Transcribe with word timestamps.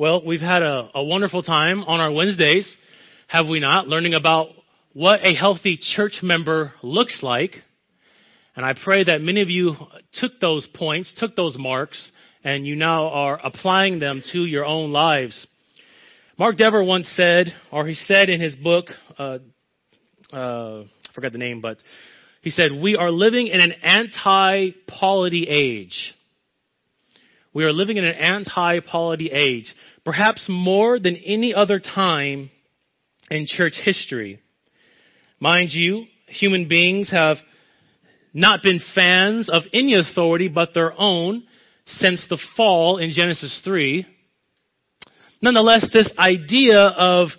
Well, 0.00 0.24
we've 0.24 0.40
had 0.40 0.62
a, 0.62 0.90
a 0.94 1.02
wonderful 1.02 1.42
time 1.42 1.82
on 1.82 1.98
our 1.98 2.12
Wednesdays, 2.12 2.76
have 3.26 3.48
we 3.48 3.58
not, 3.58 3.88
learning 3.88 4.14
about 4.14 4.50
what 4.92 5.26
a 5.26 5.34
healthy 5.34 5.76
church 5.76 6.20
member 6.22 6.72
looks 6.84 7.18
like. 7.20 7.56
And 8.54 8.64
I 8.64 8.74
pray 8.80 9.02
that 9.02 9.22
many 9.22 9.42
of 9.42 9.50
you 9.50 9.74
took 10.12 10.38
those 10.40 10.68
points, 10.72 11.12
took 11.16 11.34
those 11.34 11.56
marks, 11.58 12.12
and 12.44 12.64
you 12.64 12.76
now 12.76 13.08
are 13.08 13.40
applying 13.42 13.98
them 13.98 14.22
to 14.30 14.44
your 14.44 14.64
own 14.64 14.92
lives. 14.92 15.48
Mark 16.38 16.56
Dever 16.56 16.84
once 16.84 17.12
said, 17.16 17.48
or 17.72 17.84
he 17.84 17.94
said 17.94 18.30
in 18.30 18.40
his 18.40 18.54
book, 18.54 18.86
uh, 19.18 19.38
uh, 20.32 20.82
I 20.82 21.12
forgot 21.12 21.32
the 21.32 21.38
name, 21.38 21.60
but 21.60 21.82
he 22.42 22.50
said, 22.50 22.70
We 22.80 22.94
are 22.94 23.10
living 23.10 23.48
in 23.48 23.58
an 23.58 23.72
anti 23.82 24.70
polity 24.86 25.48
age. 25.48 26.14
We 27.58 27.64
are 27.64 27.72
living 27.72 27.96
in 27.96 28.04
an 28.04 28.14
anti 28.14 28.78
polity 28.78 29.32
age, 29.32 29.74
perhaps 30.04 30.46
more 30.48 31.00
than 31.00 31.16
any 31.16 31.52
other 31.52 31.80
time 31.80 32.52
in 33.32 33.46
church 33.48 33.72
history. 33.82 34.38
Mind 35.40 35.72
you, 35.72 36.04
human 36.28 36.68
beings 36.68 37.10
have 37.10 37.38
not 38.32 38.62
been 38.62 38.78
fans 38.94 39.48
of 39.48 39.64
any 39.72 39.96
authority 39.96 40.46
but 40.46 40.68
their 40.72 40.92
own 40.96 41.42
since 41.84 42.24
the 42.30 42.38
fall 42.56 42.98
in 42.98 43.10
Genesis 43.10 43.60
3. 43.64 44.06
Nonetheless, 45.42 45.90
this 45.92 46.12
idea 46.16 46.78
of 46.78 47.30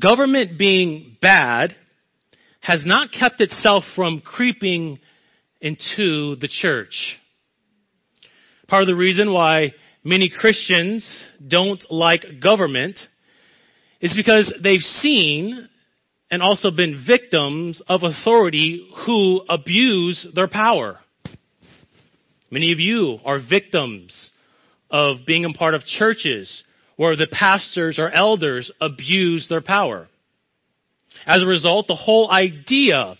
government 0.00 0.58
being 0.58 1.18
bad 1.20 1.76
has 2.62 2.86
not 2.86 3.12
kept 3.12 3.42
itself 3.42 3.84
from 3.94 4.22
creeping 4.22 4.98
into 5.60 6.36
the 6.40 6.48
church. 6.50 7.18
Part 8.68 8.82
of 8.82 8.86
the 8.86 8.94
reason 8.94 9.32
why 9.32 9.72
many 10.04 10.30
Christians 10.30 11.24
don't 11.46 11.82
like 11.90 12.40
government 12.42 12.98
is 14.00 14.14
because 14.16 14.52
they've 14.62 14.80
seen 14.80 15.68
and 16.30 16.42
also 16.42 16.70
been 16.70 17.04
victims 17.06 17.82
of 17.88 18.02
authority 18.02 18.88
who 19.04 19.42
abuse 19.48 20.26
their 20.34 20.48
power. 20.48 20.98
Many 22.50 22.72
of 22.72 22.78
you 22.80 23.18
are 23.24 23.38
victims 23.38 24.30
of 24.90 25.18
being 25.26 25.44
a 25.44 25.52
part 25.52 25.74
of 25.74 25.84
churches 25.84 26.62
where 26.96 27.16
the 27.16 27.26
pastors 27.26 27.98
or 27.98 28.10
elders 28.10 28.70
abuse 28.80 29.46
their 29.48 29.60
power. 29.60 30.08
As 31.26 31.42
a 31.42 31.46
result, 31.46 31.86
the 31.86 31.94
whole 31.94 32.30
idea 32.30 33.16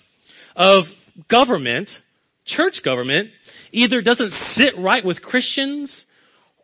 of 0.54 0.84
government, 1.30 1.90
church 2.44 2.80
government, 2.84 3.30
either 3.70 4.02
doesn't 4.02 4.30
sit 4.54 4.74
right 4.78 5.04
with 5.04 5.22
Christians 5.22 6.04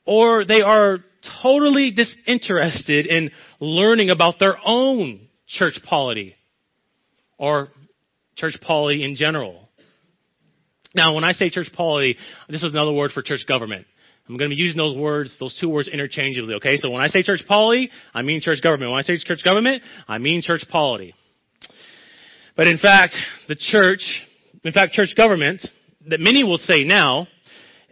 or 0.05 0.45
they 0.45 0.63
are 0.63 0.99
totally 1.43 1.93
disinterested 1.93 3.07
in 3.07 3.31
learning 3.61 4.11
about 4.11 4.39
their 4.39 4.57
own 4.65 5.29
church 5.47 5.79
polity 5.85 6.35
or 7.39 7.69
church 8.37 8.57
polity 8.63 9.05
in 9.05 9.17
general. 9.17 9.69
Now, 10.95 11.15
when 11.15 11.25
I 11.25 11.33
say 11.33 11.51
church 11.51 11.69
polity, 11.75 12.17
this 12.49 12.63
is 12.63 12.73
another 12.73 12.93
word 12.93 13.13
for 13.13 13.23
church 13.23 13.45
government. 13.47 13.87
I'm 14.29 14.37
going 14.37 14.51
to 14.51 14.57
be 14.57 14.61
using 14.61 14.77
those 14.77 14.97
words, 14.97 15.37
those 15.41 15.57
two 15.59 15.71
words 15.71 15.89
interchangeably, 15.89 16.55
okay? 16.55 16.77
So 16.77 16.91
when 16.91 17.01
I 17.01 17.09
say 17.09 17.23
church 17.23 17.43
polity, 17.49 17.91
I 18.13 18.23
mean 18.23 18.41
church 18.43 18.63
government. 18.63 18.91
When 18.91 18.99
I 18.99 19.03
say 19.03 19.19
church 19.19 19.43
government, 19.43 19.83
I 20.07 20.19
mean 20.19 20.43
church 20.43 20.65
polity. 20.71 21.15
But 22.57 22.67
in 22.67 22.77
fact, 22.77 23.17
the 23.47 23.57
church, 23.57 24.01
in 24.65 24.73
fact, 24.73 24.93
church 24.93 25.15
government, 25.17 25.67
that 26.09 26.21
many 26.21 26.45
will 26.45 26.59
say 26.59 26.85
now, 26.85 27.27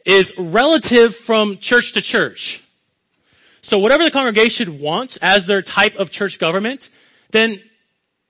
is 0.05 0.31
relative 0.39 1.13
from 1.27 1.59
church 1.61 1.93
to 1.95 2.03
church. 2.03 2.61
So 3.63 3.79
whatever 3.79 4.05
the 4.05 4.13
congregation 4.13 4.81
wants 4.81 5.19
as 5.21 5.45
their 5.47 5.63
type 5.63 5.95
of 5.99 6.11
church 6.11 6.37
government, 6.39 6.85
then 7.33 7.59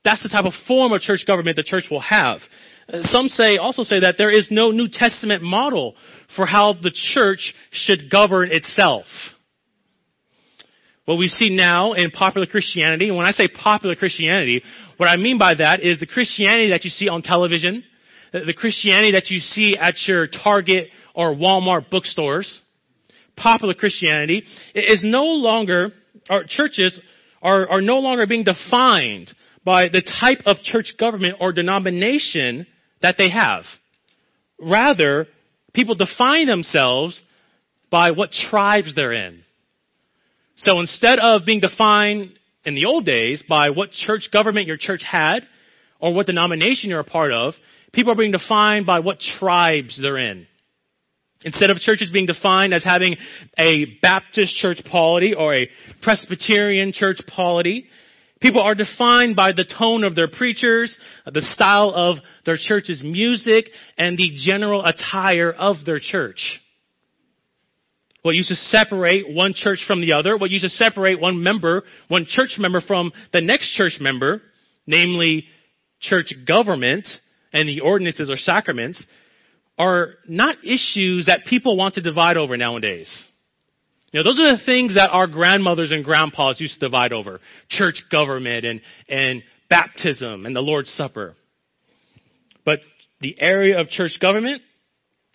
that's 0.05 0.23
the 0.23 0.29
type 0.29 0.47
of 0.47 0.55
form 0.67 0.93
of 0.93 1.01
church 1.03 1.25
government 1.27 1.57
the 1.57 1.63
church 1.63 1.85
will 1.91 2.01
have. 2.01 2.39
Uh, 2.89 3.03
some 3.03 3.29
say, 3.29 3.59
also 3.59 3.83
say 3.83 4.01
that 4.01 4.15
there 4.17 4.31
is 4.31 4.49
no 4.51 4.71
New 4.71 4.89
Testament 4.91 5.43
model 5.43 5.95
for 6.37 6.47
how 6.47 6.73
the 6.73 6.93
church 6.93 7.55
should 7.71 8.11
govern 8.11 8.51
itself. 8.51 9.05
What 11.05 11.19
we 11.19 11.29
see 11.29 11.55
now 11.55 11.93
in 11.93 12.11
popular 12.11 12.47
Christianity, 12.47 13.09
and 13.09 13.17
when 13.17 13.27
I 13.27 13.33
say 13.33 13.49
popular 13.49 13.95
Christianity, 13.95 14.63
what 14.97 15.07
I 15.07 15.17
mean 15.17 15.39
by 15.39 15.55
that 15.55 15.81
is 15.81 16.01
the 16.01 16.07
Christianity 16.07 16.71
that 16.71 16.85
you 16.85 16.91
see 16.91 17.09
on 17.09 17.23
television, 17.23 17.85
Uh, 18.33 18.41
the 18.47 18.55
Christianity 18.55 19.13
that 19.13 19.31
you 19.31 19.41
see 19.41 19.77
at 19.77 19.95
your 20.07 20.27
Target 20.27 20.89
or 21.15 21.35
Walmart 21.35 21.91
bookstores, 21.91 22.63
popular 23.37 23.75
Christianity 23.75 24.45
is 24.75 25.01
no 25.05 25.25
longer, 25.25 25.91
our 26.29 26.45
churches 26.47 26.99
are, 27.43 27.69
are 27.69 27.81
no 27.81 27.99
longer 27.99 28.27
being 28.27 28.45
defined 28.45 29.33
by 29.65 29.85
the 29.89 30.03
type 30.21 30.41
of 30.47 30.59
church 30.63 30.95
government 30.99 31.37
or 31.41 31.53
denomination 31.53 32.67
that 33.03 33.17
they 33.19 33.31
have. 33.31 33.65
Rather, 34.59 35.27
people 35.75 35.95
define 35.95 36.47
themselves 36.47 37.23
by 37.91 38.13
what 38.13 38.31
tribes 38.33 38.95
they're 38.95 39.13
in. 39.13 39.43
So 40.59 40.81
instead 40.81 41.19
of 41.19 41.45
being 41.45 41.61
defined 41.61 42.31
in 42.65 42.75
the 42.75 42.87
old 42.87 43.05
days 43.05 43.45
by 43.49 43.71
what 43.71 43.91
church 43.93 44.29
government 44.33 44.67
your 44.67 44.79
church 44.79 45.03
had 45.09 45.47
or 46.01 46.15
what 46.15 46.27
denomination 46.27 46.91
you're 46.91 47.01
a 47.01 47.05
part 47.05 47.33
of, 47.33 47.55
people 47.93 48.13
are 48.13 48.17
being 48.17 48.33
defined 48.33 48.87
by 48.87 49.01
what 49.01 49.19
tribes 49.39 49.99
they're 50.01 50.19
in. 50.19 50.47
Instead 51.45 51.71
of 51.71 51.77
churches 51.79 52.11
being 52.13 52.27
defined 52.27 52.75
as 52.75 52.83
having 52.83 53.17
a 53.59 53.85
Baptist 54.03 54.57
church 54.57 54.79
polity 54.91 55.35
or 55.35 55.55
a 55.55 55.69
Presbyterian 56.03 56.93
church 56.93 57.21
polity, 57.29 57.87
people 58.41 58.61
are 58.61 58.75
defined 58.75 59.37
by 59.37 59.53
the 59.53 59.65
tone 59.79 60.03
of 60.03 60.15
their 60.15 60.29
preachers, 60.29 60.97
the 61.27 61.43
style 61.43 61.93
of 61.95 62.17
their 62.45 62.57
church's 62.59 63.03
music, 63.03 63.67
and 63.99 64.17
the 64.17 64.33
general 64.45 64.85
attire 64.85 65.53
of 65.53 65.77
their 65.85 66.01
church. 66.01 66.61
What 68.23 68.35
used 68.35 68.49
to 68.49 68.57
separate 68.57 69.33
one 69.33 69.53
church 69.55 69.85
from 69.87 70.01
the 70.01 70.15
other, 70.15 70.37
what 70.37 70.51
used 70.51 70.65
to 70.65 70.71
separate 70.71 71.21
one 71.21 71.43
member, 71.43 71.85
one 72.09 72.27
church 72.29 72.57
member 72.59 72.81
from 72.81 73.13
the 73.33 73.41
next 73.41 73.73
church 73.77 73.99
member, 74.01 74.43
namely 74.87 75.45
church 76.01 76.33
government 76.47 77.07
and 77.53 77.69
the 77.69 77.81
ordinances 77.81 78.31
or 78.31 78.37
sacraments, 78.37 79.05
are 79.79 80.15
not 80.27 80.57
issues 80.65 81.27
that 81.27 81.45
people 81.47 81.77
want 81.77 81.95
to 81.95 82.01
divide 82.01 82.37
over 82.37 82.57
nowadays. 82.57 83.25
You 84.13 84.21
know, 84.21 84.25
those 84.25 84.39
are 84.39 84.57
the 84.57 84.63
things 84.65 84.95
that 84.95 85.09
our 85.11 85.27
grandmothers 85.27 85.91
and 85.93 86.05
grandpas 86.05 86.61
used 86.61 86.75
to 86.75 86.81
divide 86.81 87.13
over. 87.13 87.41
Church 87.69 88.03
government 88.11 88.65
and, 88.65 88.81
and 89.09 89.43
baptism 89.69 90.47
and 90.47 90.57
the 90.57 90.61
Lord's 90.61 90.91
Supper. 90.91 91.35
But 92.65 92.81
the 93.21 93.37
area 93.39 93.79
of 93.81 93.89
church 93.89 94.19
government, 94.21 94.63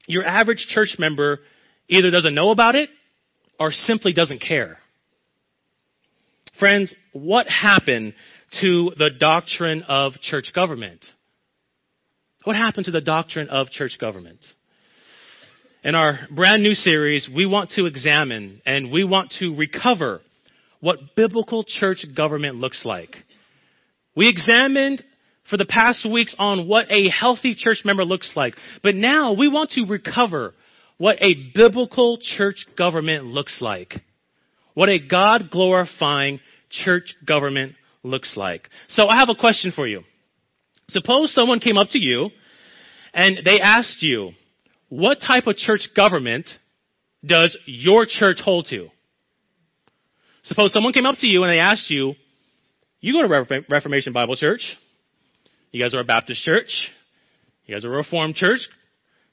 your 0.08 0.26
average 0.26 0.66
church 0.70 0.96
member 0.98 1.40
either 1.88 2.10
doesn't 2.10 2.34
know 2.34 2.50
about 2.52 2.76
it 2.76 2.90
or 3.60 3.72
simply 3.72 4.14
doesn't 4.14 4.40
care. 4.40 4.78
Friends, 6.60 6.94
what 7.14 7.48
happened 7.48 8.14
to 8.62 8.92
the 8.98 9.10
doctrine 9.20 9.84
of 9.84 10.14
church 10.22 10.52
government? 10.54 11.06
What 12.44 12.56
happened 12.56 12.86
to 12.86 12.92
the 12.92 13.02
doctrine 13.02 13.50
of 13.50 13.70
church 13.70 13.98
government? 14.00 14.44
In 15.84 15.94
our 15.94 16.20
brand 16.36 16.64
new 16.64 16.74
series, 16.74 17.30
we 17.34 17.46
want 17.46 17.72
to 17.72 17.86
examine 17.86 18.62
and 18.66 18.92
we 18.92 19.04
want 19.04 19.34
to 19.40 19.56
recover 19.56 20.22
what 20.80 21.16
biblical 21.16 21.64
church 21.64 22.04
government 22.16 22.56
looks 22.56 22.84
like. 22.84 23.16
We 24.16 24.28
examined 24.28 25.04
for 25.50 25.58
the 25.58 25.66
past 25.66 26.10
weeks 26.10 26.36
on 26.40 26.68
what 26.68 26.88
a 26.90 27.10
healthy 27.10 27.56
church 27.56 27.82
member 27.86 28.06
looks 28.06 28.32
like, 28.36 28.56
but 28.82 28.96
now 28.96 29.34
we 29.34 29.48
want 29.48 29.72
to 29.72 29.86
recover 29.86 30.54
what 30.98 31.18
a 31.22 31.52
biblical 31.54 32.18
church 32.22 32.66
government 32.76 33.26
looks 33.26 33.60
like. 33.62 33.94
What 34.74 34.90
a 34.90 35.00
God 35.00 35.50
glorifying 35.52 36.40
church 36.70 37.16
government 37.26 37.74
looks 38.04 38.36
like. 38.36 38.68
So 38.90 39.08
I 39.08 39.20
have 39.20 39.30
a 39.30 39.36
question 39.36 39.72
for 39.76 39.88
you. 39.88 40.02
Suppose 40.92 41.34
someone 41.34 41.60
came 41.60 41.78
up 41.78 41.90
to 41.90 42.00
you 42.00 42.30
and 43.14 43.40
they 43.44 43.60
asked 43.62 44.02
you, 44.02 44.32
what 44.90 45.20
type 45.26 45.48
of 45.48 45.56
church 45.56 45.90
government 45.96 46.48
does 47.26 47.58
your 47.66 48.06
church 48.08 48.38
hold 48.44 48.68
to? 48.70 48.90
Suppose 50.44 50.74
someone 50.74 50.94
came 50.94 51.06
up 51.06 51.16
to 51.20 51.28
you 51.28 51.44
and 51.44 51.52
they 51.52 51.60
asked 51.60 51.90
you, 51.90 52.14
you 53.00 53.14
go 53.14 53.22
to 53.22 53.64
Reformation 53.70 54.14
Bible 54.14 54.36
Church. 54.36 54.64
You 55.72 55.82
guys 55.82 55.94
are 55.94 56.02
a 56.02 56.06
Baptist 56.06 56.44
church. 56.44 56.90
You 57.66 57.76
guys 57.76 57.86
are 57.86 57.94
a 57.94 57.98
Reformed 57.98 58.36
church, 58.36 58.60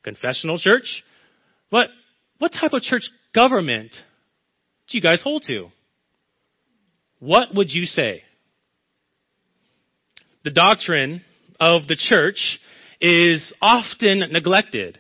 confessional 0.03 0.59
church. 0.59 1.03
But 1.71 1.89
what 2.39 2.53
type 2.53 2.73
of 2.73 2.83
church 2.83 3.09
government 3.35 3.95
do 4.89 4.97
you 4.97 5.03
guys 5.03 5.21
hold 5.23 5.43
to? 5.49 5.69
What 7.19 7.55
would 7.55 7.71
you 7.71 7.85
say? 7.85 8.23
The 10.45 10.51
doctrine 10.51 11.23
of 11.61 11.87
the 11.87 11.97
church 11.97 12.59
is 13.01 13.53
often 13.61 14.21
neglected 14.33 14.99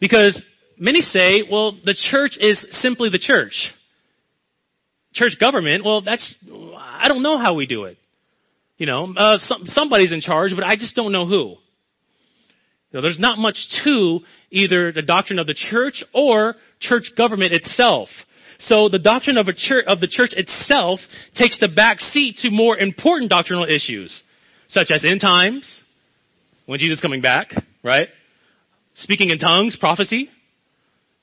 because 0.00 0.44
many 0.78 1.00
say, 1.00 1.42
well, 1.50 1.72
the 1.84 1.94
church 2.10 2.36
is 2.40 2.64
simply 2.70 3.10
the 3.10 3.18
church. 3.18 3.70
church 5.12 5.36
government, 5.40 5.84
well, 5.84 6.02
that's, 6.02 6.36
I 6.76 7.08
don't 7.08 7.22
know 7.22 7.38
how 7.38 7.54
we 7.54 7.66
do 7.66 7.84
it. 7.84 7.98
You 8.78 8.86
know, 8.86 9.12
uh, 9.14 9.36
some, 9.38 9.62
somebody's 9.66 10.12
in 10.12 10.22
charge, 10.22 10.52
but 10.54 10.64
I 10.64 10.76
just 10.76 10.96
don't 10.96 11.12
know 11.12 11.26
who. 11.26 11.56
You 12.90 12.94
know, 12.94 13.02
there's 13.02 13.18
not 13.20 13.38
much 13.38 13.56
to 13.84 14.20
either 14.50 14.90
the 14.90 15.02
doctrine 15.02 15.38
of 15.38 15.46
the 15.46 15.54
church 15.54 16.02
or 16.14 16.54
church 16.80 17.12
government 17.16 17.52
itself. 17.52 18.08
So 18.58 18.88
the 18.88 18.98
doctrine 18.98 19.36
of, 19.36 19.46
church, 19.54 19.84
of 19.86 20.00
the 20.00 20.08
church 20.08 20.32
itself 20.32 21.00
takes 21.34 21.58
the 21.60 21.68
back 21.68 22.00
seat 22.00 22.36
to 22.38 22.50
more 22.50 22.76
important 22.76 23.30
doctrinal 23.30 23.64
issues, 23.64 24.22
such 24.70 24.88
as 24.94 25.04
end 25.04 25.20
times, 25.20 25.82
when 26.66 26.78
Jesus 26.78 26.98
is 26.98 27.02
coming 27.02 27.20
back, 27.20 27.52
right? 27.82 28.08
Speaking 28.94 29.30
in 29.30 29.38
tongues, 29.38 29.76
prophecy. 29.78 30.28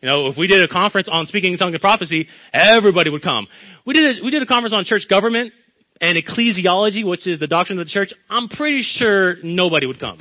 You 0.02 0.10
know, 0.10 0.28
if 0.28 0.38
we 0.38 0.48
did 0.48 0.62
a 0.62 0.68
conference 0.68 1.08
on 1.12 1.26
speaking 1.26 1.54
in 1.54 1.58
tongues 1.58 1.74
and 1.74 1.82
prophecy, 1.82 2.28
everybody 2.54 3.10
would 3.10 3.24
come. 3.24 3.48
We 3.86 3.94
did 3.94 4.18
a, 4.18 4.24
we 4.24 4.32
did 4.32 4.44
a 4.44 4.46
conference 4.46 4.74
on 4.76 4.84
church 4.84 5.08
government 5.10 5.54
and 6.00 6.18
ecclesiology, 6.18 7.08
which 7.08 7.26
is 7.26 7.40
the 7.40 7.48
doctrine 7.48 7.80
of 7.80 7.88
the 7.88 7.92
church. 7.92 8.14
I'm 8.30 8.50
pretty 8.50 8.84
sure 8.84 9.38
nobody 9.44 9.88
would 9.88 10.00
come. 10.00 10.20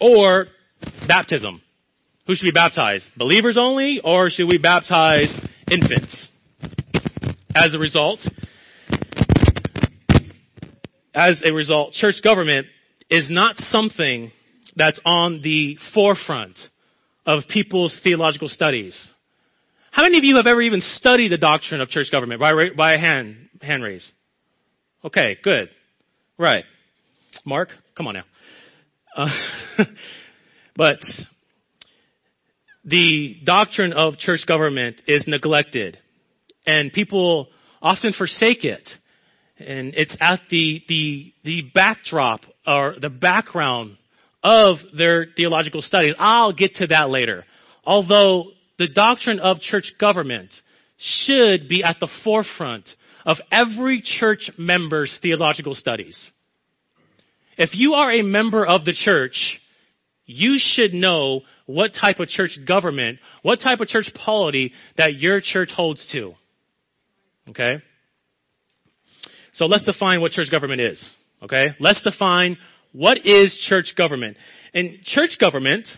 Or 0.00 0.46
baptism. 1.06 1.60
Who 2.26 2.34
should 2.34 2.44
be 2.44 2.52
baptized? 2.52 3.06
Believers 3.16 3.56
only, 3.58 4.00
or 4.02 4.30
should 4.30 4.46
we 4.48 4.58
baptize 4.58 5.36
infants? 5.70 6.30
As 7.54 7.74
a 7.74 7.78
result, 7.78 8.20
as 11.16 11.42
a 11.44 11.52
result, 11.52 11.94
church 11.94 12.16
government 12.22 12.66
is 13.10 13.28
not 13.30 13.56
something 13.56 14.30
that's 14.76 15.00
on 15.04 15.40
the 15.42 15.78
forefront 15.94 16.58
of 17.24 17.44
people's 17.48 17.98
theological 18.04 18.48
studies. 18.48 19.10
How 19.90 20.02
many 20.02 20.18
of 20.18 20.24
you 20.24 20.36
have 20.36 20.46
ever 20.46 20.60
even 20.60 20.82
studied 20.82 21.32
the 21.32 21.38
doctrine 21.38 21.80
of 21.80 21.88
church 21.88 22.12
government 22.12 22.38
by, 22.38 22.52
by 22.76 22.94
a 22.94 22.98
hand, 22.98 23.48
hand 23.62 23.82
raise? 23.82 24.12
Okay, 25.02 25.38
good. 25.42 25.70
Right. 26.38 26.64
Mark, 27.46 27.70
come 27.96 28.06
on 28.08 28.14
now. 28.14 28.24
Uh, 29.16 29.84
but 30.76 30.98
the 32.84 33.36
doctrine 33.44 33.94
of 33.94 34.18
church 34.18 34.40
government 34.46 35.00
is 35.08 35.24
neglected, 35.26 35.98
and 36.66 36.92
people 36.92 37.48
often 37.80 38.12
forsake 38.12 38.64
it. 38.64 38.86
And 39.58 39.94
it's 39.94 40.16
at 40.20 40.40
the, 40.50 40.82
the, 40.88 41.32
the 41.44 41.62
backdrop 41.74 42.40
or 42.66 42.96
the 43.00 43.08
background 43.10 43.96
of 44.42 44.76
their 44.96 45.26
theological 45.36 45.80
studies. 45.80 46.14
I'll 46.18 46.52
get 46.52 46.74
to 46.76 46.86
that 46.88 47.08
later. 47.08 47.44
Although 47.84 48.50
the 48.78 48.88
doctrine 48.88 49.40
of 49.40 49.60
church 49.60 49.92
government 49.98 50.52
should 50.98 51.68
be 51.68 51.82
at 51.82 51.96
the 52.00 52.08
forefront 52.24 52.88
of 53.24 53.38
every 53.50 54.02
church 54.02 54.50
member's 54.58 55.18
theological 55.22 55.74
studies. 55.74 56.30
If 57.58 57.70
you 57.72 57.94
are 57.94 58.12
a 58.12 58.22
member 58.22 58.64
of 58.64 58.84
the 58.84 58.92
church, 58.92 59.60
you 60.26 60.56
should 60.58 60.92
know 60.92 61.42
what 61.66 61.92
type 61.98 62.20
of 62.20 62.28
church 62.28 62.58
government, 62.66 63.18
what 63.42 63.60
type 63.60 63.80
of 63.80 63.88
church 63.88 64.10
polity 64.14 64.72
that 64.96 65.16
your 65.16 65.40
church 65.40 65.70
holds 65.74 66.06
to. 66.12 66.34
Okay? 67.48 67.82
So 69.56 69.64
let's 69.64 69.84
define 69.84 70.20
what 70.20 70.32
church 70.32 70.50
government 70.50 70.82
is. 70.82 71.14
Okay? 71.42 71.64
Let's 71.80 72.02
define 72.02 72.58
what 72.92 73.26
is 73.26 73.58
church 73.68 73.94
government. 73.96 74.36
And 74.74 75.02
church 75.04 75.38
government, 75.40 75.88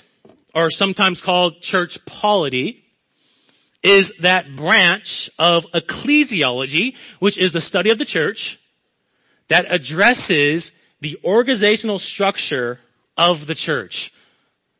or 0.54 0.68
sometimes 0.70 1.20
called 1.24 1.60
church 1.62 1.98
polity, 2.06 2.84
is 3.82 4.12
that 4.22 4.44
branch 4.56 5.30
of 5.38 5.64
ecclesiology, 5.74 6.92
which 7.18 7.38
is 7.40 7.52
the 7.52 7.60
study 7.60 7.90
of 7.90 7.98
the 7.98 8.04
church, 8.04 8.58
that 9.50 9.66
addresses 9.68 10.70
the 11.00 11.16
organizational 11.24 11.98
structure 11.98 12.78
of 13.16 13.46
the 13.48 13.56
church. 13.56 14.10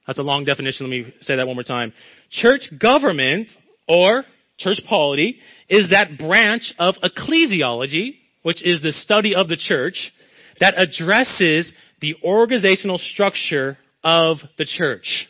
That's 0.07 0.21
a 0.21 0.23
long 0.23 0.45
definition. 0.45 0.89
Let 0.89 0.91
me 0.91 1.15
say 1.21 1.37
that 1.37 1.47
one 1.47 1.57
more 1.57 1.65
time. 1.65 1.93
Church 2.31 2.63
government 2.81 3.51
or 3.89 4.25
church 4.59 4.81
polity 4.89 5.39
is 5.69 5.91
that 5.91 6.19
branch 6.19 6.73
of 6.79 6.95
ecclesiology, 7.03 8.15
which 8.43 8.65
is 8.65 8.83
the 8.83 8.93
study 8.93 9.35
of 9.35 9.49
the 9.49 9.57
church, 9.57 10.13
that 10.61 10.75
addresses 10.77 11.73
the 12.01 12.15
organizational 12.23 12.99
structure 12.99 13.79
of 14.03 14.39
the 14.57 14.65
church. 14.65 15.27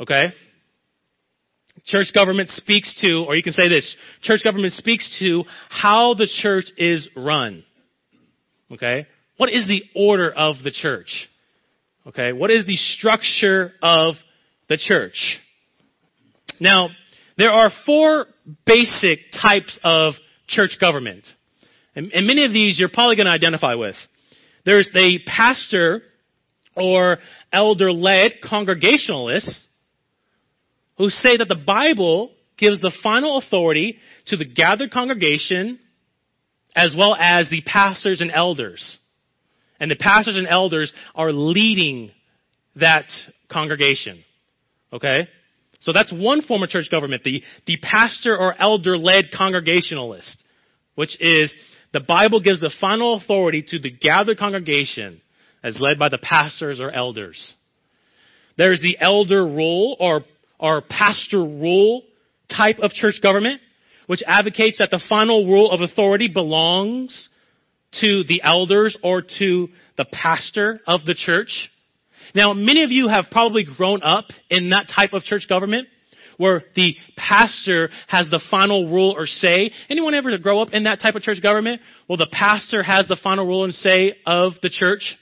Okay? 0.00 0.32
Church 1.84 2.12
government 2.14 2.50
speaks 2.50 2.94
to, 3.00 3.24
or 3.26 3.34
you 3.34 3.42
can 3.42 3.52
say 3.52 3.68
this, 3.68 3.96
church 4.22 4.40
government 4.44 4.72
speaks 4.74 5.16
to 5.20 5.44
how 5.68 6.14
the 6.14 6.28
church 6.40 6.66
is 6.76 7.08
run. 7.16 7.64
Okay? 8.72 9.06
What 9.36 9.50
is 9.50 9.64
the 9.66 9.82
order 9.94 10.30
of 10.30 10.56
the 10.62 10.70
church? 10.70 11.28
Okay? 12.06 12.32
What 12.32 12.50
is 12.50 12.66
the 12.66 12.76
structure 12.76 13.72
of 13.82 14.14
the 14.68 14.76
church? 14.76 15.38
Now, 16.60 16.90
there 17.36 17.52
are 17.52 17.70
four 17.86 18.26
basic 18.66 19.20
types 19.40 19.78
of 19.84 20.14
church 20.48 20.76
government. 20.80 21.26
And, 21.98 22.12
and 22.12 22.28
many 22.28 22.44
of 22.44 22.52
these 22.52 22.78
you're 22.78 22.88
probably 22.88 23.16
going 23.16 23.26
to 23.26 23.32
identify 23.32 23.74
with. 23.74 23.96
There's 24.64 24.88
the 24.94 25.18
pastor 25.26 26.02
or 26.76 27.18
elder 27.52 27.92
led 27.92 28.34
congregationalists 28.48 29.66
who 30.96 31.10
say 31.10 31.36
that 31.38 31.48
the 31.48 31.56
Bible 31.56 32.30
gives 32.56 32.80
the 32.80 32.96
final 33.02 33.38
authority 33.38 33.98
to 34.26 34.36
the 34.36 34.44
gathered 34.44 34.92
congregation 34.92 35.80
as 36.76 36.94
well 36.96 37.16
as 37.18 37.50
the 37.50 37.62
pastors 37.62 38.20
and 38.20 38.30
elders. 38.30 39.00
And 39.80 39.90
the 39.90 39.96
pastors 39.96 40.36
and 40.36 40.46
elders 40.46 40.92
are 41.16 41.32
leading 41.32 42.12
that 42.76 43.06
congregation. 43.50 44.22
Okay? 44.92 45.26
So 45.80 45.90
that's 45.92 46.12
one 46.12 46.42
form 46.42 46.62
of 46.62 46.68
church 46.68 46.92
government, 46.92 47.24
the, 47.24 47.42
the 47.66 47.78
pastor 47.82 48.38
or 48.38 48.54
elder 48.56 48.96
led 48.96 49.32
congregationalist, 49.36 50.44
which 50.94 51.20
is 51.20 51.52
the 51.92 52.00
Bible 52.00 52.40
gives 52.40 52.60
the 52.60 52.74
final 52.80 53.16
authority 53.16 53.64
to 53.68 53.78
the 53.78 53.90
gathered 53.90 54.38
congregation 54.38 55.20
as 55.62 55.78
led 55.80 55.98
by 55.98 56.08
the 56.08 56.18
pastors 56.18 56.80
or 56.80 56.90
elders. 56.90 57.54
There's 58.56 58.80
the 58.80 58.98
elder 59.00 59.44
rule 59.44 59.96
or, 59.98 60.24
or 60.58 60.82
pastor 60.82 61.38
rule 61.38 62.02
type 62.54 62.78
of 62.80 62.90
church 62.90 63.20
government, 63.22 63.60
which 64.06 64.22
advocates 64.26 64.78
that 64.78 64.90
the 64.90 65.02
final 65.08 65.46
rule 65.46 65.70
of 65.70 65.80
authority 65.80 66.28
belongs 66.28 67.28
to 68.00 68.24
the 68.24 68.42
elders 68.42 68.96
or 69.02 69.22
to 69.22 69.68
the 69.96 70.04
pastor 70.04 70.78
of 70.86 71.04
the 71.04 71.14
church. 71.14 71.70
Now, 72.34 72.52
many 72.52 72.82
of 72.82 72.90
you 72.90 73.08
have 73.08 73.26
probably 73.30 73.64
grown 73.64 74.02
up 74.02 74.26
in 74.50 74.70
that 74.70 74.90
type 74.94 75.14
of 75.14 75.22
church 75.22 75.46
government 75.48 75.88
where 76.38 76.64
the 76.74 76.94
pastor 77.16 77.90
has 78.06 78.30
the 78.30 78.40
final 78.50 78.90
rule 78.90 79.14
or 79.16 79.26
say. 79.26 79.70
Anyone 79.90 80.14
ever 80.14 80.36
grow 80.38 80.60
up 80.60 80.70
in 80.72 80.84
that 80.84 81.00
type 81.00 81.14
of 81.14 81.22
church 81.22 81.42
government? 81.42 81.82
Well, 82.08 82.16
the 82.16 82.28
pastor 82.32 82.82
has 82.82 83.06
the 83.06 83.18
final 83.22 83.46
rule 83.46 83.64
and 83.64 83.74
say 83.74 84.14
of 84.24 84.52
the 84.62 84.70
church. 84.70 85.16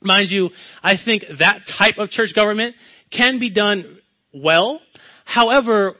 Mind 0.00 0.30
you, 0.30 0.50
I 0.82 0.94
think 1.02 1.24
that 1.40 1.62
type 1.76 1.98
of 1.98 2.10
church 2.10 2.34
government 2.34 2.76
can 3.10 3.40
be 3.40 3.50
done 3.50 3.98
well. 4.32 4.80
However, 5.24 5.96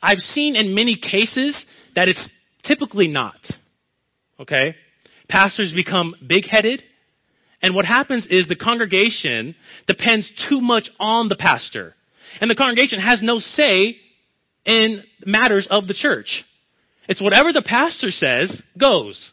I've 0.00 0.18
seen 0.18 0.56
in 0.56 0.74
many 0.74 0.96
cases 0.96 1.62
that 1.94 2.08
it's 2.08 2.30
typically 2.64 3.08
not. 3.08 3.36
Okay? 4.40 4.74
Pastors 5.28 5.72
become 5.74 6.14
big 6.26 6.46
headed. 6.46 6.82
And 7.60 7.74
what 7.74 7.84
happens 7.84 8.26
is 8.30 8.48
the 8.48 8.56
congregation 8.56 9.54
depends 9.86 10.30
too 10.48 10.60
much 10.60 10.88
on 10.98 11.28
the 11.28 11.36
pastor. 11.36 11.94
And 12.40 12.50
the 12.50 12.54
congregation 12.54 13.00
has 13.00 13.22
no 13.22 13.38
say 13.38 13.96
in 14.64 15.02
matters 15.24 15.66
of 15.70 15.86
the 15.86 15.94
church. 15.94 16.44
It's 17.08 17.20
whatever 17.20 17.52
the 17.52 17.62
pastor 17.62 18.10
says 18.10 18.62
goes. 18.78 19.32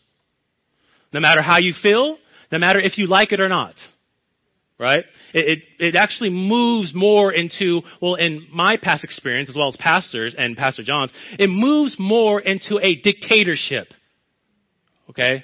No 1.14 1.20
matter 1.20 1.42
how 1.42 1.58
you 1.58 1.74
feel, 1.82 2.18
no 2.52 2.58
matter 2.58 2.80
if 2.80 2.98
you 2.98 3.08
like 3.08 3.32
it 3.32 3.42
or 3.42 3.50
not. 3.50 3.76
Right? 4.80 5.04
It, 5.34 5.64
it, 5.80 5.88
it, 5.88 5.96
actually 5.96 6.30
moves 6.30 6.94
more 6.96 7.34
into, 7.34 7.82
well, 8.02 8.16
in 8.16 8.48
my 8.52 8.78
past 8.78 9.04
experience, 9.04 9.50
as 9.50 9.56
well 9.56 9.68
as 9.68 9.76
pastors 9.78 10.36
and 10.38 10.56
Pastor 10.56 10.84
John's, 10.84 11.12
it 11.38 11.50
moves 11.50 11.98
more 12.00 12.40
into 12.40 12.80
a 12.82 12.96
dictatorship. 12.96 13.88
Okay? 15.10 15.44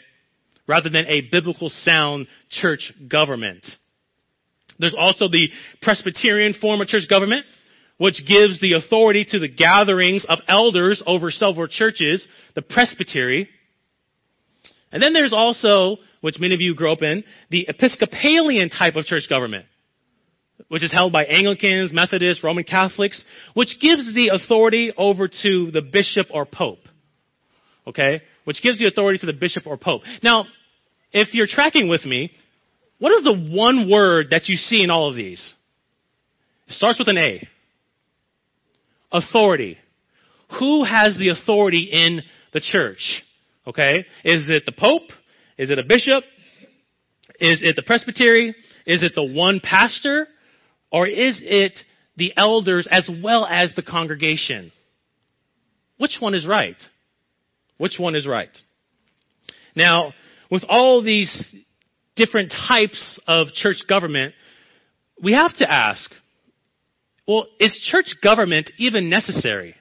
Rather 0.67 0.89
than 0.89 1.05
a 1.07 1.21
biblical 1.29 1.69
sound 1.69 2.27
church 2.49 2.93
government. 3.09 3.65
There's 4.79 4.95
also 4.97 5.27
the 5.27 5.49
Presbyterian 5.81 6.53
form 6.53 6.81
of 6.81 6.87
church 6.87 7.07
government, 7.09 7.45
which 7.97 8.21
gives 8.27 8.59
the 8.59 8.73
authority 8.73 9.25
to 9.29 9.39
the 9.39 9.47
gatherings 9.47 10.25
of 10.27 10.39
elders 10.47 11.01
over 11.05 11.31
several 11.31 11.67
churches, 11.67 12.27
the 12.53 12.61
presbytery. 12.61 13.47
And 14.91 15.01
then 15.01 15.13
there's 15.13 15.33
also, 15.33 15.97
which 16.21 16.39
many 16.39 16.53
of 16.53 16.61
you 16.61 16.75
grew 16.75 16.91
up 16.91 17.01
in, 17.01 17.23
the 17.51 17.67
Episcopalian 17.69 18.69
type 18.69 18.95
of 18.95 19.05
church 19.05 19.23
government, 19.29 19.65
which 20.67 20.83
is 20.83 20.91
held 20.91 21.13
by 21.13 21.25
Anglicans, 21.25 21.93
Methodists, 21.93 22.43
Roman 22.43 22.63
Catholics, 22.63 23.23
which 23.53 23.77
gives 23.79 24.13
the 24.13 24.29
authority 24.33 24.91
over 24.97 25.27
to 25.27 25.71
the 25.71 25.81
bishop 25.81 26.27
or 26.31 26.45
pope. 26.45 26.79
Okay? 27.87 28.21
Which 28.43 28.61
gives 28.61 28.79
the 28.79 28.87
authority 28.87 29.19
to 29.19 29.25
the 29.25 29.33
bishop 29.33 29.67
or 29.67 29.77
pope. 29.77 30.01
Now, 30.21 30.45
if 31.11 31.33
you're 31.33 31.47
tracking 31.47 31.87
with 31.87 32.05
me, 32.05 32.31
what 32.99 33.11
is 33.11 33.23
the 33.23 33.51
one 33.51 33.89
word 33.89 34.27
that 34.31 34.47
you 34.47 34.55
see 34.55 34.83
in 34.83 34.89
all 34.89 35.09
of 35.09 35.15
these? 35.15 35.53
It 36.67 36.73
starts 36.73 36.99
with 36.99 37.07
an 37.07 37.17
A. 37.17 37.47
Authority. 39.11 39.77
Who 40.59 40.83
has 40.83 41.17
the 41.17 41.29
authority 41.29 41.89
in 41.91 42.21
the 42.53 42.61
church? 42.61 43.23
Okay? 43.67 44.05
Is 44.23 44.45
it 44.47 44.63
the 44.65 44.71
pope? 44.71 45.09
Is 45.57 45.71
it 45.71 45.79
a 45.79 45.83
bishop? 45.83 46.23
Is 47.39 47.61
it 47.63 47.75
the 47.75 47.83
presbytery? 47.83 48.55
Is 48.85 49.03
it 49.03 49.13
the 49.15 49.23
one 49.23 49.59
pastor? 49.61 50.27
Or 50.91 51.07
is 51.07 51.41
it 51.43 51.77
the 52.15 52.33
elders 52.37 52.87
as 52.89 53.09
well 53.23 53.45
as 53.45 53.73
the 53.75 53.83
congregation? 53.83 54.71
Which 55.97 56.17
one 56.19 56.33
is 56.33 56.47
right? 56.47 56.81
Which 57.77 57.97
one 57.99 58.15
is 58.15 58.27
right? 58.27 58.55
Now, 59.75 60.13
with 60.49 60.63
all 60.67 61.03
these 61.03 61.55
different 62.15 62.53
types 62.67 63.19
of 63.27 63.47
church 63.53 63.77
government, 63.87 64.33
we 65.21 65.33
have 65.33 65.53
to 65.55 65.71
ask, 65.71 66.11
well, 67.27 67.45
is 67.59 67.75
church 67.91 68.15
government 68.23 68.71
even 68.77 69.09
necessary? 69.09 69.75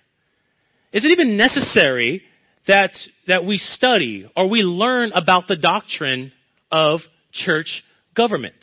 Is 0.93 1.05
it 1.05 1.09
even 1.09 1.37
necessary 1.37 2.23
that, 2.67 2.93
that 3.27 3.45
we 3.45 3.59
study 3.59 4.31
or 4.37 4.49
we 4.49 4.61
learn 4.61 5.13
about 5.13 5.49
the 5.49 5.57
doctrine 5.57 6.33
of 6.71 7.01
church 7.33 7.83
government? 8.17 8.55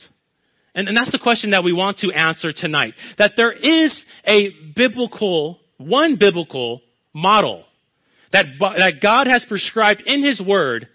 And, 0.73 0.87
and 0.87 0.95
that's 0.95 1.11
the 1.11 1.19
question 1.19 1.51
that 1.51 1.63
we 1.63 1.73
want 1.73 1.97
to 1.99 2.11
answer 2.11 2.51
tonight. 2.55 2.93
That 3.17 3.33
there 3.35 3.51
is 3.51 4.03
a 4.25 4.49
biblical, 4.75 5.59
one 5.77 6.17
biblical 6.17 6.81
model 7.13 7.65
that, 8.31 8.45
that 8.59 8.93
God 9.01 9.27
has 9.27 9.45
prescribed 9.47 10.01
in 10.05 10.23
His 10.23 10.41
Word 10.41 10.87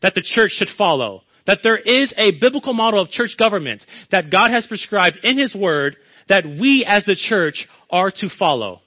that 0.00 0.14
the 0.14 0.22
church 0.22 0.52
should 0.52 0.68
follow. 0.78 1.22
That 1.46 1.60
there 1.62 1.76
is 1.76 2.12
a 2.16 2.38
biblical 2.38 2.72
model 2.72 3.00
of 3.00 3.10
church 3.10 3.36
government 3.38 3.84
that 4.10 4.30
God 4.30 4.50
has 4.50 4.66
prescribed 4.66 5.18
in 5.22 5.38
His 5.38 5.54
Word 5.54 5.96
that 6.28 6.44
we 6.44 6.84
as 6.88 7.04
the 7.04 7.16
church 7.16 7.66
are 7.90 8.10
to 8.10 8.28
follow. 8.38 8.80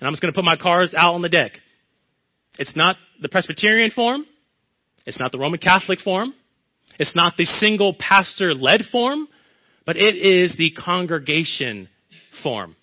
And 0.00 0.06
I'm 0.06 0.12
just 0.12 0.22
going 0.22 0.32
to 0.32 0.36
put 0.36 0.44
my 0.44 0.56
cards 0.56 0.94
out 0.96 1.14
on 1.14 1.22
the 1.22 1.28
deck. 1.28 1.52
It's 2.58 2.74
not 2.74 2.96
the 3.20 3.28
Presbyterian 3.28 3.92
form. 3.92 4.26
It's 5.06 5.18
not 5.18 5.32
the 5.32 5.38
Roman 5.38 5.60
Catholic 5.60 6.00
form. 6.00 6.34
It's 6.98 7.14
not 7.14 7.36
the 7.36 7.44
single 7.44 7.94
pastor 7.94 8.54
led 8.54 8.82
form, 8.90 9.28
but 9.86 9.96
it 9.96 10.16
is 10.16 10.56
the 10.58 10.72
congregation 10.72 11.88
form. 12.42 12.76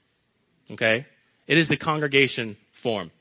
Okay? 0.72 1.06
It 1.48 1.58
is 1.58 1.68
the 1.68 1.78
congregation 1.78 2.58
form. 2.84 3.12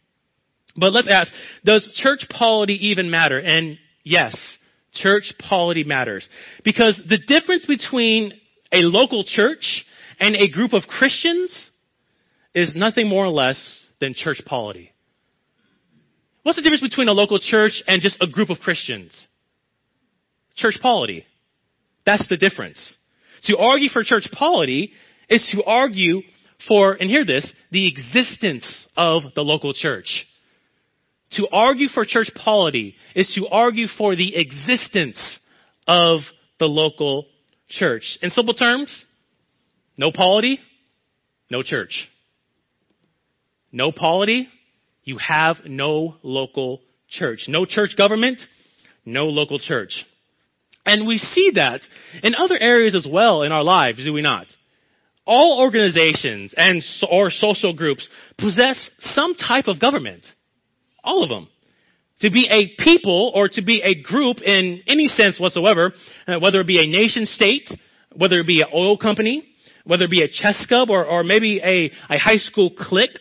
But 0.76 0.92
let's 0.92 1.08
ask, 1.10 1.32
does 1.64 1.90
church 1.94 2.24
polity 2.30 2.88
even 2.88 3.10
matter? 3.10 3.38
And 3.38 3.78
yes, 4.04 4.36
church 4.92 5.32
polity 5.38 5.84
matters. 5.84 6.28
Because 6.64 7.00
the 7.08 7.18
difference 7.18 7.66
between 7.66 8.32
a 8.72 8.78
local 8.78 9.24
church 9.24 9.84
and 10.20 10.36
a 10.36 10.48
group 10.48 10.72
of 10.72 10.82
Christians 10.82 11.70
is 12.54 12.72
nothing 12.74 13.08
more 13.08 13.24
or 13.24 13.30
less 13.30 13.86
than 14.00 14.14
church 14.14 14.40
polity. 14.44 14.92
What's 16.42 16.56
the 16.56 16.62
difference 16.62 16.82
between 16.82 17.08
a 17.08 17.12
local 17.12 17.38
church 17.38 17.82
and 17.86 18.00
just 18.00 18.16
a 18.20 18.26
group 18.26 18.50
of 18.50 18.58
Christians? 18.58 19.28
Church 20.56 20.78
polity. 20.80 21.24
That's 22.06 22.28
the 22.28 22.36
difference. 22.36 22.96
To 23.44 23.58
argue 23.58 23.88
for 23.88 24.02
church 24.02 24.28
polity 24.32 24.92
is 25.28 25.46
to 25.52 25.62
argue 25.64 26.22
for, 26.66 26.94
and 26.94 27.10
hear 27.10 27.24
this, 27.24 27.52
the 27.70 27.86
existence 27.86 28.88
of 28.96 29.22
the 29.34 29.42
local 29.42 29.72
church. 29.72 30.26
To 31.32 31.46
argue 31.52 31.88
for 31.88 32.04
church 32.04 32.30
polity 32.34 32.94
is 33.14 33.32
to 33.34 33.48
argue 33.48 33.86
for 33.86 34.16
the 34.16 34.36
existence 34.36 35.38
of 35.86 36.20
the 36.58 36.66
local 36.66 37.26
church. 37.68 38.18
In 38.22 38.30
simple 38.30 38.54
terms, 38.54 39.04
no 39.96 40.10
polity, 40.10 40.58
no 41.50 41.62
church. 41.62 42.08
No 43.70 43.92
polity, 43.92 44.48
you 45.04 45.18
have 45.18 45.56
no 45.66 46.16
local 46.22 46.80
church. 47.08 47.44
No 47.48 47.64
church 47.64 47.94
government, 47.96 48.40
no 49.04 49.26
local 49.26 49.58
church. 49.58 50.04
And 50.86 51.06
we 51.06 51.18
see 51.18 51.52
that 51.54 51.82
in 52.22 52.34
other 52.34 52.58
areas 52.58 52.94
as 52.94 53.06
well 53.10 53.42
in 53.42 53.52
our 53.52 53.62
lives, 53.62 54.04
do 54.04 54.12
we 54.12 54.22
not? 54.22 54.46
All 55.26 55.60
organizations 55.60 56.54
and 56.56 56.82
or 57.10 57.28
social 57.30 57.74
groups 57.74 58.08
possess 58.38 58.90
some 59.00 59.34
type 59.34 59.66
of 59.66 59.78
government. 59.78 60.24
All 61.02 61.22
of 61.22 61.28
them. 61.28 61.48
To 62.20 62.30
be 62.30 62.48
a 62.50 62.82
people 62.82 63.30
or 63.34 63.48
to 63.48 63.62
be 63.62 63.80
a 63.82 64.02
group 64.02 64.38
in 64.42 64.82
any 64.86 65.06
sense 65.06 65.38
whatsoever, 65.38 65.92
uh, 66.26 66.38
whether 66.40 66.60
it 66.60 66.66
be 66.66 66.80
a 66.80 66.86
nation 66.86 67.26
state, 67.26 67.70
whether 68.14 68.40
it 68.40 68.46
be 68.46 68.60
an 68.60 68.68
oil 68.74 68.98
company, 68.98 69.44
whether 69.84 70.04
it 70.04 70.10
be 70.10 70.22
a 70.22 70.28
chess 70.28 70.66
club 70.66 70.90
or, 70.90 71.04
or 71.04 71.22
maybe 71.22 71.60
a, 71.62 71.90
a 72.12 72.18
high 72.18 72.36
school 72.36 72.72
clique, 72.76 73.18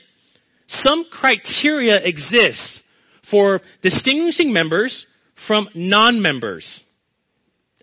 some 0.67 1.05
criteria 1.11 1.97
exists 2.03 2.81
for 3.29 3.59
distinguishing 3.81 4.51
members 4.51 5.05
from 5.47 5.69
non-members. 5.75 6.83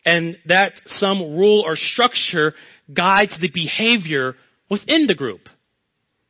And 0.04 0.36
that 0.46 0.72
some 0.86 1.36
rule 1.36 1.62
or 1.64 1.76
structure 1.76 2.52
guides 2.92 3.38
the 3.40 3.50
behavior 3.54 4.34
within 4.70 5.06
the 5.06 5.14
group. 5.14 5.48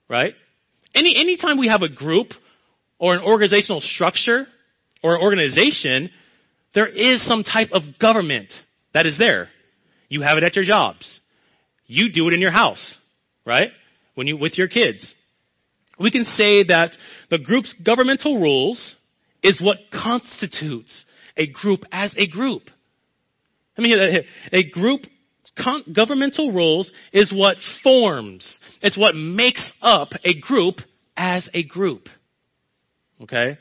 Right? 0.08 0.34
Any, 0.94 1.16
anytime 1.16 1.58
we 1.58 1.68
have 1.68 1.82
a 1.82 1.88
group 1.88 2.28
or 2.98 3.14
an 3.14 3.22
organizational 3.22 3.80
structure 3.80 4.46
or 5.02 5.16
an 5.16 5.22
organization, 5.22 6.10
there 6.74 6.88
is 6.88 7.26
some 7.26 7.42
type 7.42 7.68
of 7.72 7.82
government 8.00 8.52
that 8.92 9.06
is 9.06 9.18
there. 9.18 9.48
You 10.08 10.22
have 10.22 10.38
it 10.38 10.44
at 10.44 10.56
your 10.56 10.64
jobs. 10.64 11.20
You 11.86 12.10
do 12.12 12.28
it 12.28 12.34
in 12.34 12.40
your 12.40 12.50
house, 12.50 12.98
right? 13.44 13.70
When 14.14 14.26
you, 14.26 14.36
with 14.36 14.56
your 14.56 14.68
kids. 14.68 15.14
We 15.98 16.10
can 16.10 16.24
say 16.24 16.64
that 16.64 16.96
the 17.30 17.38
group's 17.38 17.74
governmental 17.84 18.40
rules 18.40 18.96
is 19.42 19.60
what 19.60 19.78
constitutes 19.92 21.04
a 21.36 21.46
group 21.46 21.80
as 21.92 22.14
a 22.16 22.26
group. 22.26 22.62
Let 23.76 23.82
me 23.82 23.88
hear 23.90 24.12
that. 24.12 24.56
A 24.56 24.70
group 24.70 25.02
con- 25.56 25.84
governmental 25.94 26.52
rules 26.52 26.90
is 27.12 27.32
what 27.32 27.56
forms, 27.82 28.58
it's 28.82 28.98
what 28.98 29.14
makes 29.14 29.72
up 29.82 30.10
a 30.24 30.38
group 30.40 30.76
as 31.16 31.48
a 31.54 31.64
group. 31.64 32.08
Okay? 33.24 33.58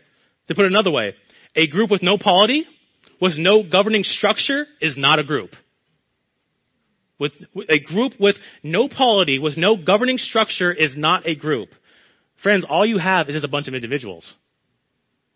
To 0.47 0.55
put 0.55 0.65
it 0.65 0.71
another 0.71 0.91
way, 0.91 1.15
a 1.55 1.67
group 1.67 1.89
with 1.89 2.03
no 2.03 2.17
polity, 2.17 2.65
with 3.21 3.33
no 3.37 3.63
governing 3.63 4.03
structure, 4.03 4.65
is 4.81 4.95
not 4.97 5.19
a 5.19 5.23
group. 5.23 5.51
With, 7.19 7.31
a 7.69 7.79
group 7.79 8.13
with 8.19 8.35
no 8.63 8.89
polity, 8.89 9.39
with 9.39 9.55
no 9.55 9.77
governing 9.77 10.17
structure, 10.17 10.71
is 10.73 10.95
not 10.97 11.27
a 11.27 11.35
group. 11.35 11.69
Friends, 12.41 12.65
all 12.67 12.85
you 12.85 12.97
have 12.97 13.29
is 13.29 13.35
just 13.35 13.45
a 13.45 13.49
bunch 13.49 13.67
of 13.67 13.73
individuals. 13.73 14.33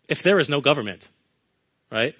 If 0.08 0.18
there 0.24 0.38
is 0.38 0.48
no 0.48 0.60
government, 0.60 1.04
right? 1.90 2.14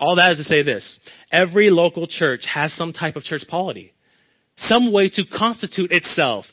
All 0.00 0.16
that 0.16 0.32
is 0.32 0.38
to 0.38 0.44
say 0.44 0.62
this. 0.62 0.98
Every 1.30 1.70
local 1.70 2.08
church 2.08 2.44
has 2.52 2.72
some 2.72 2.92
type 2.92 3.14
of 3.14 3.22
church 3.22 3.44
polity. 3.48 3.92
Some 4.56 4.92
way 4.92 5.08
to 5.10 5.24
constitute 5.24 5.92
itself, 5.92 6.46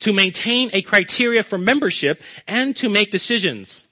to 0.00 0.12
maintain 0.12 0.70
a 0.72 0.82
criteria 0.82 1.42
for 1.42 1.58
membership, 1.58 2.18
and 2.46 2.74
to 2.76 2.88
make 2.88 3.10
decisions. 3.10 3.84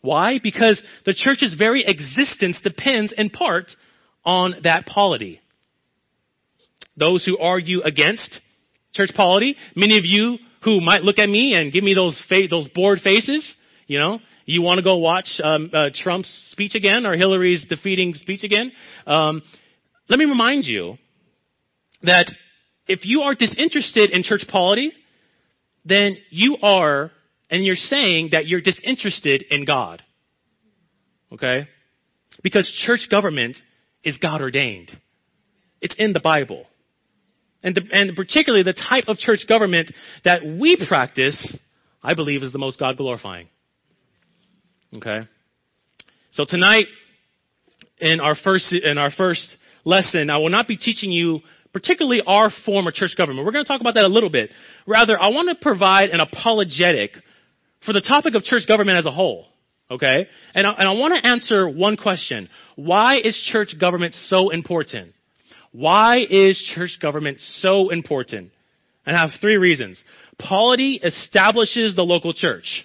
Why? 0.00 0.38
Because 0.42 0.80
the 1.04 1.14
church's 1.14 1.54
very 1.58 1.84
existence 1.86 2.60
depends 2.62 3.12
in 3.16 3.30
part 3.30 3.70
on 4.24 4.54
that 4.62 4.86
polity. 4.86 5.40
Those 6.96 7.24
who 7.24 7.38
argue 7.38 7.82
against 7.82 8.40
church 8.94 9.10
polity, 9.14 9.56
many 9.74 9.98
of 9.98 10.04
you 10.04 10.38
who 10.64 10.80
might 10.80 11.02
look 11.02 11.18
at 11.18 11.28
me 11.28 11.54
and 11.54 11.72
give 11.72 11.84
me 11.84 11.94
those 11.94 12.22
fa- 12.28 12.48
those 12.50 12.68
bored 12.68 12.98
faces, 13.00 13.54
you 13.86 13.98
know, 13.98 14.18
you 14.44 14.62
want 14.62 14.78
to 14.78 14.82
go 14.82 14.96
watch 14.96 15.28
um, 15.42 15.70
uh, 15.72 15.90
Trump's 15.94 16.48
speech 16.52 16.74
again 16.74 17.06
or 17.06 17.16
Hillary's 17.16 17.66
defeating 17.68 18.14
speech 18.14 18.44
again? 18.44 18.72
Um, 19.06 19.42
let 20.08 20.18
me 20.18 20.24
remind 20.24 20.64
you 20.64 20.96
that 22.02 22.32
if 22.86 23.00
you 23.04 23.22
are 23.22 23.34
disinterested 23.34 24.10
in 24.10 24.22
church 24.22 24.44
polity, 24.48 24.92
then 25.88 26.16
you 26.30 26.56
are, 26.62 27.10
and 27.50 27.64
you're 27.64 27.74
saying 27.74 28.30
that 28.32 28.46
you're 28.46 28.60
disinterested 28.60 29.44
in 29.50 29.64
God. 29.64 30.02
Okay? 31.32 31.68
Because 32.42 32.70
church 32.86 33.08
government 33.10 33.58
is 34.04 34.18
God 34.18 34.40
ordained. 34.40 34.90
It's 35.80 35.94
in 35.98 36.12
the 36.12 36.20
Bible. 36.20 36.66
And, 37.62 37.74
the, 37.74 37.82
and 37.92 38.14
particularly 38.14 38.62
the 38.62 38.72
type 38.72 39.04
of 39.08 39.18
church 39.18 39.46
government 39.48 39.92
that 40.24 40.44
we 40.44 40.76
practice, 40.88 41.58
I 42.02 42.14
believe 42.14 42.42
is 42.42 42.52
the 42.52 42.58
most 42.58 42.78
God 42.78 42.96
glorifying. 42.96 43.48
Okay? 44.94 45.20
So 46.30 46.44
tonight, 46.48 46.86
in 48.00 48.20
our 48.20 48.36
first, 48.36 48.72
in 48.72 48.96
our 48.96 49.10
first 49.10 49.56
lesson, 49.84 50.30
I 50.30 50.38
will 50.38 50.50
not 50.50 50.68
be 50.68 50.76
teaching 50.76 51.10
you 51.10 51.40
particularly 51.78 52.20
our 52.26 52.50
form 52.66 52.88
of 52.88 52.94
church 52.94 53.14
government. 53.16 53.46
We're 53.46 53.52
going 53.52 53.64
to 53.64 53.68
talk 53.68 53.80
about 53.80 53.94
that 53.94 54.02
a 54.02 54.08
little 54.08 54.30
bit. 54.30 54.50
Rather, 54.84 55.20
I 55.20 55.28
want 55.28 55.48
to 55.48 55.54
provide 55.54 56.10
an 56.10 56.18
apologetic 56.18 57.12
for 57.86 57.92
the 57.92 58.00
topic 58.00 58.34
of 58.34 58.42
church 58.42 58.66
government 58.66 58.98
as 58.98 59.06
a 59.06 59.12
whole. 59.12 59.46
Okay? 59.88 60.26
And 60.54 60.66
I, 60.66 60.72
and 60.72 60.88
I 60.88 60.92
want 60.92 61.14
to 61.14 61.24
answer 61.24 61.68
one 61.68 61.96
question. 61.96 62.48
Why 62.74 63.20
is 63.22 63.40
church 63.52 63.76
government 63.80 64.14
so 64.26 64.50
important? 64.50 65.14
Why 65.70 66.26
is 66.28 66.60
church 66.74 66.98
government 67.00 67.38
so 67.60 67.90
important? 67.90 68.50
And 69.06 69.16
I 69.16 69.20
have 69.20 69.40
three 69.40 69.56
reasons. 69.56 70.02
Polity 70.36 71.00
establishes 71.02 71.94
the 71.94 72.02
local 72.02 72.34
church. 72.34 72.84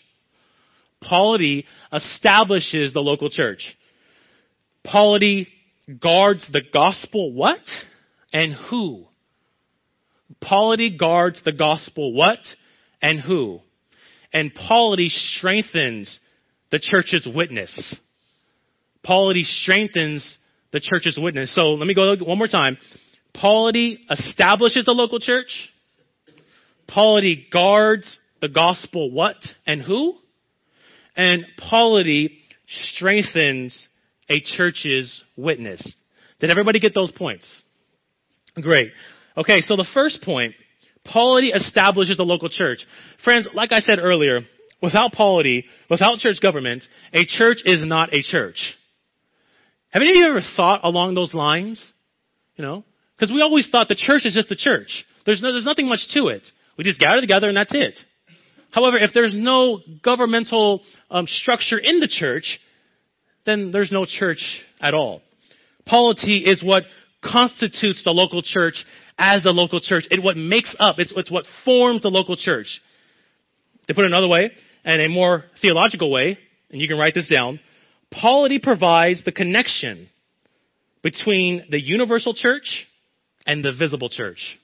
Polity 1.01 1.65
establishes 1.91 2.93
the 2.93 3.01
local 3.01 3.31
church. 3.31 3.75
Polity 4.83 5.47
guards 5.99 6.47
the 6.53 6.61
gospel 6.71 7.33
what? 7.33 7.59
And 8.33 8.53
who? 8.53 9.05
Polity 10.41 10.97
guards 10.97 11.41
the 11.45 11.51
gospel 11.51 12.13
what? 12.13 12.39
And 13.01 13.19
who? 13.19 13.59
And 14.33 14.51
polity 14.53 15.09
strengthens 15.09 16.19
the 16.71 16.79
church's 16.79 17.27
witness. 17.31 17.95
Polity 19.03 19.43
strengthens 19.43 20.37
the 20.71 20.79
church's 20.79 21.19
witness. 21.21 21.53
So 21.53 21.73
let 21.73 21.85
me 21.85 21.93
go 21.93 22.15
one 22.21 22.37
more 22.39 22.47
time. 22.47 22.77
Polity 23.33 23.99
establishes 24.09 24.85
the 24.85 24.91
local 24.91 25.19
church. 25.19 25.69
Polity 26.87 27.47
guards 27.51 28.19
the 28.41 28.49
gospel 28.49 29.11
what 29.11 29.37
and 29.67 29.81
who? 29.81 30.15
And 31.15 31.45
polity 31.69 32.39
strengthens 32.67 33.87
a 34.29 34.41
church's 34.41 35.23
witness. 35.37 35.95
Did 36.39 36.49
everybody 36.49 36.79
get 36.79 36.95
those 36.95 37.11
points? 37.11 37.63
Great. 38.61 38.91
Okay, 39.37 39.61
so 39.61 39.75
the 39.75 39.87
first 39.93 40.21
point, 40.21 40.53
polity 41.05 41.49
establishes 41.49 42.17
the 42.17 42.23
local 42.23 42.49
church. 42.49 42.85
Friends, 43.23 43.49
like 43.53 43.71
I 43.71 43.79
said 43.79 43.99
earlier, 43.99 44.41
without 44.81 45.11
polity, 45.13 45.65
without 45.89 46.19
church 46.19 46.39
government, 46.41 46.85
a 47.13 47.25
church 47.25 47.57
is 47.65 47.83
not 47.85 48.13
a 48.13 48.21
church. 48.21 48.75
Have 49.89 50.01
any 50.01 50.11
of 50.11 50.17
you 50.17 50.27
ever 50.27 50.41
thought 50.55 50.81
along 50.83 51.13
those 51.13 51.33
lines? 51.33 51.91
You 52.55 52.63
know, 52.63 52.83
because 53.15 53.33
we 53.33 53.41
always 53.41 53.69
thought 53.69 53.87
the 53.87 53.95
church 53.95 54.25
is 54.25 54.33
just 54.35 54.49
the 54.49 54.55
church. 54.55 55.05
There's 55.25 55.41
no, 55.41 55.51
there's 55.51 55.65
nothing 55.65 55.87
much 55.87 56.07
to 56.13 56.27
it. 56.27 56.47
We 56.77 56.83
just 56.83 56.99
gather 56.99 57.21
together 57.21 57.47
and 57.47 57.57
that's 57.57 57.73
it. 57.73 57.97
However, 58.71 58.97
if 58.97 59.11
there's 59.13 59.35
no 59.35 59.79
governmental 60.03 60.81
um, 61.09 61.25
structure 61.27 61.77
in 61.77 61.99
the 61.99 62.07
church, 62.07 62.59
then 63.45 63.71
there's 63.71 63.91
no 63.91 64.05
church 64.05 64.61
at 64.79 64.93
all. 64.93 65.21
Polity 65.85 66.43
is 66.45 66.63
what 66.63 66.83
constitutes 67.23 68.03
the 68.03 68.11
local 68.11 68.41
church 68.41 68.83
as 69.17 69.43
the 69.43 69.51
local 69.51 69.79
church. 69.79 70.05
It's 70.11 70.23
what 70.23 70.37
makes 70.37 70.75
up, 70.79 70.99
it's, 70.99 71.13
it's 71.15 71.31
what 71.31 71.45
forms 71.65 72.01
the 72.01 72.09
local 72.09 72.35
church. 72.35 72.81
To 73.87 73.93
put 73.93 74.05
it 74.05 74.07
another 74.07 74.27
way, 74.27 74.51
and 74.85 75.01
a 75.01 75.09
more 75.09 75.45
theological 75.61 76.11
way, 76.11 76.37
and 76.71 76.81
you 76.81 76.87
can 76.87 76.97
write 76.97 77.13
this 77.13 77.29
down, 77.33 77.59
polity 78.11 78.59
provides 78.59 79.23
the 79.23 79.31
connection 79.31 80.09
between 81.01 81.65
the 81.69 81.81
universal 81.81 82.33
church 82.33 82.87
and 83.45 83.63
the 83.63 83.73
visible 83.77 84.09
church. 84.09 84.57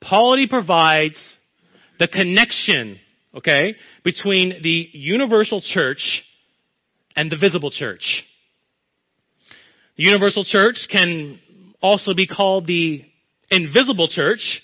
Polity 0.00 0.46
provides 0.46 1.36
the 1.98 2.08
connection, 2.08 2.98
okay, 3.36 3.74
between 4.04 4.60
the 4.62 4.88
universal 4.92 5.60
church 5.60 6.22
and 7.16 7.30
the 7.30 7.36
visible 7.36 7.70
church. 7.70 8.22
The 9.96 10.02
universal 10.02 10.44
church 10.44 10.88
can 10.90 11.38
also 11.80 12.14
be 12.14 12.26
called 12.26 12.66
the 12.66 13.04
invisible 13.50 14.08
church 14.08 14.60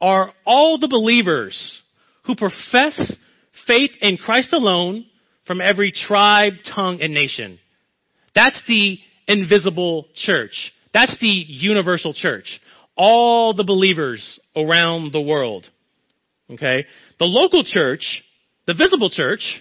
are 0.00 0.32
all 0.46 0.78
the 0.78 0.88
believers 0.88 1.82
who 2.24 2.36
profess 2.36 3.14
faith 3.66 3.90
in 4.00 4.16
Christ 4.16 4.52
alone 4.52 5.06
from 5.46 5.60
every 5.60 5.92
tribe, 5.92 6.54
tongue, 6.74 7.00
and 7.00 7.12
nation. 7.12 7.58
That's 8.34 8.62
the 8.66 8.98
invisible 9.28 10.06
church. 10.14 10.72
That's 10.92 11.16
the 11.20 11.26
universal 11.26 12.14
church. 12.14 12.60
All 12.96 13.52
the 13.54 13.64
believers 13.64 14.40
around 14.56 15.12
the 15.12 15.20
world. 15.20 15.66
Okay? 16.50 16.86
The 17.18 17.24
local 17.26 17.64
church, 17.64 18.22
the 18.66 18.74
visible 18.74 19.10
church, 19.10 19.60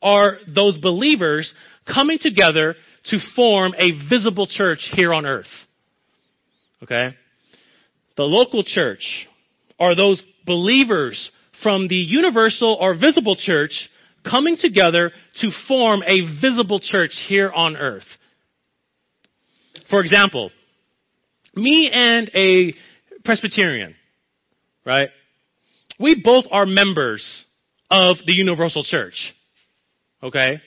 are 0.00 0.38
those 0.52 0.78
believers 0.78 1.52
coming 1.92 2.18
together 2.20 2.76
to 3.06 3.18
form 3.34 3.74
a 3.76 4.08
visible 4.08 4.46
church 4.46 4.88
here 4.92 5.12
on 5.12 5.26
earth. 5.26 5.46
Okay? 6.82 7.10
The 8.16 8.24
local 8.24 8.62
church 8.64 9.26
are 9.78 9.96
those 9.96 10.22
believers 10.46 11.30
from 11.62 11.88
the 11.88 11.96
universal 11.96 12.76
or 12.80 12.94
visible 12.94 13.36
church 13.36 13.88
coming 14.28 14.56
together 14.56 15.10
to 15.36 15.50
form 15.66 16.02
a 16.06 16.40
visible 16.40 16.80
church 16.80 17.12
here 17.28 17.50
on 17.50 17.76
earth. 17.76 18.04
For 19.90 20.00
example, 20.00 20.50
me 21.54 21.90
and 21.92 22.30
a 22.34 22.72
Presbyterian, 23.24 23.94
right? 24.84 25.08
We 25.98 26.20
both 26.22 26.44
are 26.50 26.66
members 26.66 27.44
of 27.90 28.16
the 28.24 28.32
universal 28.32 28.84
church. 28.84 29.34
Okay? 30.22 30.60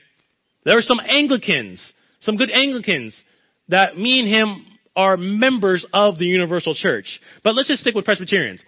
There 0.64 0.78
are 0.78 0.82
some 0.82 1.00
Anglicans, 1.00 1.94
some 2.20 2.38
good 2.38 2.52
Anglicans 2.52 3.24
that 3.70 3.98
me 3.98 4.20
and 4.20 4.28
him 4.28 4.66
are 4.96 5.18
members 5.18 5.86
of 5.94 6.18
the 6.18 6.26
universal 6.26 6.74
church. 6.74 7.20
But 7.44 7.56
let's 7.56 7.68
just 7.68 7.82
stick 7.82 7.96
with 7.96 8.06
Presbyterians. 8.06 8.64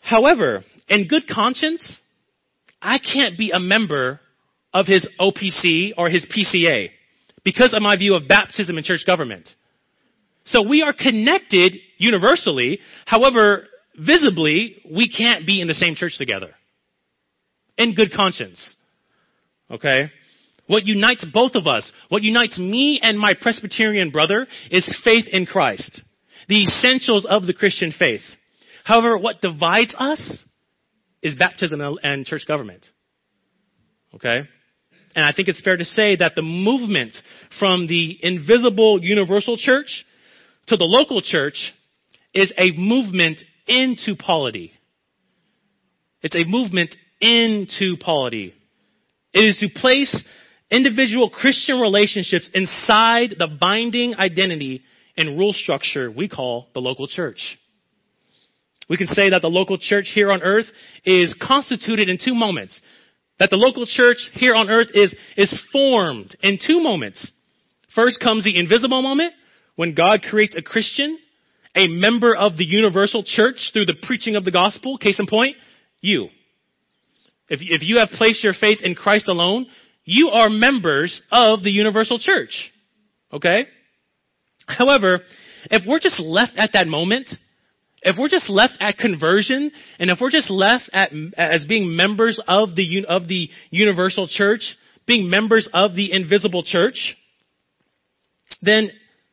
However, 0.00 0.64
in 0.88 1.06
good 1.06 1.28
conscience, 1.28 2.00
I 2.80 2.98
can't 2.98 3.38
be 3.38 3.50
a 3.50 3.60
member 3.60 4.20
of 4.72 4.86
his 4.86 5.08
OPC 5.20 5.92
or 5.96 6.08
his 6.08 6.26
PCA 6.26 6.90
because 7.44 7.74
of 7.74 7.82
my 7.82 7.96
view 7.96 8.14
of 8.14 8.28
baptism 8.28 8.76
and 8.76 8.84
church 8.84 9.04
government. 9.06 9.48
So 10.44 10.62
we 10.62 10.82
are 10.82 10.92
connected 10.92 11.76
universally. 11.98 12.80
However, 13.06 13.64
visibly, 13.96 14.76
we 14.90 15.08
can't 15.08 15.46
be 15.46 15.60
in 15.60 15.68
the 15.68 15.74
same 15.74 15.94
church 15.94 16.16
together. 16.18 16.50
In 17.76 17.94
good 17.94 18.12
conscience. 18.12 18.76
Okay? 19.70 20.10
What 20.68 20.86
unites 20.86 21.24
both 21.32 21.54
of 21.54 21.66
us, 21.66 21.90
what 22.10 22.22
unites 22.22 22.58
me 22.58 23.00
and 23.02 23.18
my 23.18 23.34
Presbyterian 23.34 24.10
brother 24.10 24.46
is 24.70 25.00
faith 25.02 25.24
in 25.32 25.46
Christ. 25.46 26.02
The 26.48 26.62
essentials 26.62 27.26
of 27.28 27.46
the 27.46 27.54
Christian 27.54 27.92
faith. 27.98 28.20
However, 28.84 29.18
what 29.18 29.40
divides 29.40 29.94
us 29.98 30.44
is 31.22 31.36
baptism 31.36 31.80
and 32.02 32.24
church 32.26 32.46
government. 32.46 32.86
Okay? 34.14 34.36
And 35.14 35.24
I 35.24 35.32
think 35.32 35.48
it's 35.48 35.62
fair 35.62 35.76
to 35.76 35.84
say 35.84 36.16
that 36.16 36.34
the 36.36 36.42
movement 36.42 37.16
from 37.58 37.86
the 37.86 38.18
invisible 38.22 39.02
universal 39.02 39.56
church 39.56 40.04
to 40.66 40.76
the 40.76 40.84
local 40.84 41.22
church 41.22 41.72
is 42.34 42.52
a 42.58 42.72
movement 42.76 43.38
into 43.66 44.16
polity. 44.16 44.72
It's 46.22 46.36
a 46.36 46.44
movement 46.44 46.94
into 47.20 47.96
polity. 47.98 48.54
It 49.32 49.40
is 49.40 49.58
to 49.58 49.68
place 49.74 50.24
individual 50.70 51.30
Christian 51.30 51.80
relationships 51.80 52.50
inside 52.54 53.34
the 53.38 53.48
binding 53.60 54.14
identity 54.14 54.82
and 55.16 55.38
rule 55.38 55.52
structure 55.52 56.10
we 56.10 56.28
call 56.28 56.68
the 56.74 56.80
local 56.80 57.08
church. 57.08 57.58
We 58.88 58.96
can 58.96 59.08
say 59.08 59.30
that 59.30 59.42
the 59.42 59.48
local 59.48 59.78
church 59.78 60.10
here 60.14 60.30
on 60.30 60.42
earth 60.42 60.66
is 61.04 61.34
constituted 61.40 62.08
in 62.08 62.18
two 62.22 62.34
moments. 62.34 62.80
That 63.38 63.50
the 63.50 63.56
local 63.56 63.86
church 63.86 64.16
here 64.32 64.54
on 64.54 64.68
earth 64.70 64.88
is, 64.94 65.14
is 65.36 65.62
formed 65.72 66.34
in 66.42 66.58
two 66.64 66.80
moments. 66.80 67.30
First 67.94 68.18
comes 68.20 68.44
the 68.44 68.58
invisible 68.58 69.02
moment 69.02 69.34
when 69.76 69.94
God 69.94 70.22
creates 70.22 70.54
a 70.56 70.62
Christian, 70.62 71.18
a 71.76 71.86
member 71.86 72.34
of 72.34 72.56
the 72.56 72.64
universal 72.64 73.22
church 73.24 73.70
through 73.72 73.86
the 73.86 73.96
preaching 74.02 74.36
of 74.36 74.44
the 74.44 74.50
gospel. 74.50 74.98
Case 74.98 75.20
in 75.20 75.26
point, 75.26 75.56
you. 76.00 76.28
If, 77.48 77.60
if 77.62 77.82
you 77.82 77.98
have 77.98 78.08
placed 78.10 78.42
your 78.42 78.54
faith 78.58 78.78
in 78.82 78.94
Christ 78.94 79.28
alone, 79.28 79.66
you 80.08 80.30
are 80.30 80.48
members 80.48 81.20
of 81.30 81.62
the 81.62 81.70
universal 81.70 82.18
church. 82.18 82.72
Okay? 83.30 83.66
However, 84.66 85.20
if 85.70 85.82
we're 85.86 85.98
just 85.98 86.18
left 86.18 86.52
at 86.56 86.70
that 86.72 86.86
moment, 86.86 87.28
if 88.00 88.16
we're 88.18 88.30
just 88.30 88.48
left 88.48 88.78
at 88.80 88.96
conversion, 88.96 89.70
and 89.98 90.08
if 90.08 90.16
we're 90.18 90.30
just 90.30 90.50
left 90.50 90.88
at, 90.94 91.12
as 91.36 91.66
being 91.66 91.94
members 91.94 92.40
of 92.48 92.74
the, 92.74 93.04
of 93.06 93.28
the 93.28 93.50
universal 93.70 94.26
church, 94.26 94.62
being 95.06 95.28
members 95.28 95.68
of 95.74 95.94
the 95.94 96.10
invisible 96.10 96.62
church, 96.62 97.14
then 98.62 98.90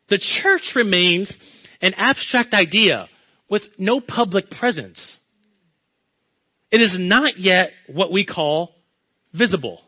the 0.09 0.19
church 0.43 0.73
remains 0.75 1.33
an 1.81 1.93
abstract 1.95 2.53
idea 2.53 3.07
with 3.49 3.61
no 3.77 4.01
public 4.01 4.51
presence. 4.51 5.19
It 6.69 6.81
is 6.81 6.97
not 6.99 7.39
yet 7.39 7.69
what 7.88 8.11
we 8.11 8.25
call 8.25 8.75
visible. 9.33 9.81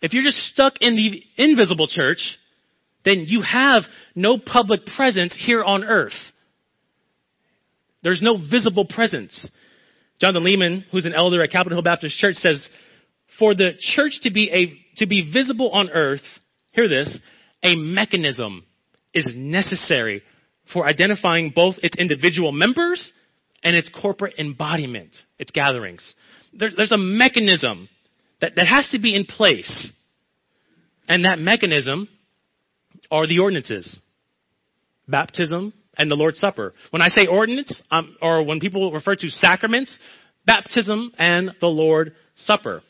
If 0.00 0.12
you're 0.12 0.22
just 0.22 0.38
stuck 0.52 0.74
in 0.80 0.94
the 0.96 1.22
invisible 1.36 1.88
church, 1.88 2.38
then 3.04 3.24
you 3.26 3.42
have 3.42 3.82
no 4.14 4.38
public 4.38 4.86
presence 4.96 5.36
here 5.38 5.62
on 5.62 5.84
earth. 5.84 6.12
There's 8.02 8.22
no 8.22 8.38
visible 8.38 8.84
presence. 8.84 9.50
Jonathan 10.20 10.44
Leeman, 10.44 10.84
who's 10.90 11.04
an 11.04 11.14
elder 11.14 11.42
at 11.42 11.50
Capitol 11.50 11.76
Hill 11.76 11.82
Baptist 11.82 12.16
Church, 12.18 12.36
says, 12.36 12.68
for 13.38 13.54
the 13.54 13.72
church 13.78 14.20
to 14.22 14.30
be 14.30 14.50
a, 14.50 14.98
to 14.98 15.06
be 15.06 15.30
visible 15.32 15.70
on 15.70 15.90
earth, 15.90 16.22
hear 16.72 16.88
this, 16.88 17.18
a 17.62 17.74
mechanism 17.74 18.64
is 19.14 19.32
necessary 19.36 20.22
for 20.72 20.86
identifying 20.86 21.52
both 21.54 21.76
its 21.82 21.96
individual 21.96 22.52
members 22.52 23.12
and 23.62 23.74
its 23.74 23.90
corporate 23.90 24.34
embodiment, 24.38 25.16
its 25.38 25.50
gatherings. 25.50 26.14
There, 26.52 26.70
there's 26.76 26.92
a 26.92 26.98
mechanism 26.98 27.88
that, 28.40 28.52
that 28.56 28.66
has 28.66 28.88
to 28.90 28.98
be 28.98 29.14
in 29.14 29.24
place. 29.24 29.92
And 31.08 31.24
that 31.24 31.38
mechanism 31.38 32.08
are 33.10 33.26
the 33.26 33.38
ordinances. 33.38 34.00
Baptism 35.06 35.72
and 35.96 36.10
the 36.10 36.14
Lord's 36.14 36.38
Supper. 36.38 36.74
When 36.90 37.02
I 37.02 37.08
say 37.08 37.26
ordinance, 37.26 37.82
um, 37.90 38.16
or 38.20 38.44
when 38.44 38.60
people 38.60 38.92
refer 38.92 39.16
to 39.16 39.30
sacraments, 39.30 39.96
baptism 40.46 41.12
and 41.18 41.52
the 41.60 41.66
Lord's 41.66 42.12
Supper. 42.36 42.82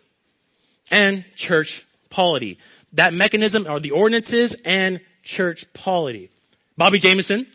And 0.90 1.24
church 1.36 1.68
polity. 2.10 2.58
That 2.94 3.12
mechanism 3.12 3.66
are 3.66 3.80
the 3.80 3.90
ordinances 3.92 4.56
and 4.64 5.00
church 5.22 5.64
polity. 5.74 6.30
Bobby 6.76 6.98
Jamieson 7.00 7.46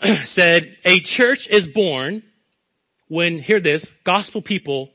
said, 0.24 0.76
a 0.84 1.00
church 1.04 1.46
is 1.48 1.66
born 1.74 2.22
when, 3.08 3.38
hear 3.38 3.60
this, 3.60 3.86
gospel 4.04 4.42
people 4.42 4.90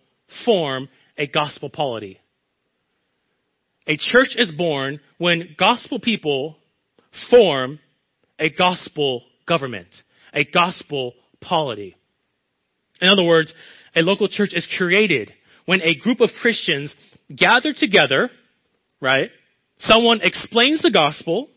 form 0.45 0.89
a 1.17 1.27
gospel 1.27 1.69
polity. 1.69 2.19
A 3.87 3.97
church 3.97 4.35
is 4.35 4.51
born 4.51 4.99
when 5.17 5.55
gospel 5.57 5.99
people 5.99 6.57
form 7.29 7.79
a 8.39 8.49
gospel 8.49 9.23
government, 9.47 9.87
a 10.33 10.43
gospel 10.43 11.13
polity. 11.39 11.95
In 13.01 13.09
other 13.09 13.23
words, 13.23 13.53
a 13.95 14.01
local 14.01 14.27
church 14.27 14.51
is 14.53 14.67
created 14.77 15.31
when 15.65 15.81
a 15.81 15.95
group 15.95 16.19
of 16.19 16.29
Christians 16.41 16.93
gather 17.35 17.73
together, 17.73 18.29
right? 19.01 19.29
Someone 19.77 20.21
explains 20.21 20.81
the 20.81 20.91
gospel, 20.91 21.49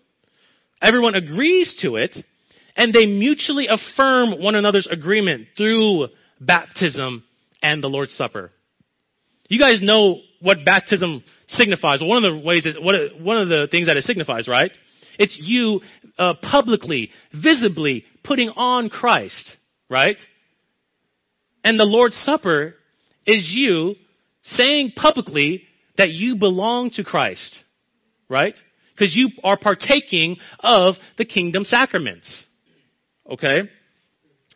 everyone 0.83 1.15
agrees 1.15 1.79
to 1.83 1.97
it, 1.97 2.17
and 2.77 2.93
they 2.93 3.07
mutually 3.07 3.69
affirm 3.69 4.41
one 4.41 4.55
another's 4.55 4.89
agreement 4.91 5.49
through 5.57 6.09
baptism 6.41 7.25
and 7.63 7.83
the 7.83 7.89
Lord's 7.89 8.13
Supper. 8.13 8.51
You 9.49 9.59
guys 9.59 9.81
know 9.83 10.21
what 10.41 10.59
baptism 10.65 11.25
signifies. 11.47 12.01
One 12.03 12.25
of 12.25 12.35
the 12.35 12.41
ways 12.41 12.67
is 12.67 12.77
one 12.79 12.95
of 13.39 13.49
the 13.49 13.67
things 13.71 13.89
that 13.89 13.97
it 13.97 14.05
signifies, 14.05 14.47
right? 14.47 14.71
It's 15.19 15.37
you 15.41 15.81
uh, 16.19 16.35
publicly, 16.41 17.11
visibly 17.33 18.05
putting 18.23 18.51
on 18.51 18.89
Christ, 18.89 19.57
right? 19.91 20.21
And 21.65 21.79
the 21.79 21.85
Lord's 21.85 22.17
Supper 22.17 22.75
is 23.27 23.51
you 23.53 23.95
saying 24.43 24.93
publicly 24.97 25.63
that 25.97 26.11
you 26.11 26.37
belong 26.37 26.91
to 26.91 27.03
Christ, 27.03 27.59
right? 28.29 28.55
Because 28.93 29.17
you 29.17 29.31
are 29.43 29.59
partaking 29.59 30.37
of 30.61 30.95
the 31.17 31.25
kingdom 31.25 31.65
sacraments, 31.65 32.47
okay? 33.31 33.63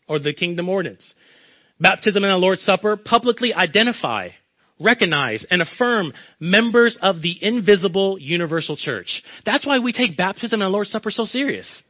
Or 0.09 0.19
the 0.19 0.35
kingdom 0.35 0.69
ordinance. 0.69 1.15
Baptism 1.81 2.23
and 2.23 2.33
the 2.33 2.37
Lord's 2.37 2.63
Supper 2.63 2.97
publicly 2.97 3.53
identify 3.53 4.29
recognize, 4.83 5.47
and 5.51 5.63
affirm 5.63 6.13
members 6.41 6.99
of 7.01 7.23
the 7.23 7.37
invisible 7.41 8.19
universal 8.19 8.77
church. 8.77 9.23
That's 9.45 9.67
why 9.67 9.79
we 9.79 9.93
take 9.93 10.17
baptism 10.17 10.61
and 10.61 10.69
the 10.69 10.73
Lord's 10.73 10.91
Supper 10.91 11.11
so 11.11 11.25
serious. 11.25 11.83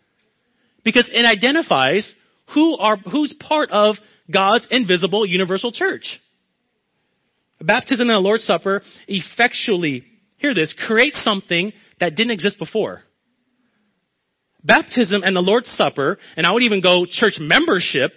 Because 0.85 1.09
it 1.13 1.25
identifies 1.25 2.15
who 2.55 2.77
are, 2.77 2.97
who's 2.97 3.35
part 3.41 3.71
of 3.71 3.97
God's 4.33 4.67
invisible 4.71 5.27
universal 5.27 5.73
church. 5.73 6.21
Baptism 7.61 8.09
and 8.09 8.17
the 8.17 8.21
Lord's 8.21 8.45
Supper 8.45 8.83
effectually, 9.07 10.05
hear 10.39 10.55
this, 10.55 10.75
create 10.87 11.15
something 11.15 11.73
that 12.01 12.17
didn't 12.17 12.33
exist 12.33 12.59
before. 12.59 13.03
Baptism 14.65 15.23
and 15.25 15.35
the 15.35 15.41
Lord's 15.41 15.71
Supper, 15.71 16.19
and 16.37 16.47
I 16.47 16.53
would 16.53 16.63
even 16.63 16.81
go 16.81 17.07
church 17.09 17.35
membership, 17.41 18.13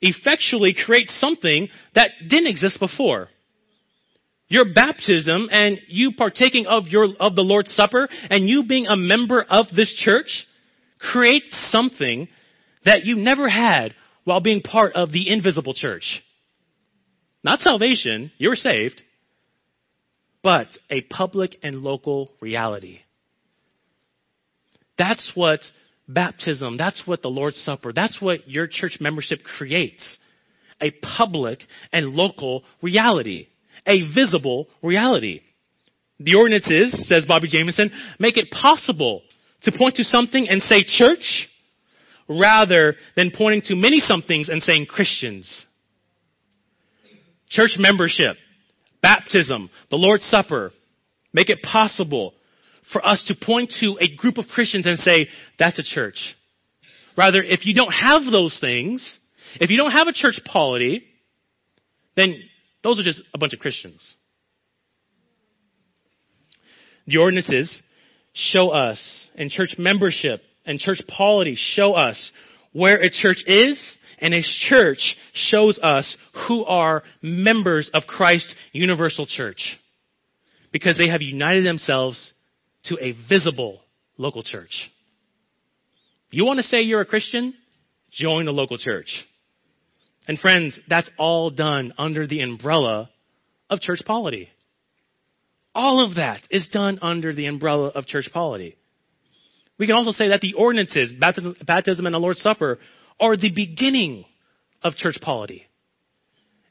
effectually 0.00 0.74
create 0.84 1.08
something 1.08 1.68
that 1.94 2.10
didn't 2.28 2.48
exist 2.48 2.78
before. 2.80 3.28
Your 4.48 4.64
baptism 4.72 5.48
and 5.50 5.80
you 5.88 6.12
partaking 6.12 6.66
of 6.66 6.86
your, 6.86 7.08
of 7.18 7.34
the 7.34 7.42
Lord's 7.42 7.74
Supper 7.74 8.08
and 8.30 8.48
you 8.48 8.64
being 8.64 8.86
a 8.86 8.96
member 8.96 9.42
of 9.42 9.66
this 9.74 9.92
church 9.92 10.46
creates 10.98 11.50
something 11.70 12.28
that 12.84 13.04
you 13.04 13.16
never 13.16 13.48
had 13.48 13.94
while 14.24 14.40
being 14.40 14.62
part 14.62 14.94
of 14.94 15.10
the 15.10 15.28
invisible 15.28 15.74
church. 15.74 16.22
Not 17.42 17.60
salvation, 17.60 18.30
you're 18.38 18.54
saved, 18.54 19.02
but 20.42 20.68
a 20.90 21.00
public 21.02 21.56
and 21.62 21.82
local 21.82 22.30
reality. 22.40 23.00
That's 24.96 25.32
what 25.34 25.60
baptism, 26.08 26.76
that's 26.76 27.02
what 27.04 27.22
the 27.22 27.28
Lord's 27.28 27.58
Supper, 27.58 27.92
that's 27.92 28.20
what 28.20 28.48
your 28.48 28.68
church 28.68 28.98
membership 29.00 29.40
creates. 29.42 30.18
A 30.80 30.92
public 31.18 31.60
and 31.92 32.10
local 32.10 32.62
reality 32.82 33.48
a 33.86 34.02
visible 34.14 34.68
reality. 34.82 35.40
The 36.18 36.34
ordinances, 36.34 37.06
says 37.08 37.24
Bobby 37.26 37.48
Jamieson, 37.48 37.90
make 38.18 38.36
it 38.36 38.50
possible 38.50 39.22
to 39.62 39.72
point 39.72 39.96
to 39.96 40.04
something 40.04 40.48
and 40.48 40.62
say 40.62 40.84
church 40.84 41.48
rather 42.28 42.96
than 43.14 43.32
pointing 43.36 43.62
to 43.62 43.76
many 43.76 44.00
somethings 44.00 44.48
and 44.48 44.62
saying 44.62 44.86
Christians. 44.86 45.66
Church 47.48 47.76
membership, 47.78 48.36
baptism, 49.02 49.70
the 49.90 49.96
Lord's 49.96 50.24
Supper 50.24 50.72
make 51.32 51.50
it 51.50 51.62
possible 51.62 52.34
for 52.92 53.06
us 53.06 53.22
to 53.26 53.34
point 53.34 53.72
to 53.80 53.98
a 54.00 54.14
group 54.16 54.38
of 54.38 54.46
Christians 54.46 54.86
and 54.86 54.98
say, 54.98 55.28
that's 55.58 55.78
a 55.78 55.82
church. 55.82 56.34
Rather, 57.16 57.42
if 57.42 57.66
you 57.66 57.74
don't 57.74 57.92
have 57.92 58.22
those 58.30 58.56
things, 58.60 59.18
if 59.60 59.70
you 59.70 59.76
don't 59.76 59.92
have 59.92 60.08
a 60.08 60.12
church 60.12 60.40
polity, 60.44 61.04
then 62.16 62.42
those 62.86 63.00
are 63.00 63.02
just 63.02 63.20
a 63.34 63.38
bunch 63.38 63.52
of 63.52 63.58
Christians. 63.58 64.14
The 67.08 67.16
ordinances 67.16 67.82
show 68.32 68.70
us, 68.70 69.28
and 69.34 69.50
church 69.50 69.74
membership 69.76 70.40
and 70.64 70.78
church 70.78 71.00
polity 71.08 71.56
show 71.56 71.94
us 71.94 72.30
where 72.72 73.02
a 73.02 73.10
church 73.10 73.42
is, 73.46 73.98
and 74.20 74.32
a 74.32 74.42
church 74.68 75.16
shows 75.32 75.80
us 75.82 76.16
who 76.46 76.64
are 76.64 77.02
members 77.22 77.90
of 77.92 78.04
Christ's 78.04 78.54
universal 78.70 79.26
church. 79.26 79.76
Because 80.70 80.96
they 80.96 81.08
have 81.08 81.22
united 81.22 81.66
themselves 81.66 82.32
to 82.84 82.96
a 83.00 83.14
visible 83.28 83.80
local 84.16 84.44
church. 84.44 84.90
You 86.30 86.44
want 86.44 86.58
to 86.58 86.62
say 86.62 86.82
you're 86.82 87.00
a 87.00 87.06
Christian? 87.06 87.54
Join 88.12 88.44
the 88.44 88.52
local 88.52 88.78
church. 88.78 89.08
And 90.28 90.38
friends, 90.38 90.78
that's 90.88 91.08
all 91.18 91.50
done 91.50 91.92
under 91.98 92.26
the 92.26 92.40
umbrella 92.40 93.10
of 93.70 93.80
church 93.80 94.00
polity. 94.04 94.48
All 95.74 96.04
of 96.04 96.16
that 96.16 96.42
is 96.50 96.68
done 96.72 96.98
under 97.02 97.34
the 97.34 97.46
umbrella 97.46 97.88
of 97.88 98.06
church 98.06 98.28
polity. 98.32 98.76
We 99.78 99.86
can 99.86 99.94
also 99.94 100.10
say 100.10 100.28
that 100.28 100.40
the 100.40 100.54
ordinances, 100.54 101.12
baptism 101.20 102.06
and 102.06 102.14
the 102.14 102.18
Lord's 102.18 102.40
Supper, 102.40 102.78
are 103.20 103.36
the 103.36 103.50
beginning 103.50 104.24
of 104.82 104.94
church 104.94 105.18
polity. 105.20 105.66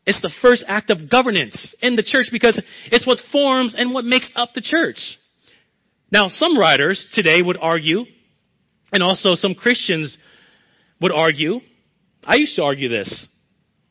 It's 0.05 0.21
the 0.21 0.33
first 0.41 0.65
act 0.67 0.89
of 0.91 1.09
governance 1.09 1.75
in 1.81 1.95
the 1.95 2.03
church 2.03 2.27
because 2.31 2.59
it's 2.91 3.07
what 3.07 3.19
forms 3.31 3.75
and 3.77 3.93
what 3.93 4.05
makes 4.05 4.31
up 4.35 4.49
the 4.53 4.61
church. 4.61 4.97
Now, 6.11 6.27
some 6.27 6.57
writers 6.57 7.09
today 7.13 7.41
would 7.41 7.57
argue, 7.59 8.05
and 8.91 9.01
also 9.01 9.35
some 9.35 9.55
Christians 9.55 10.17
would 11.01 11.11
argue, 11.11 11.59
I 12.23 12.35
used 12.35 12.55
to 12.55 12.63
argue 12.63 12.89
this, 12.89 13.27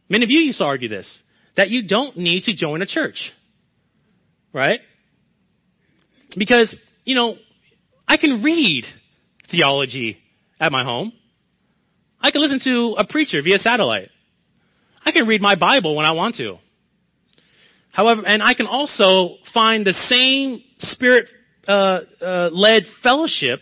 Many 0.09 0.25
of 0.25 0.31
you 0.31 0.41
used 0.41 0.59
to 0.59 0.65
argue 0.65 0.89
this 0.89 1.23
that 1.57 1.71
you 1.71 1.87
don't 1.87 2.17
need 2.17 2.45
to 2.45 2.55
join 2.55 2.83
a 2.83 2.87
church. 2.87 3.33
Right? 4.53 4.81
Because, 6.37 6.77
you 7.05 7.15
know, 7.15 7.37
I 8.07 8.17
can 8.17 8.43
read 8.43 8.85
theology 9.51 10.19
at 10.61 10.73
my 10.73 10.85
home. 10.85 11.13
I 12.21 12.31
can 12.31 12.41
listen 12.41 12.61
to 12.65 12.95
a 12.99 13.07
preacher 13.07 13.41
via 13.43 13.59
satellite. 13.59 14.09
I 15.05 15.13
can 15.13 15.27
read 15.27 15.43
my 15.43 15.55
Bible 15.55 15.95
when 15.95 16.07
I 16.07 16.13
want 16.13 16.37
to. 16.37 16.59
However, 17.93 18.23
and 18.27 18.43
I 18.43 18.55
can 18.55 18.67
also 18.67 19.37
find 19.53 19.87
the 19.87 19.93
same 19.93 20.63
spirit 20.79 21.29
uh, 21.69 22.01
uh, 22.21 22.51
led 22.53 22.85
fellowship 23.03 23.61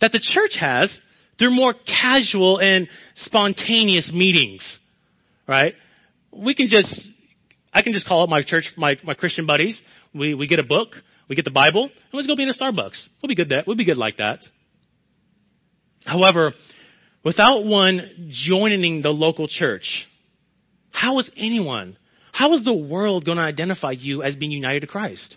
that 0.00 0.12
the 0.12 0.20
church 0.20 0.56
has 0.60 1.00
through 1.38 1.50
more 1.50 1.74
casual 1.86 2.58
and 2.58 2.88
spontaneous 3.14 4.10
meetings 4.12 4.78
right? 5.46 5.74
We 6.32 6.54
can 6.54 6.68
just, 6.68 7.08
I 7.72 7.82
can 7.82 7.92
just 7.92 8.06
call 8.06 8.22
up 8.22 8.28
my 8.28 8.42
church, 8.42 8.70
my, 8.76 8.96
my 9.04 9.14
Christian 9.14 9.46
buddies. 9.46 9.80
We, 10.14 10.34
we 10.34 10.46
get 10.46 10.58
a 10.58 10.64
book, 10.64 10.90
we 11.28 11.36
get 11.36 11.44
the 11.44 11.50
Bible, 11.50 11.84
and 11.84 11.92
let's 12.12 12.26
go 12.26 12.36
be 12.36 12.42
in 12.42 12.48
a 12.48 12.54
Starbucks. 12.54 13.06
We'll 13.22 13.28
be 13.28 13.34
good 13.34 13.50
that, 13.50 13.66
we'll 13.66 13.76
be 13.76 13.84
good 13.84 13.98
like 13.98 14.18
that. 14.18 14.40
However, 16.04 16.52
without 17.24 17.64
one 17.64 18.30
joining 18.30 19.02
the 19.02 19.10
local 19.10 19.48
church, 19.48 20.06
how 20.90 21.18
is 21.18 21.30
anyone, 21.36 21.96
how 22.32 22.52
is 22.54 22.64
the 22.64 22.74
world 22.74 23.24
going 23.24 23.38
to 23.38 23.44
identify 23.44 23.92
you 23.92 24.22
as 24.22 24.36
being 24.36 24.52
united 24.52 24.80
to 24.80 24.86
Christ? 24.86 25.36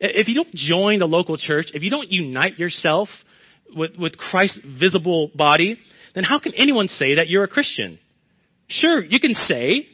If 0.00 0.28
you 0.28 0.34
don't 0.34 0.52
join 0.54 0.98
the 0.98 1.06
local 1.06 1.36
church, 1.36 1.66
if 1.74 1.82
you 1.82 1.90
don't 1.90 2.10
unite 2.10 2.58
yourself 2.58 3.08
with, 3.74 3.96
with 3.96 4.16
Christ's 4.16 4.60
visible 4.80 5.30
body, 5.34 5.78
then 6.14 6.24
how 6.24 6.38
can 6.38 6.52
anyone 6.54 6.88
say 6.88 7.16
that 7.16 7.28
you're 7.28 7.44
a 7.44 7.48
Christian? 7.48 7.98
Sure, 8.68 9.02
you 9.02 9.20
can 9.20 9.34
say 9.34 9.86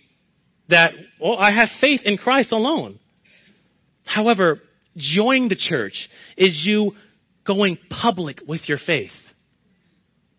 that, 0.69 0.93
well, 1.21 1.37
I 1.39 1.53
have 1.55 1.69
faith 1.81 2.01
in 2.05 2.17
Christ 2.17 2.53
alone. 2.53 2.99
However, 4.05 4.61
joining 4.97 5.49
the 5.49 5.57
church 5.57 6.09
is 6.37 6.63
you 6.67 6.93
going 7.47 7.79
public 7.91 8.41
with 8.47 8.69
your 8.69 8.79
faith. 8.85 9.13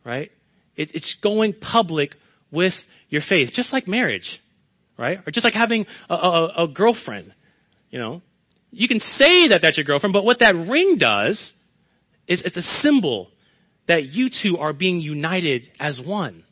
Right? 0.06 0.32
It, 0.76 0.92
it's 0.94 1.16
going 1.22 1.56
public 1.60 2.12
with 2.52 2.74
your 3.10 3.22
faith, 3.28 3.50
just 3.54 3.74
like 3.74 3.88
marriage, 3.88 4.40
right? 4.98 5.20
Or 5.26 5.32
just 5.32 5.46
like 5.46 5.54
having 5.54 5.86
a, 6.10 6.14
a, 6.14 6.64
a 6.64 6.68
girlfriend, 6.68 7.34
you 7.90 8.00
know. 8.00 8.22
You 8.72 8.88
can 8.88 9.00
say 9.00 9.50
that 9.50 9.62
that's 9.62 9.78
your 9.78 9.86
girlfriend, 9.86 10.14
but 10.14 10.24
what 10.24 10.40
that 10.40 10.54
ring 10.56 10.98
does 11.00 11.54
is 12.28 12.44
it's 12.46 12.58
a 12.58 12.62
symbol 12.62 13.30
that 13.90 14.06
you 14.06 14.30
two 14.30 14.58
are 14.58 14.72
being 14.72 15.02
united 15.02 15.68
as 15.80 16.00
one, 16.00 16.46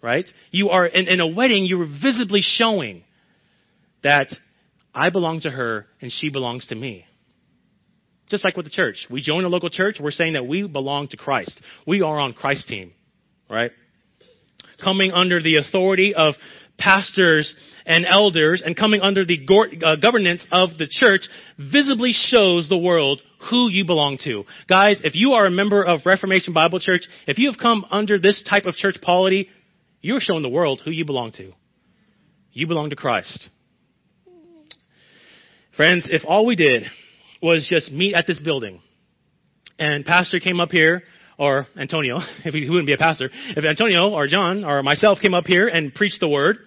right? 0.00 0.28
You 0.52 0.70
are, 0.70 0.86
in, 0.86 1.08
in 1.08 1.20
a 1.20 1.26
wedding, 1.26 1.64
you 1.64 1.82
are 1.82 1.86
visibly 1.86 2.40
showing 2.40 3.02
that 4.04 4.28
I 4.94 5.10
belong 5.10 5.40
to 5.40 5.50
her 5.50 5.86
and 6.00 6.10
she 6.10 6.30
belongs 6.30 6.68
to 6.68 6.76
me. 6.76 7.04
Just 8.28 8.44
like 8.44 8.56
with 8.56 8.64
the 8.64 8.70
church. 8.70 9.08
We 9.10 9.20
join 9.20 9.44
a 9.44 9.48
local 9.48 9.70
church, 9.70 9.96
we're 10.00 10.12
saying 10.12 10.34
that 10.34 10.46
we 10.46 10.66
belong 10.66 11.08
to 11.08 11.16
Christ. 11.16 11.60
We 11.84 12.00
are 12.00 12.18
on 12.18 12.32
Christ's 12.32 12.68
team, 12.68 12.92
right? 13.50 13.72
Coming 14.82 15.10
under 15.10 15.42
the 15.42 15.56
authority 15.56 16.14
of 16.14 16.34
pastors 16.78 17.54
and 17.84 18.06
elders 18.06 18.62
and 18.64 18.76
coming 18.76 19.00
under 19.00 19.24
the 19.24 19.38
uh, 19.84 19.96
governance 19.96 20.46
of 20.52 20.70
the 20.78 20.86
church 20.88 21.22
visibly 21.58 22.12
shows 22.12 22.68
the 22.68 22.78
world 22.78 23.20
who 23.50 23.68
you 23.70 23.84
belong 23.84 24.18
to. 24.24 24.44
Guys, 24.68 25.00
if 25.04 25.14
you 25.14 25.32
are 25.32 25.46
a 25.46 25.50
member 25.50 25.82
of 25.82 26.00
Reformation 26.04 26.52
Bible 26.52 26.80
Church, 26.80 27.02
if 27.26 27.38
you 27.38 27.50
have 27.50 27.58
come 27.60 27.84
under 27.90 28.18
this 28.18 28.42
type 28.48 28.66
of 28.66 28.74
church 28.74 28.96
polity, 29.02 29.48
you're 30.00 30.20
showing 30.20 30.42
the 30.42 30.48
world 30.48 30.80
who 30.84 30.90
you 30.90 31.04
belong 31.04 31.32
to. 31.32 31.52
You 32.52 32.66
belong 32.66 32.90
to 32.90 32.96
Christ. 32.96 33.48
Friends, 35.76 36.06
if 36.10 36.22
all 36.26 36.44
we 36.44 36.54
did 36.54 36.84
was 37.40 37.66
just 37.68 37.90
meet 37.90 38.14
at 38.14 38.26
this 38.26 38.38
building 38.38 38.80
and 39.78 40.04
pastor 40.04 40.38
came 40.38 40.60
up 40.60 40.70
here 40.70 41.02
or 41.38 41.66
Antonio, 41.76 42.18
if 42.44 42.52
he 42.52 42.68
wouldn't 42.68 42.86
be 42.86 42.92
a 42.92 42.98
pastor, 42.98 43.30
if 43.32 43.64
Antonio 43.64 44.10
or 44.10 44.26
John 44.26 44.64
or 44.64 44.82
myself 44.82 45.18
came 45.20 45.34
up 45.34 45.46
here 45.46 45.66
and 45.68 45.94
preached 45.94 46.20
the 46.20 46.28
word 46.28 46.58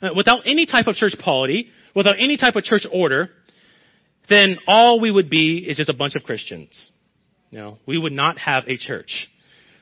uh, 0.00 0.10
without 0.16 0.40
any 0.46 0.66
type 0.66 0.86
of 0.86 0.94
church 0.94 1.14
polity, 1.22 1.68
without 1.94 2.16
any 2.18 2.36
type 2.36 2.56
of 2.56 2.64
church 2.64 2.86
order, 2.90 3.30
then 4.28 4.58
all 4.66 5.00
we 5.00 5.10
would 5.10 5.30
be 5.30 5.58
is 5.58 5.76
just 5.76 5.90
a 5.90 5.94
bunch 5.94 6.14
of 6.14 6.22
Christians. 6.22 6.90
You 7.50 7.58
know, 7.58 7.78
we 7.86 7.98
would 7.98 8.12
not 8.12 8.38
have 8.38 8.64
a 8.66 8.76
church. 8.76 9.28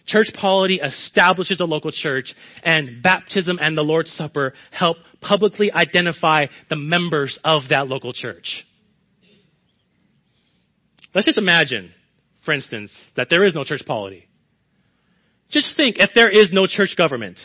Church 0.07 0.29
polity 0.35 0.81
establishes 0.81 1.61
a 1.61 1.65
local 1.65 1.93
church, 1.93 2.35
and 2.65 3.03
baptism 3.03 3.59
and 3.61 3.79
the 3.79 3.83
Lord's 3.83 4.11
Supper 4.13 4.53
help 4.73 4.97
publicly 5.21 5.71
identify 5.71 6.47
the 6.69 6.77
members 6.77 7.39
of 7.45 7.63
that 7.71 7.87
local 7.87 8.13
church. 8.13 8.67
Let's 11.15 11.27
just 11.27 11.39
imagine, 11.39 11.93
for 12.45 12.53
instance, 12.53 13.13
that 13.17 13.29
there 13.31 13.45
is 13.45 13.55
no 13.55 13.65
church 13.65 13.83
polity. 13.87 14.29
Just 15.51 15.77
think 15.77 15.97
if 15.99 16.11
there 16.15 16.31
is 16.31 16.51
no 16.53 16.67
church 16.67 16.95
government, 16.97 17.39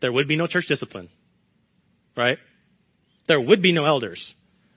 there 0.00 0.12
would 0.12 0.28
be 0.28 0.36
no 0.36 0.46
church 0.46 0.66
discipline. 0.68 1.08
Right? 2.16 2.38
There 3.26 3.40
would 3.40 3.60
be 3.60 3.72
no 3.72 3.86
elders, 3.86 4.34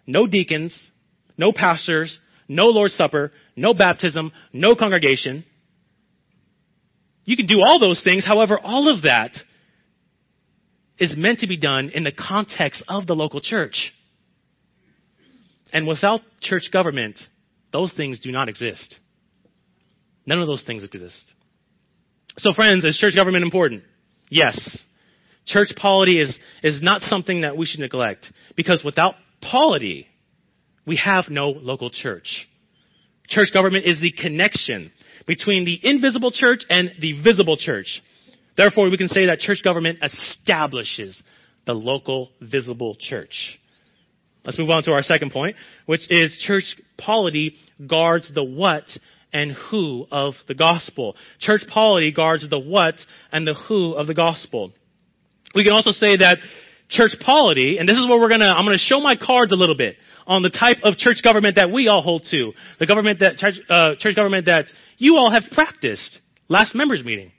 no 0.07 0.25
deacons, 0.25 0.91
no 1.39 1.53
pastors, 1.53 2.19
no 2.49 2.65
Lord's 2.65 2.95
Supper, 2.95 3.31
no 3.55 3.73
baptism, 3.73 4.33
no 4.51 4.75
congregation. 4.75 5.45
You 7.23 7.37
can 7.37 7.45
do 7.45 7.61
all 7.61 7.79
those 7.79 8.01
things. 8.03 8.25
However, 8.25 8.59
all 8.61 8.93
of 8.93 9.03
that 9.03 9.31
is 10.97 11.15
meant 11.15 11.39
to 11.39 11.47
be 11.47 11.57
done 11.57 11.91
in 11.93 12.03
the 12.03 12.11
context 12.11 12.83
of 12.89 13.07
the 13.07 13.15
local 13.15 13.39
church. 13.39 13.93
And 15.71 15.87
without 15.87 16.19
church 16.41 16.69
government, 16.73 17.17
those 17.71 17.93
things 17.93 18.19
do 18.19 18.31
not 18.33 18.49
exist. 18.49 18.95
None 20.25 20.41
of 20.41 20.47
those 20.47 20.63
things 20.65 20.83
exist. 20.83 21.33
So, 22.37 22.51
friends, 22.51 22.83
is 22.83 22.97
church 22.97 23.15
government 23.15 23.45
important? 23.45 23.83
Yes. 24.29 24.77
Church 25.45 25.69
polity 25.77 26.19
is, 26.19 26.37
is 26.63 26.81
not 26.81 27.01
something 27.01 27.41
that 27.41 27.55
we 27.55 27.65
should 27.65 27.79
neglect 27.79 28.29
because 28.57 28.83
without 28.83 29.15
polity, 29.41 30.08
we 30.85 30.97
have 30.97 31.25
no 31.29 31.49
local 31.49 31.89
church. 31.89 32.47
Church 33.27 33.49
government 33.53 33.85
is 33.85 34.01
the 34.01 34.11
connection 34.11 34.91
between 35.27 35.65
the 35.65 35.79
invisible 35.83 36.31
church 36.31 36.61
and 36.69 36.91
the 36.99 37.21
visible 37.21 37.57
church. 37.57 38.01
Therefore, 38.57 38.89
we 38.89 38.97
can 38.97 39.07
say 39.07 39.27
that 39.27 39.39
church 39.39 39.61
government 39.63 39.99
establishes 40.01 41.21
the 41.65 41.73
local 41.73 42.31
visible 42.41 42.95
church. 42.99 43.59
Let's 44.43 44.57
move 44.57 44.69
on 44.69 44.83
to 44.83 44.93
our 44.93 45.03
second 45.03 45.31
point, 45.31 45.55
which 45.85 46.01
is 46.09 46.35
church 46.45 46.75
polity 46.97 47.55
guards 47.85 48.31
the 48.33 48.43
what 48.43 48.85
and 49.31 49.51
who 49.69 50.07
of 50.11 50.33
the 50.47 50.55
gospel. 50.55 51.15
Church 51.39 51.61
polity 51.71 52.11
guards 52.11 52.49
the 52.49 52.59
what 52.59 52.95
and 53.31 53.45
the 53.45 53.53
who 53.53 53.93
of 53.93 54.07
the 54.07 54.13
gospel. 54.13 54.71
We 55.53 55.63
can 55.63 55.73
also 55.73 55.91
say 55.91 56.17
that 56.17 56.37
church 56.89 57.11
polity, 57.23 57.77
and 57.77 57.87
this 57.87 57.97
is 57.97 58.07
where 58.07 58.19
we're 58.19 58.29
gonna, 58.29 58.47
I'm 58.49 58.65
gonna 58.65 58.77
show 58.77 58.99
my 58.99 59.15
cards 59.15 59.51
a 59.51 59.55
little 59.55 59.77
bit 59.77 59.95
on 60.25 60.41
the 60.41 60.49
type 60.49 60.77
of 60.83 60.97
church 60.97 61.17
government 61.23 61.55
that 61.55 61.71
we 61.71 61.87
all 61.87 62.01
hold 62.01 62.23
to. 62.31 62.51
The 62.79 62.85
government 62.85 63.19
that, 63.19 63.37
church, 63.37 63.55
uh, 63.69 63.95
church 63.99 64.15
government 64.15 64.45
that 64.45 64.65
you 64.97 65.17
all 65.17 65.31
have 65.31 65.43
practiced 65.51 66.19
last 66.47 66.75
members 66.75 67.03
meeting. 67.03 67.31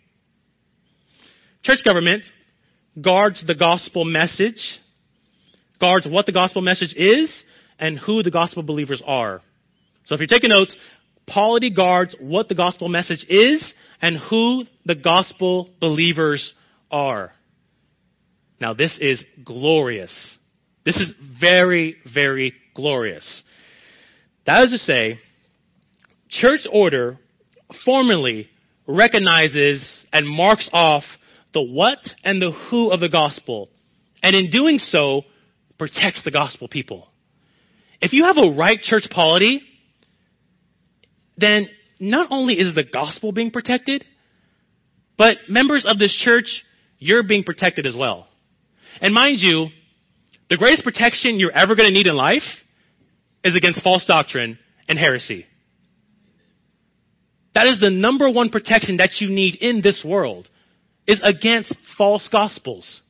Church 1.63 1.81
government 1.85 2.25
guards 3.01 3.45
the 3.47 3.55
gospel 3.55 4.05
message, 4.05 4.79
guards 5.81 6.07
what 6.09 6.27
the 6.27 6.33
gospel 6.33 6.63
message 6.63 6.95
is, 6.97 7.43
and 7.79 7.99
who 7.99 8.23
the 8.23 8.31
gospel 8.31 8.63
believers 8.63 9.03
are. 9.07 9.41
So 10.05 10.15
if 10.15 10.21
you're 10.21 10.27
taking 10.27 10.51
notes, 10.51 10.75
polity 11.27 11.73
guards 11.73 12.15
what 12.19 12.49
the 12.49 12.55
gospel 12.55 12.89
message 12.89 13.25
is 13.29 13.75
and 14.01 14.17
who 14.17 14.65
the 14.85 14.95
gospel 14.95 15.71
believers 15.81 16.53
are. 16.91 17.33
Now, 18.61 18.75
this 18.75 18.99
is 19.01 19.25
glorious. 19.44 20.38
This 20.85 20.96
is 20.96 21.14
very, 21.40 21.96
very 22.12 22.53
glorious. 22.75 23.42
That 24.46 24.64
is 24.64 24.70
to 24.73 24.79
say, 24.79 25.18
church 26.29 26.66
order 26.70 27.18
formally 27.85 28.49
recognizes 28.87 30.07
and 30.12 30.29
marks 30.29 30.68
off 30.73 31.05
the 31.53 31.62
what 31.62 31.99
and 32.25 32.40
the 32.40 32.53
who 32.70 32.90
of 32.90 33.01
the 33.01 33.09
gospel, 33.09 33.68
and 34.23 34.37
in 34.37 34.51
doing 34.51 34.79
so, 34.79 35.23
protects 35.79 36.23
the 36.25 36.31
gospel 36.31 36.68
people. 36.68 37.09
If 38.01 38.12
you 38.12 38.25
have 38.25 38.37
a 38.37 38.55
right 38.57 38.81
church 38.81 39.05
polity, 39.11 39.62
then 41.37 41.68
not 41.99 42.29
only 42.31 42.55
is 42.55 42.75
the 42.75 42.85
gospel 42.85 43.33
being 43.33 43.51
protected, 43.51 44.05
but 45.18 45.37
members 45.49 45.85
of 45.87 45.99
this 45.99 46.14
church, 46.14 46.64
you're 46.99 47.23
being 47.23 47.44
protected 47.44 47.87
as 47.87 47.94
well. 47.96 48.27
And 49.01 49.15
mind 49.15 49.39
you, 49.41 49.69
the 50.49 50.57
greatest 50.57 50.85
protection 50.85 51.39
you're 51.39 51.53
ever 51.53 51.75
going 51.75 51.89
to 51.89 51.95
need 51.95 52.07
in 52.07 52.15
life 52.15 52.43
is 53.43 53.57
against 53.57 53.83
false 53.83 54.05
doctrine 54.07 54.59
and 54.89 54.99
heresy. 54.99 55.47
That 57.55 57.67
is 57.67 57.81
the 57.81 57.91
number 57.91 58.31
one 58.31 58.51
protection 58.51 58.99
that 58.99 59.11
you 59.21 59.29
need 59.29 59.57
in 59.57 59.81
this 59.83 60.03
world 60.05 60.49
is 61.07 61.21
against 61.25 61.77
false 61.97 62.29
gospels. 62.31 63.01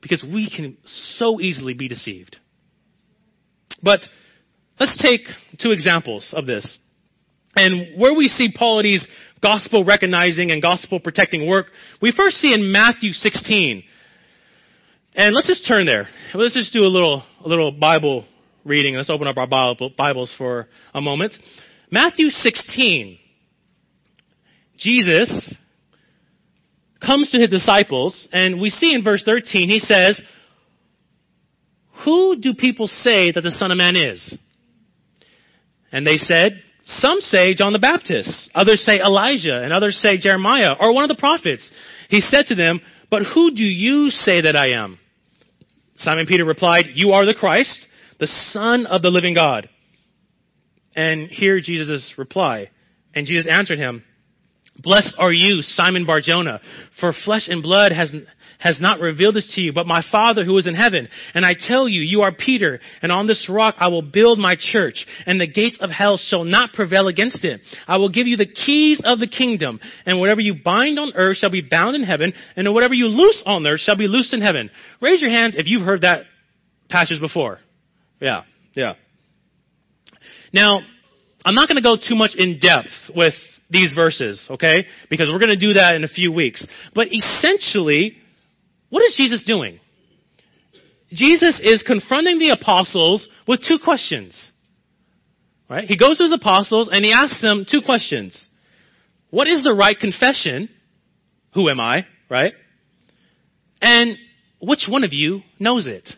Because 0.00 0.24
we 0.24 0.50
can 0.54 0.78
so 1.16 1.40
easily 1.40 1.74
be 1.74 1.88
deceived. 1.88 2.36
But 3.82 4.00
let's 4.80 5.00
take 5.00 5.22
two 5.60 5.70
examples 5.70 6.32
of 6.36 6.46
this. 6.46 6.78
And 7.54 8.00
where 8.00 8.14
we 8.14 8.28
see 8.28 8.52
polity's 8.52 9.06
gospel 9.42 9.84
recognizing 9.84 10.50
and 10.50 10.62
gospel 10.62 11.00
protecting 11.00 11.46
work, 11.46 11.66
we 12.00 12.12
first 12.12 12.36
see 12.36 12.54
in 12.54 12.72
Matthew 12.72 13.12
16. 13.12 13.84
And 15.14 15.34
let's 15.34 15.46
just 15.46 15.68
turn 15.68 15.84
there. 15.84 16.08
Let's 16.34 16.54
just 16.54 16.72
do 16.72 16.80
a 16.80 16.88
little, 16.88 17.22
a 17.44 17.48
little 17.48 17.70
Bible 17.70 18.24
reading. 18.64 18.94
Let's 18.94 19.10
open 19.10 19.28
up 19.28 19.36
our 19.36 19.46
Bibles 19.46 20.34
for 20.38 20.68
a 20.94 21.02
moment. 21.02 21.34
Matthew 21.90 22.30
16. 22.30 23.18
Jesus 24.78 25.54
comes 27.04 27.30
to 27.30 27.38
his 27.38 27.50
disciples, 27.50 28.26
and 28.32 28.60
we 28.60 28.70
see 28.70 28.94
in 28.94 29.04
verse 29.04 29.22
13, 29.24 29.68
he 29.68 29.78
says, 29.80 30.20
Who 32.04 32.36
do 32.40 32.54
people 32.54 32.86
say 32.86 33.32
that 33.32 33.42
the 33.42 33.50
Son 33.50 33.70
of 33.70 33.76
Man 33.76 33.96
is? 33.96 34.38
And 35.92 36.06
they 36.06 36.16
said, 36.16 36.62
some 36.84 37.20
say 37.20 37.54
John 37.54 37.72
the 37.72 37.78
Baptist, 37.78 38.50
others 38.54 38.82
say 38.84 38.98
Elijah, 38.98 39.62
and 39.62 39.72
others 39.72 39.98
say 39.98 40.18
Jeremiah, 40.18 40.74
or 40.80 40.92
one 40.92 41.04
of 41.04 41.08
the 41.08 41.20
prophets. 41.20 41.70
He 42.08 42.20
said 42.20 42.46
to 42.46 42.54
them, 42.54 42.80
But 43.10 43.22
who 43.22 43.54
do 43.54 43.62
you 43.62 44.10
say 44.10 44.40
that 44.40 44.56
I 44.56 44.70
am? 44.70 44.98
Simon 46.02 46.26
Peter 46.26 46.44
replied, 46.44 46.86
You 46.94 47.12
are 47.12 47.24
the 47.24 47.34
Christ, 47.34 47.86
the 48.18 48.26
Son 48.26 48.86
of 48.86 49.02
the 49.02 49.08
living 49.08 49.34
God. 49.34 49.68
And 50.94 51.28
hear 51.28 51.60
Jesus' 51.60 52.14
reply. 52.18 52.70
And 53.14 53.26
Jesus 53.26 53.46
answered 53.50 53.78
him, 53.78 54.02
Blessed 54.78 55.14
are 55.18 55.32
you, 55.32 55.62
Simon 55.62 56.06
Barjona, 56.06 56.60
for 56.98 57.12
flesh 57.24 57.48
and 57.48 57.62
blood 57.62 57.92
has, 57.92 58.12
has 58.62 58.80
not 58.80 59.00
revealed 59.00 59.34
this 59.34 59.52
to 59.54 59.60
you, 59.60 59.72
but 59.72 59.86
my 59.86 60.02
Father 60.12 60.44
who 60.44 60.56
is 60.56 60.66
in 60.66 60.74
heaven. 60.74 61.08
And 61.34 61.44
I 61.44 61.54
tell 61.58 61.88
you, 61.88 62.00
you 62.00 62.22
are 62.22 62.32
Peter, 62.32 62.80
and 63.02 63.10
on 63.10 63.26
this 63.26 63.48
rock 63.52 63.74
I 63.78 63.88
will 63.88 64.02
build 64.02 64.38
my 64.38 64.56
church, 64.58 65.04
and 65.26 65.40
the 65.40 65.46
gates 65.46 65.78
of 65.80 65.90
hell 65.90 66.16
shall 66.16 66.44
not 66.44 66.72
prevail 66.72 67.08
against 67.08 67.44
it. 67.44 67.60
I 67.88 67.96
will 67.96 68.08
give 68.08 68.26
you 68.26 68.36
the 68.36 68.46
keys 68.46 69.00
of 69.04 69.18
the 69.18 69.26
kingdom, 69.26 69.80
and 70.06 70.20
whatever 70.20 70.40
you 70.40 70.54
bind 70.64 70.98
on 70.98 71.12
earth 71.14 71.38
shall 71.38 71.50
be 71.50 71.62
bound 71.68 71.96
in 71.96 72.04
heaven, 72.04 72.32
and 72.56 72.72
whatever 72.72 72.94
you 72.94 73.06
loose 73.06 73.42
on 73.44 73.66
earth 73.66 73.80
shall 73.80 73.96
be 73.96 74.06
loosed 74.06 74.32
in 74.32 74.40
heaven. 74.40 74.70
Raise 75.00 75.20
your 75.20 75.30
hands 75.30 75.56
if 75.56 75.66
you've 75.66 75.82
heard 75.82 76.02
that 76.02 76.22
passage 76.88 77.20
before. 77.20 77.58
Yeah, 78.20 78.42
yeah. 78.74 78.94
Now, 80.52 80.80
I'm 81.44 81.54
not 81.54 81.66
going 81.68 81.76
to 81.76 81.82
go 81.82 81.96
too 81.96 82.14
much 82.14 82.36
in 82.36 82.60
depth 82.60 82.90
with 83.16 83.34
these 83.70 83.92
verses, 83.94 84.46
okay? 84.50 84.84
Because 85.10 85.28
we're 85.32 85.38
going 85.38 85.58
to 85.58 85.66
do 85.66 85.72
that 85.72 85.96
in 85.96 86.04
a 86.04 86.08
few 86.08 86.30
weeks. 86.30 86.66
But 86.94 87.08
essentially, 87.10 88.18
what 88.92 89.02
is 89.04 89.14
Jesus 89.16 89.42
doing? 89.42 89.80
Jesus 91.10 91.58
is 91.64 91.82
confronting 91.82 92.38
the 92.38 92.50
apostles 92.50 93.26
with 93.48 93.62
two 93.66 93.78
questions. 93.82 94.50
Right? 95.66 95.88
He 95.88 95.96
goes 95.96 96.18
to 96.18 96.24
his 96.24 96.34
apostles 96.34 96.90
and 96.92 97.02
he 97.02 97.10
asks 97.10 97.40
them 97.40 97.64
two 97.66 97.80
questions. 97.80 98.46
What 99.30 99.48
is 99.48 99.62
the 99.62 99.72
right 99.72 99.98
confession? 99.98 100.68
Who 101.54 101.70
am 101.70 101.80
I? 101.80 102.04
Right? 102.28 102.52
And 103.80 104.18
which 104.60 104.84
one 104.86 105.04
of 105.04 105.14
you 105.14 105.40
knows 105.58 105.86
it? 105.86 106.10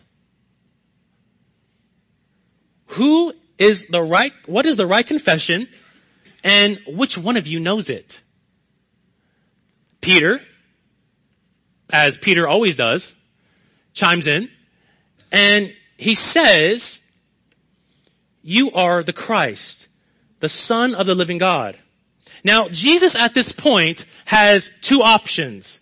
Who 2.97 3.31
is 3.57 3.79
the 3.89 4.01
right, 4.01 4.33
what 4.47 4.65
is 4.65 4.75
the 4.75 4.85
right 4.85 5.07
confession? 5.07 5.69
And 6.43 6.77
which 6.87 7.17
one 7.17 7.37
of 7.37 7.47
you 7.47 7.61
knows 7.61 7.87
it? 7.87 8.11
Peter, 10.01 10.41
as 11.95 12.17
Peter 12.21 12.45
always 12.45 12.75
does, 12.75 13.13
chimes 13.93 14.27
in, 14.27 14.49
and 15.31 15.69
he 15.95 16.15
says, 16.15 16.99
You 18.41 18.71
are 18.71 19.03
the 19.03 19.13
Christ, 19.13 19.87
the 20.41 20.49
Son 20.49 20.93
of 20.93 21.05
the 21.05 21.13
living 21.15 21.37
God. 21.37 21.77
Now, 22.43 22.67
Jesus 22.69 23.15
at 23.17 23.31
this 23.33 23.51
point 23.57 24.01
has 24.25 24.67
two 24.87 25.01
options, 25.01 25.79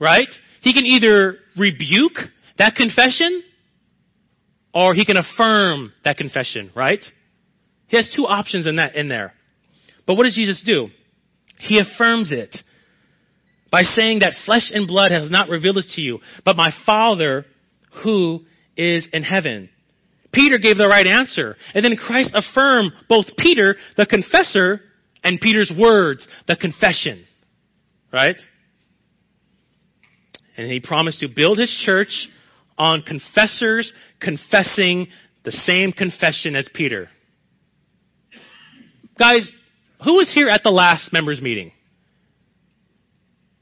right? 0.00 0.28
He 0.62 0.74
can 0.74 0.84
either 0.84 1.36
rebuke 1.56 2.18
that 2.58 2.74
confession 2.74 3.42
or 4.74 4.94
he 4.94 5.04
can 5.04 5.16
affirm 5.16 5.92
that 6.04 6.16
confession, 6.16 6.72
right? 6.74 7.02
He 7.86 7.96
has 7.96 8.12
two 8.14 8.26
options 8.26 8.66
in 8.66 8.76
that 8.76 8.96
in 8.96 9.08
there. 9.08 9.32
But 10.06 10.16
what 10.16 10.24
does 10.24 10.34
Jesus 10.34 10.62
do? 10.66 10.88
He 11.58 11.78
affirms 11.78 12.32
it 12.32 12.56
by 13.70 13.82
saying 13.82 14.20
that 14.20 14.34
flesh 14.44 14.70
and 14.72 14.86
blood 14.86 15.10
has 15.10 15.30
not 15.30 15.48
revealed 15.48 15.76
this 15.76 15.92
to 15.96 16.00
you, 16.00 16.20
but 16.44 16.56
my 16.56 16.70
Father 16.84 17.44
who 18.02 18.40
is 18.76 19.08
in 19.12 19.22
heaven. 19.22 19.68
Peter 20.32 20.58
gave 20.58 20.76
the 20.76 20.88
right 20.88 21.06
answer. 21.06 21.56
And 21.74 21.84
then 21.84 21.96
Christ 21.96 22.32
affirmed 22.34 22.92
both 23.08 23.26
Peter, 23.38 23.76
the 23.96 24.06
confessor, 24.06 24.80
and 25.24 25.40
Peter's 25.40 25.72
words, 25.76 26.26
the 26.46 26.56
confession. 26.56 27.24
Right? 28.12 28.36
And 30.56 30.70
he 30.70 30.80
promised 30.80 31.20
to 31.20 31.28
build 31.34 31.58
his 31.58 31.74
church 31.84 32.28
on 32.78 33.02
confessors 33.02 33.92
confessing 34.20 35.08
the 35.44 35.52
same 35.52 35.92
confession 35.92 36.54
as 36.54 36.68
Peter. 36.74 37.08
Guys, 39.18 39.50
who 40.04 40.14
was 40.14 40.30
here 40.34 40.48
at 40.48 40.62
the 40.62 40.70
last 40.70 41.12
members 41.12 41.40
meeting? 41.40 41.72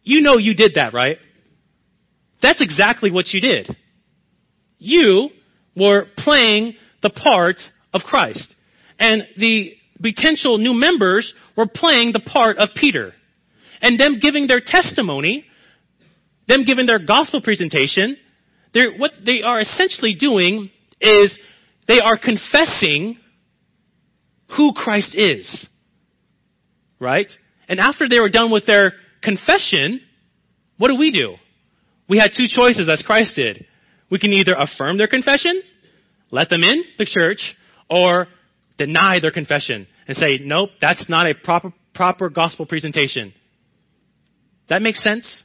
You 0.05 0.21
know 0.21 0.37
you 0.37 0.55
did 0.55 0.75
that, 0.75 0.93
right? 0.93 1.19
That's 2.43 2.61
exactly 2.61 3.11
what 3.11 3.29
you 3.33 3.41
did. 3.41 3.75
You 4.79 5.31
were 5.75 6.07
playing 6.19 6.75
the 7.03 7.11
part 7.11 7.57
of 7.93 8.03
Christ. 8.03 8.55
And 8.99 9.23
the 9.39 9.73
potential 10.01 10.59
new 10.59 10.75
members 10.75 11.33
were 11.57 11.67
playing 11.67 12.13
the 12.13 12.21
part 12.21 12.59
of 12.59 12.69
Peter. 12.77 13.13
And 13.81 13.99
them 13.99 14.19
giving 14.21 14.47
their 14.47 14.61
testimony, 14.65 15.47
them 16.47 16.65
giving 16.65 16.87
their 16.87 16.99
gospel 16.99 17.41
presentation, 17.41 18.17
what 18.99 19.13
they 19.25 19.43
are 19.43 19.61
essentially 19.61 20.15
doing 20.15 20.71
is 21.01 21.39
they 21.89 22.01
are 22.01 22.19
confessing 22.19 23.17
who 24.57 24.73
Christ 24.75 25.15
is. 25.15 25.67
Right? 27.01 27.31
And 27.69 27.81
after 27.81 28.09
they 28.09 28.21
were 28.21 28.31
done 28.31 28.51
with 28.51 28.67
their 28.67 28.93
confession, 29.25 30.01
what 30.79 30.89
do 30.89 30.97
we 30.97 31.11
do? 31.11 31.37
We 32.09 32.19
had 32.19 32.33
two 32.37 32.47
choices 32.49 32.89
as 32.89 33.03
Christ 33.05 33.35
did. 33.37 33.67
We 34.11 34.19
can 34.19 34.33
either 34.33 34.55
affirm 34.57 34.99
their 34.99 35.09
confession, 35.09 35.63
let 36.31 36.51
them 36.51 36.63
in 36.63 36.85
the 36.99 37.07
church, 37.07 37.57
or 37.89 38.27
deny 38.77 39.19
their 39.21 39.31
confession 39.31 39.87
and 40.07 40.17
say, 40.17 40.39
nope, 40.43 40.71
that's 40.81 41.09
not 41.09 41.27
a 41.27 41.35
proper, 41.35 41.73
proper 41.95 42.29
gospel 42.29 42.67
presentation. 42.67 43.33
That 44.69 44.83
makes 44.83 45.03
sense? 45.03 45.43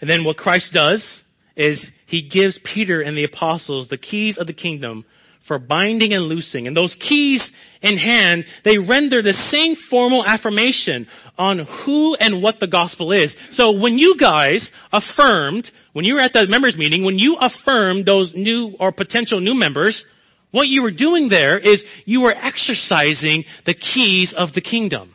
And 0.00 0.08
then 0.08 0.24
what 0.24 0.36
Christ 0.36 0.72
does 0.72 1.24
is 1.56 1.90
he 2.06 2.28
gives 2.28 2.58
Peter 2.62 3.00
and 3.00 3.16
the 3.16 3.24
apostles 3.24 3.88
the 3.88 3.98
keys 3.98 4.38
of 4.38 4.46
the 4.46 4.52
kingdom 4.52 5.04
for 5.48 5.58
binding 5.58 6.12
and 6.12 6.24
loosing. 6.24 6.66
And 6.66 6.76
those 6.76 6.94
keys 7.00 7.50
in 7.82 7.96
hand, 7.96 8.44
they 8.64 8.78
render 8.78 9.22
the 9.22 9.32
same 9.32 9.74
formal 9.90 10.24
affirmation 10.24 11.08
on 11.36 11.66
who 11.84 12.14
and 12.14 12.42
what 12.42 12.60
the 12.60 12.66
gospel 12.66 13.12
is. 13.12 13.34
So 13.52 13.72
when 13.72 13.98
you 13.98 14.16
guys 14.18 14.70
affirmed, 14.92 15.68
when 15.94 16.04
you 16.04 16.14
were 16.14 16.20
at 16.20 16.32
the 16.32 16.46
members 16.46 16.76
meeting, 16.76 17.04
when 17.04 17.18
you 17.18 17.36
affirmed 17.40 18.06
those 18.06 18.32
new 18.34 18.76
or 18.78 18.92
potential 18.92 19.40
new 19.40 19.54
members, 19.54 20.04
what 20.50 20.68
you 20.68 20.82
were 20.82 20.90
doing 20.90 21.28
there 21.28 21.58
is 21.58 21.82
you 22.04 22.20
were 22.20 22.34
exercising 22.34 23.44
the 23.66 23.74
keys 23.74 24.34
of 24.36 24.52
the 24.54 24.60
kingdom. 24.60 25.14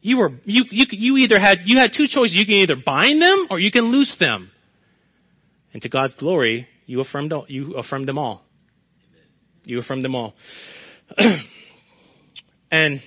You 0.00 0.18
were 0.18 0.30
you 0.44 0.64
you 0.70 0.86
you 0.90 1.16
either 1.18 1.38
had 1.38 1.58
you 1.64 1.78
had 1.78 1.92
two 1.96 2.06
choices. 2.08 2.34
You 2.34 2.44
can 2.44 2.56
either 2.56 2.76
bind 2.84 3.22
them 3.22 3.46
or 3.50 3.60
you 3.60 3.70
can 3.70 3.84
loose 3.84 4.16
them. 4.18 4.50
And 5.72 5.80
to 5.82 5.88
God's 5.88 6.14
glory, 6.14 6.66
you 6.86 7.00
affirmed 7.00 7.32
you 7.48 7.74
affirmed 7.74 8.08
them 8.08 8.18
all. 8.18 8.44
You 9.64 9.78
affirmed 9.78 10.04
them 10.04 10.14
all. 10.14 10.34
and 12.70 13.00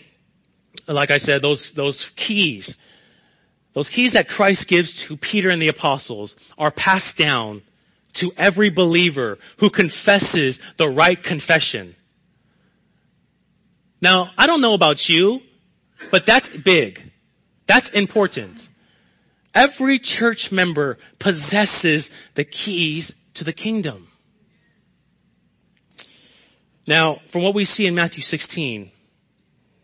like 0.87 1.11
I 1.11 1.17
said, 1.17 1.41
those 1.41 1.71
those 1.75 2.03
keys, 2.15 2.75
those 3.73 3.89
keys 3.89 4.13
that 4.13 4.27
Christ 4.27 4.67
gives 4.67 5.05
to 5.07 5.17
Peter 5.17 5.49
and 5.49 5.61
the 5.61 5.69
apostles 5.69 6.35
are 6.57 6.71
passed 6.71 7.17
down 7.17 7.61
to 8.15 8.31
every 8.37 8.69
believer 8.69 9.37
who 9.59 9.69
confesses 9.69 10.59
the 10.77 10.87
right 10.87 11.21
confession. 11.21 11.95
Now, 14.01 14.29
I 14.37 14.47
don't 14.47 14.61
know 14.61 14.73
about 14.73 14.97
you, 15.07 15.39
but 16.11 16.23
that's 16.27 16.49
big. 16.63 16.99
That's 17.67 17.89
important. 17.93 18.59
Every 19.53 19.99
church 19.99 20.49
member 20.51 20.97
possesses 21.19 22.09
the 22.35 22.45
keys 22.45 23.11
to 23.35 23.43
the 23.43 23.53
kingdom. 23.53 24.07
Now, 26.87 27.19
from 27.31 27.43
what 27.43 27.55
we 27.55 27.65
see 27.65 27.87
in 27.87 27.95
Matthew 27.95 28.21
16, 28.21 28.91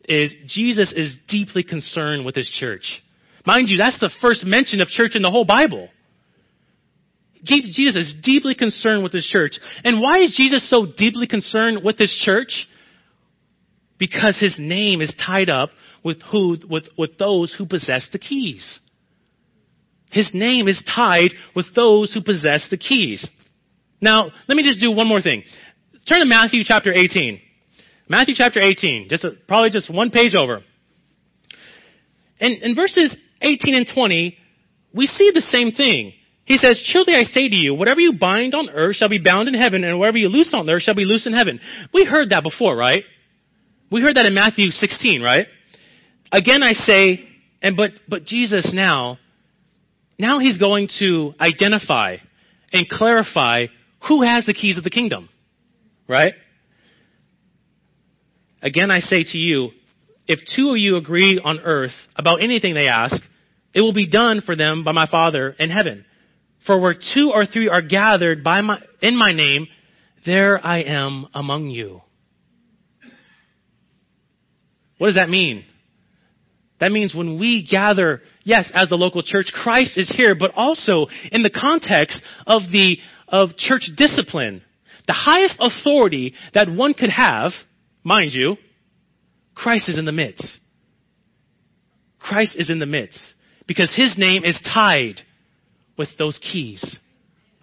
is 0.06 0.34
Jesus 0.48 0.94
is 0.96 1.16
deeply 1.28 1.64
concerned 1.64 2.26
with 2.26 2.36
his 2.36 2.50
church. 2.50 3.02
Mind 3.46 3.70
you, 3.70 3.78
that's 3.78 4.00
the 4.00 4.12
first 4.22 4.46
mention 4.46 4.82
of 4.82 4.88
church 4.88 5.16
in 5.16 5.22
the 5.22 5.32
whole 5.32 5.46
Bible. 5.46 5.90
Jesus 7.44 7.96
is 7.96 8.14
deeply 8.22 8.54
concerned 8.54 9.04
with 9.04 9.14
his 9.14 9.26
church. 9.26 9.60
And 9.84 10.00
why 10.00 10.20
is 10.20 10.36
Jesus 10.38 10.70
so 10.70 10.86
deeply 10.86 11.26
concerned 11.26 11.84
with 11.84 11.98
his 11.98 12.12
church? 12.24 12.68
Because 13.98 14.40
his 14.40 14.58
name 14.60 15.02
is 15.02 15.14
tied 15.26 15.50
up 15.50 15.72
with 16.04 16.22
who, 16.32 16.58
with, 16.70 16.86
with 16.98 17.18
those 17.18 17.54
who 17.58 17.66
possess 17.66 18.10
the 18.12 18.20
keys. 18.20 18.80
His 20.12 20.30
name 20.34 20.68
is 20.68 20.80
tied 20.94 21.32
with 21.56 21.74
those 21.76 22.14
who 22.14 22.22
possess 22.22 22.68
the 22.70 22.78
keys. 22.78 23.28
Now, 24.02 24.32
let 24.48 24.56
me 24.56 24.64
just 24.64 24.80
do 24.80 24.92
one 24.92 25.08
more 25.08 25.22
thing. 25.22 25.44
Turn 26.08 26.20
to 26.20 26.26
Matthew 26.26 26.64
chapter 26.64 26.94
18. 26.94 27.40
Matthew 28.08 28.34
chapter 28.36 28.60
18, 28.60 29.08
just 29.10 29.24
a, 29.24 29.32
probably 29.48 29.70
just 29.70 29.94
one 29.94 30.10
page 30.10 30.36
over. 30.36 30.62
And 32.40 32.62
in 32.62 32.76
verses 32.76 33.16
18 33.42 33.76
and 33.76 33.90
20, 33.94 34.38
we 34.94 35.06
see 35.06 35.32
the 35.34 35.42
same 35.42 35.72
thing. 35.72 36.14
He 36.44 36.58
says, 36.58 36.84
Truly 36.92 37.14
I 37.16 37.24
say 37.24 37.48
to 37.48 37.56
you, 37.56 37.74
whatever 37.74 38.02
you 38.02 38.14
bind 38.20 38.54
on 38.54 38.70
earth 38.70 38.98
shall 38.98 39.08
be 39.08 39.20
bound 39.20 39.48
in 39.48 39.54
heaven, 39.54 39.84
and 39.84 39.98
whatever 40.00 40.18
you 40.18 40.28
loose 40.28 40.54
on 40.54 40.70
earth 40.70 40.82
shall 40.82 40.96
be 40.96 41.06
loosed 41.06 41.28
in 41.28 41.34
heaven. 41.34 41.60
We 41.94 42.04
heard 42.04 42.30
that 42.30 42.44
before, 42.44 42.76
right? 42.76 43.04
We 43.92 44.02
heard 44.02 44.16
that 44.16 44.26
in 44.26 44.34
Matthew 44.34 44.72
16, 44.72 45.22
right? 45.22 45.48
Again, 46.32 46.64
I 46.64 46.74
say, 46.74 47.24
and 47.62 47.78
but, 47.78 47.92
but 48.08 48.26
Jesus 48.26 48.72
now, 48.74 49.20
now 50.18 50.40
he's 50.40 50.58
going 50.58 50.90
to 51.00 51.34
identify 51.40 52.18
and 52.74 52.90
clarify 52.90 53.68
who 54.08 54.24
has 54.24 54.46
the 54.46 54.54
keys 54.54 54.78
of 54.78 54.84
the 54.84 54.90
kingdom, 54.90 55.30
right? 56.12 56.34
Again, 58.62 58.92
I 58.92 59.00
say 59.00 59.24
to 59.24 59.38
you, 59.38 59.70
if 60.28 60.40
two 60.56 60.70
of 60.70 60.78
you 60.78 60.98
agree 60.98 61.42
on 61.44 61.60
earth 61.60 61.96
about 62.16 62.44
anything 62.44 62.74
they 62.74 62.88
ask, 62.88 63.16
it 63.74 63.82
will 63.82 63.94
be 63.94 64.08
done 64.08 64.42
for 64.46 64.56
them 64.56 64.84
by 64.84 64.92
my 64.92 65.08
Father 65.08 65.56
in 65.58 65.70
heaven. 65.70 66.06
For 66.68 66.80
where 66.80 66.94
two 66.94 67.32
or 67.34 67.46
three 67.46 67.70
are 67.70 67.82
gathered 67.82 68.44
by 68.44 68.62
my, 68.62 68.80
in 69.02 69.18
my 69.18 69.34
name, 69.34 69.68
there 70.26 70.64
I 70.64 70.82
am 70.84 71.28
among 71.34 71.68
you. 71.68 72.02
What 75.00 75.08
does 75.08 75.16
that 75.16 75.30
mean? 75.30 75.64
That 76.80 76.92
means 76.92 77.16
when 77.16 77.40
we 77.40 77.66
gather, 77.70 78.22
yes, 78.44 78.70
as 78.74 78.90
the 78.90 78.96
local 78.96 79.24
church, 79.24 79.52
Christ 79.54 79.98
is 79.98 80.14
here, 80.16 80.36
but 80.36 80.52
also 80.56 81.08
in 81.32 81.42
the 81.42 81.50
context 81.50 82.22
of 82.46 82.64
the, 82.72 82.98
of 83.28 83.56
church 83.58 83.90
discipline. 83.98 84.62
The 85.08 85.14
highest 85.14 85.56
authority 85.60 86.34
that 86.54 86.70
one 86.70 86.94
could 86.94 87.10
have, 87.10 87.52
mind 88.04 88.32
you, 88.34 88.58
Christ 89.56 89.90
is 89.90 89.98
in 89.98 90.06
the 90.06 90.12
midst. 90.12 90.60
Christ 92.20 92.56
is 92.58 92.70
in 92.70 92.80
the 92.80 92.86
midst 92.86 93.34
because 93.68 93.94
his 93.96 94.16
name 94.18 94.44
is 94.44 94.60
tied 94.74 95.22
with 95.98 96.10
those 96.18 96.40
keys 96.40 96.98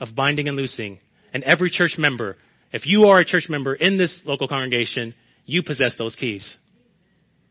of 0.00 0.14
binding 0.14 0.48
and 0.48 0.56
loosing. 0.56 0.98
And 1.32 1.44
every 1.44 1.70
church 1.70 1.94
member, 1.98 2.36
if 2.72 2.86
you 2.86 3.04
are 3.04 3.20
a 3.20 3.24
church 3.24 3.46
member 3.48 3.74
in 3.74 3.98
this 3.98 4.22
local 4.24 4.48
congregation, 4.48 5.14
you 5.46 5.62
possess 5.62 5.96
those 5.96 6.14
keys. 6.14 6.56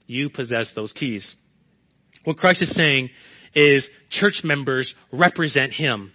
You 0.05 0.29
possess 0.29 0.73
those 0.75 0.93
keys. 0.93 1.35
What 2.23 2.37
Christ 2.37 2.61
is 2.61 2.73
saying 2.75 3.09
is 3.55 3.89
church 4.09 4.41
members 4.43 4.93
represent 5.11 5.73
him 5.73 6.11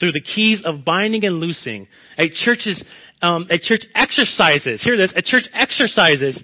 through 0.00 0.12
the 0.12 0.20
keys 0.20 0.62
of 0.64 0.84
binding 0.84 1.24
and 1.24 1.36
loosing. 1.36 1.86
A 2.18 2.28
church's 2.28 2.82
um, 3.22 3.46
a 3.50 3.58
church 3.58 3.84
exercises. 3.94 4.82
Hear 4.82 4.96
this. 4.96 5.12
A 5.14 5.22
church 5.22 5.44
exercises 5.52 6.42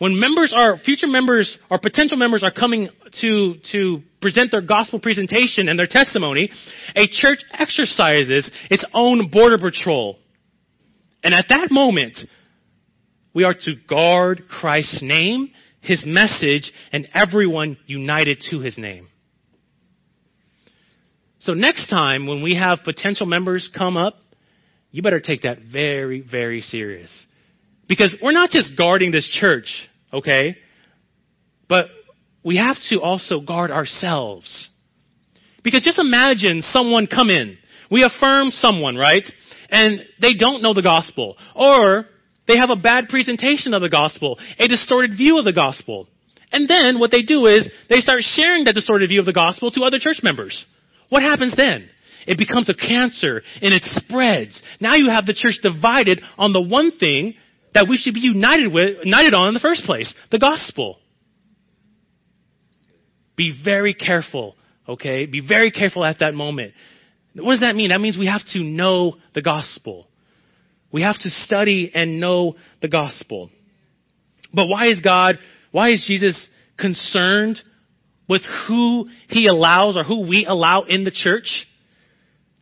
when 0.00 0.18
members 0.18 0.50
are, 0.56 0.78
future 0.78 1.06
members 1.06 1.58
or 1.70 1.78
potential 1.78 2.16
members 2.16 2.42
are 2.42 2.50
coming 2.50 2.88
to, 3.20 3.54
to 3.70 4.00
present 4.22 4.50
their 4.50 4.62
gospel 4.62 4.98
presentation 4.98 5.68
and 5.68 5.78
their 5.78 5.86
testimony, 5.86 6.50
a 6.96 7.06
church 7.06 7.40
exercises 7.52 8.50
its 8.70 8.82
own 8.94 9.28
border 9.30 9.58
patrol. 9.58 10.18
And 11.22 11.34
at 11.34 11.44
that 11.50 11.70
moment, 11.70 12.16
we 13.34 13.44
are 13.44 13.52
to 13.52 13.74
guard 13.90 14.44
Christ's 14.48 15.02
name, 15.02 15.50
His 15.82 16.02
message, 16.06 16.72
and 16.92 17.06
everyone 17.12 17.76
united 17.86 18.42
to 18.48 18.60
His 18.60 18.78
name. 18.78 19.06
So 21.40 21.52
next 21.52 21.88
time 21.88 22.26
when 22.26 22.42
we 22.42 22.54
have 22.56 22.80
potential 22.84 23.26
members 23.26 23.70
come 23.76 23.96
up, 23.96 24.14
you 24.90 25.02
better 25.02 25.20
take 25.20 25.42
that 25.42 25.58
very, 25.72 26.20
very 26.20 26.60
serious. 26.60 27.26
Because 27.88 28.14
we're 28.22 28.32
not 28.32 28.50
just 28.50 28.76
guarding 28.76 29.10
this 29.10 29.26
church 29.26 29.88
okay? 30.12 30.56
But 31.68 31.86
we 32.44 32.56
have 32.56 32.76
to 32.90 33.00
also 33.00 33.40
guard 33.40 33.70
ourselves. 33.70 34.68
Because 35.62 35.84
just 35.84 35.98
imagine 35.98 36.62
someone 36.62 37.06
come 37.06 37.30
in. 37.30 37.58
We 37.90 38.02
affirm 38.02 38.50
someone, 38.50 38.96
right? 38.96 39.24
And 39.68 40.00
they 40.20 40.34
don't 40.34 40.62
know 40.62 40.74
the 40.74 40.82
gospel. 40.82 41.36
Or 41.54 42.06
they 42.46 42.56
have 42.58 42.70
a 42.70 42.76
bad 42.76 43.08
presentation 43.08 43.74
of 43.74 43.82
the 43.82 43.88
gospel, 43.88 44.38
a 44.58 44.68
distorted 44.68 45.16
view 45.16 45.38
of 45.38 45.44
the 45.44 45.52
gospel. 45.52 46.08
And 46.52 46.68
then 46.68 46.98
what 46.98 47.10
they 47.10 47.22
do 47.22 47.46
is 47.46 47.70
they 47.88 48.00
start 48.00 48.22
sharing 48.22 48.64
that 48.64 48.74
distorted 48.74 49.08
view 49.08 49.20
of 49.20 49.26
the 49.26 49.32
gospel 49.32 49.70
to 49.72 49.82
other 49.82 49.98
church 50.00 50.20
members. 50.22 50.64
What 51.10 51.22
happens 51.22 51.54
then? 51.56 51.88
It 52.26 52.38
becomes 52.38 52.68
a 52.68 52.74
cancer 52.74 53.42
and 53.60 53.74
it 53.74 53.82
spreads. 53.84 54.62
Now 54.80 54.94
you 54.94 55.10
have 55.10 55.26
the 55.26 55.34
church 55.34 55.58
divided 55.62 56.22
on 56.38 56.52
the 56.52 56.60
one 56.60 56.96
thing 56.98 57.34
that 57.74 57.86
we 57.88 57.96
should 57.96 58.14
be 58.14 58.20
united 58.20 58.72
with, 58.72 59.04
united 59.04 59.34
on 59.34 59.48
in 59.48 59.54
the 59.54 59.60
first 59.60 59.84
place, 59.84 60.12
the 60.30 60.38
gospel. 60.38 60.98
Be 63.36 63.58
very 63.64 63.94
careful, 63.94 64.56
okay? 64.88 65.26
Be 65.26 65.40
very 65.46 65.70
careful 65.70 66.04
at 66.04 66.18
that 66.20 66.34
moment. 66.34 66.74
What 67.34 67.52
does 67.52 67.60
that 67.60 67.76
mean? 67.76 67.90
That 67.90 68.00
means 68.00 68.18
we 68.18 68.26
have 68.26 68.44
to 68.52 68.60
know 68.60 69.16
the 69.34 69.42
gospel. 69.42 70.08
We 70.92 71.02
have 71.02 71.18
to 71.20 71.30
study 71.30 71.90
and 71.94 72.20
know 72.20 72.56
the 72.82 72.88
gospel. 72.88 73.50
But 74.52 74.66
why 74.66 74.88
is 74.88 75.00
God, 75.00 75.38
why 75.70 75.90
is 75.90 76.04
Jesus 76.06 76.48
concerned 76.76 77.60
with 78.30 78.42
who 78.68 79.08
he 79.28 79.48
allows 79.48 79.98
or 79.98 80.04
who 80.04 80.20
we 80.20 80.46
allow 80.46 80.82
in 80.82 81.02
the 81.02 81.10
church? 81.10 81.66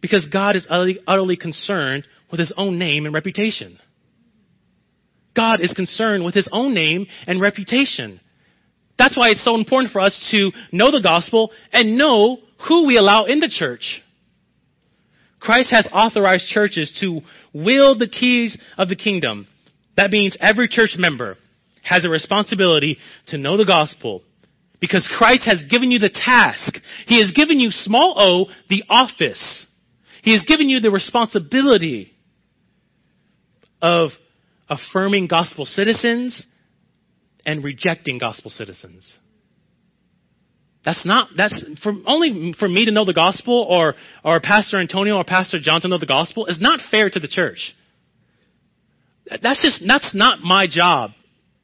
Because 0.00 0.26
God 0.32 0.56
is 0.56 0.66
utterly, 0.68 0.98
utterly 1.06 1.36
concerned 1.36 2.04
with 2.30 2.40
his 2.40 2.54
own 2.56 2.78
name 2.78 3.04
and 3.04 3.12
reputation. 3.12 3.78
God 5.36 5.60
is 5.60 5.74
concerned 5.74 6.24
with 6.24 6.34
his 6.34 6.48
own 6.50 6.72
name 6.72 7.06
and 7.26 7.38
reputation. 7.38 8.18
That's 8.98 9.16
why 9.16 9.28
it's 9.28 9.44
so 9.44 9.56
important 9.56 9.92
for 9.92 10.00
us 10.00 10.18
to 10.30 10.50
know 10.72 10.90
the 10.90 11.02
gospel 11.02 11.52
and 11.70 11.98
know 11.98 12.38
who 12.66 12.86
we 12.86 12.96
allow 12.96 13.26
in 13.26 13.38
the 13.38 13.50
church. 13.50 14.02
Christ 15.38 15.70
has 15.70 15.86
authorized 15.92 16.46
churches 16.46 16.96
to 17.02 17.20
wield 17.52 17.98
the 17.98 18.08
keys 18.08 18.58
of 18.78 18.88
the 18.88 18.96
kingdom. 18.96 19.46
That 19.98 20.10
means 20.10 20.34
every 20.40 20.66
church 20.66 20.96
member 20.96 21.36
has 21.82 22.06
a 22.06 22.08
responsibility 22.08 22.96
to 23.28 23.38
know 23.38 23.58
the 23.58 23.66
gospel 23.66 24.22
because 24.80 25.08
Christ 25.16 25.44
has 25.46 25.64
given 25.68 25.90
you 25.90 25.98
the 25.98 26.10
task. 26.10 26.76
He 27.06 27.18
has 27.18 27.32
given 27.32 27.60
you, 27.60 27.70
small 27.70 28.14
o, 28.18 28.52
the 28.68 28.84
office. 28.88 29.66
He 30.22 30.32
has 30.32 30.44
given 30.46 30.68
you 30.68 30.80
the 30.80 30.90
responsibility 30.90 32.12
of 33.80 34.10
affirming 34.68 35.26
gospel 35.26 35.64
citizens 35.64 36.46
and 37.46 37.64
rejecting 37.64 38.18
gospel 38.18 38.50
citizens. 38.50 39.16
That's 40.84 41.04
not, 41.04 41.30
that's 41.36 41.64
for, 41.82 41.92
only 42.06 42.54
for 42.58 42.68
me 42.68 42.84
to 42.84 42.92
know 42.92 43.04
the 43.04 43.12
gospel 43.12 43.66
or, 43.68 43.94
or 44.24 44.40
Pastor 44.40 44.78
Antonio 44.78 45.16
or 45.16 45.24
Pastor 45.24 45.58
John 45.60 45.80
to 45.80 45.88
know 45.88 45.98
the 45.98 46.06
gospel 46.06 46.46
is 46.46 46.58
not 46.60 46.80
fair 46.90 47.10
to 47.10 47.20
the 47.20 47.28
church. 47.28 47.74
That's 49.42 49.60
just, 49.60 49.82
that's 49.86 50.14
not 50.14 50.40
my 50.40 50.66
job. 50.70 51.10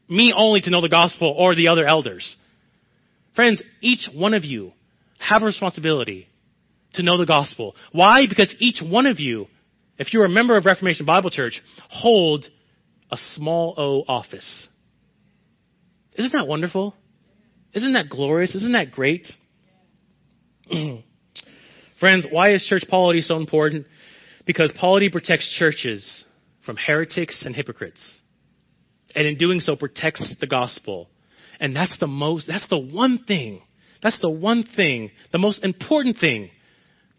Me 0.09 0.35
only 0.37 0.61
to 0.63 0.71
know 0.71 0.81
the 0.81 0.89
gospel 0.89 1.35
or 1.37 1.55
the 1.55 1.69
other 1.69 1.87
elders. 1.87 2.37
Friends, 3.35 3.63
each 3.81 4.09
one 4.15 4.35
of 4.35 4.45
you 4.45 4.73
have 5.19 5.43
a 5.43 5.47
responsibility 5.47 6.29
to 6.95 7.03
know 7.03 7.19
the 7.19 7.27
gospel. 7.27 7.75
Why? 7.93 8.27
Because 8.29 8.55
each 8.59 8.81
one 8.81 9.07
of 9.07 9.19
you, 9.19 9.47
if 9.99 10.13
you're 10.13 10.25
a 10.25 10.29
member 10.29 10.57
of 10.57 10.65
Reformation 10.65 11.07
Bible 11.07 11.31
Church, 11.31 11.61
hold 11.89 12.47
a 13.11 13.17
small 13.35 13.75
o 13.77 14.05
office. 14.13 14.69
Isn't 16.15 16.33
that 16.33 16.47
wonderful? 16.47 16.95
Isn't 17.73 17.95
that 17.95 18.09
glorious? 18.09 18.55
Isn't 18.55 18.73
that 18.73 18.93
great? 18.93 19.27
Friends, 22.01 22.27
why 22.31 22.53
is 22.55 22.65
church 22.69 22.85
polity 22.89 23.21
so 23.21 23.37
important? 23.37 23.87
Because 24.47 24.73
polity 24.79 25.09
protects 25.11 25.49
churches 25.59 26.25
from 26.65 26.77
heretics 26.77 27.43
and 27.45 27.55
hypocrites. 27.55 28.21
And 29.17 29.27
in 29.27 29.39
doing 29.39 29.61
so 29.61 29.75
protects 29.75 30.37
the 30.41 30.47
gospel. 30.47 31.09
And 31.65 31.75
that's 31.75 31.99
the 31.99 32.07
most, 32.07 32.47
that's 32.47 32.69
the 32.69 32.79
one 32.79 33.25
thing, 33.27 33.63
that's 34.03 34.21
the 34.21 34.31
one 34.31 34.65
thing, 34.77 35.11
the 35.33 35.39
most 35.39 35.65
important 35.65 36.19
thing 36.19 36.51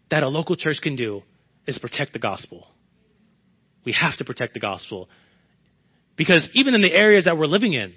that 0.08 0.22
a 0.22 0.28
local 0.28 0.54
church 0.54 0.76
can 0.80 0.94
do 0.94 1.22
is 1.66 1.80
protect 1.80 2.12
the 2.12 2.20
gospel. 2.20 2.64
We 3.84 3.92
have 4.00 4.16
to 4.18 4.24
protect 4.24 4.54
the 4.54 4.60
gospel. 4.60 5.08
Because 6.16 6.48
even 6.54 6.76
in 6.76 6.80
the 6.80 6.92
areas 6.92 7.24
that 7.24 7.36
we're 7.36 7.46
living 7.46 7.72
in, 7.72 7.92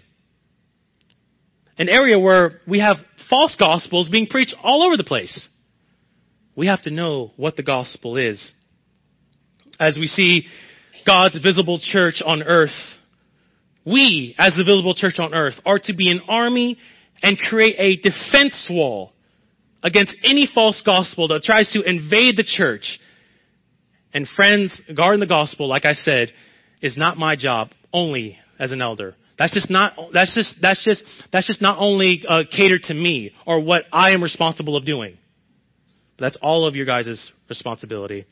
an 1.77 1.87
area 1.87 2.17
where 2.17 2.61
we 2.67 2.79
have 2.79 2.95
false 3.29 3.55
gospels 3.55 4.09
being 4.09 4.25
preached 4.25 4.55
all 4.63 4.81
over 4.81 4.97
the 4.97 5.03
place, 5.03 5.47
we 6.55 6.65
have 6.65 6.81
to 6.81 6.89
know 6.89 7.29
what 7.35 7.57
the 7.57 7.63
gospel 7.63 8.17
is. 8.17 8.53
As 9.79 9.97
we 9.99 10.07
see 10.07 10.47
God's 11.05 11.39
visible 11.43 11.79
church 11.79 12.23
on 12.25 12.41
earth, 12.41 12.71
we, 13.85 14.35
as 14.37 14.55
the 14.55 14.63
visible 14.63 14.93
church 14.93 15.19
on 15.19 15.33
earth, 15.33 15.55
are 15.65 15.79
to 15.79 15.93
be 15.93 16.11
an 16.11 16.21
army 16.27 16.77
and 17.21 17.37
create 17.37 17.75
a 17.77 18.01
defense 18.01 18.67
wall 18.69 19.13
against 19.83 20.15
any 20.23 20.47
false 20.53 20.81
gospel 20.85 21.27
that 21.29 21.43
tries 21.43 21.71
to 21.71 21.81
invade 21.81 22.37
the 22.37 22.43
church. 22.43 22.99
And 24.13 24.27
friends, 24.27 24.81
guarding 24.95 25.19
the 25.19 25.27
gospel, 25.27 25.67
like 25.67 25.85
I 25.85 25.93
said, 25.93 26.31
is 26.81 26.97
not 26.97 27.17
my 27.17 27.35
job 27.35 27.69
only 27.93 28.37
as 28.59 28.71
an 28.71 28.81
elder. 28.81 29.15
That's 29.37 29.53
just 29.53 29.69
not, 29.69 29.93
that's 30.13 30.35
just, 30.35 30.55
that's 30.61 30.83
just, 30.83 31.03
that's 31.31 31.47
just 31.47 31.61
not 31.61 31.77
only 31.79 32.23
uh, 32.27 32.43
catered 32.55 32.83
to 32.83 32.93
me 32.93 33.31
or 33.45 33.61
what 33.61 33.83
I 33.93 34.11
am 34.11 34.21
responsible 34.21 34.75
of 34.75 34.85
doing. 34.85 35.17
But 36.17 36.25
that's 36.25 36.37
all 36.41 36.67
of 36.67 36.75
your 36.75 36.85
guys' 36.85 37.31
responsibility. 37.47 38.25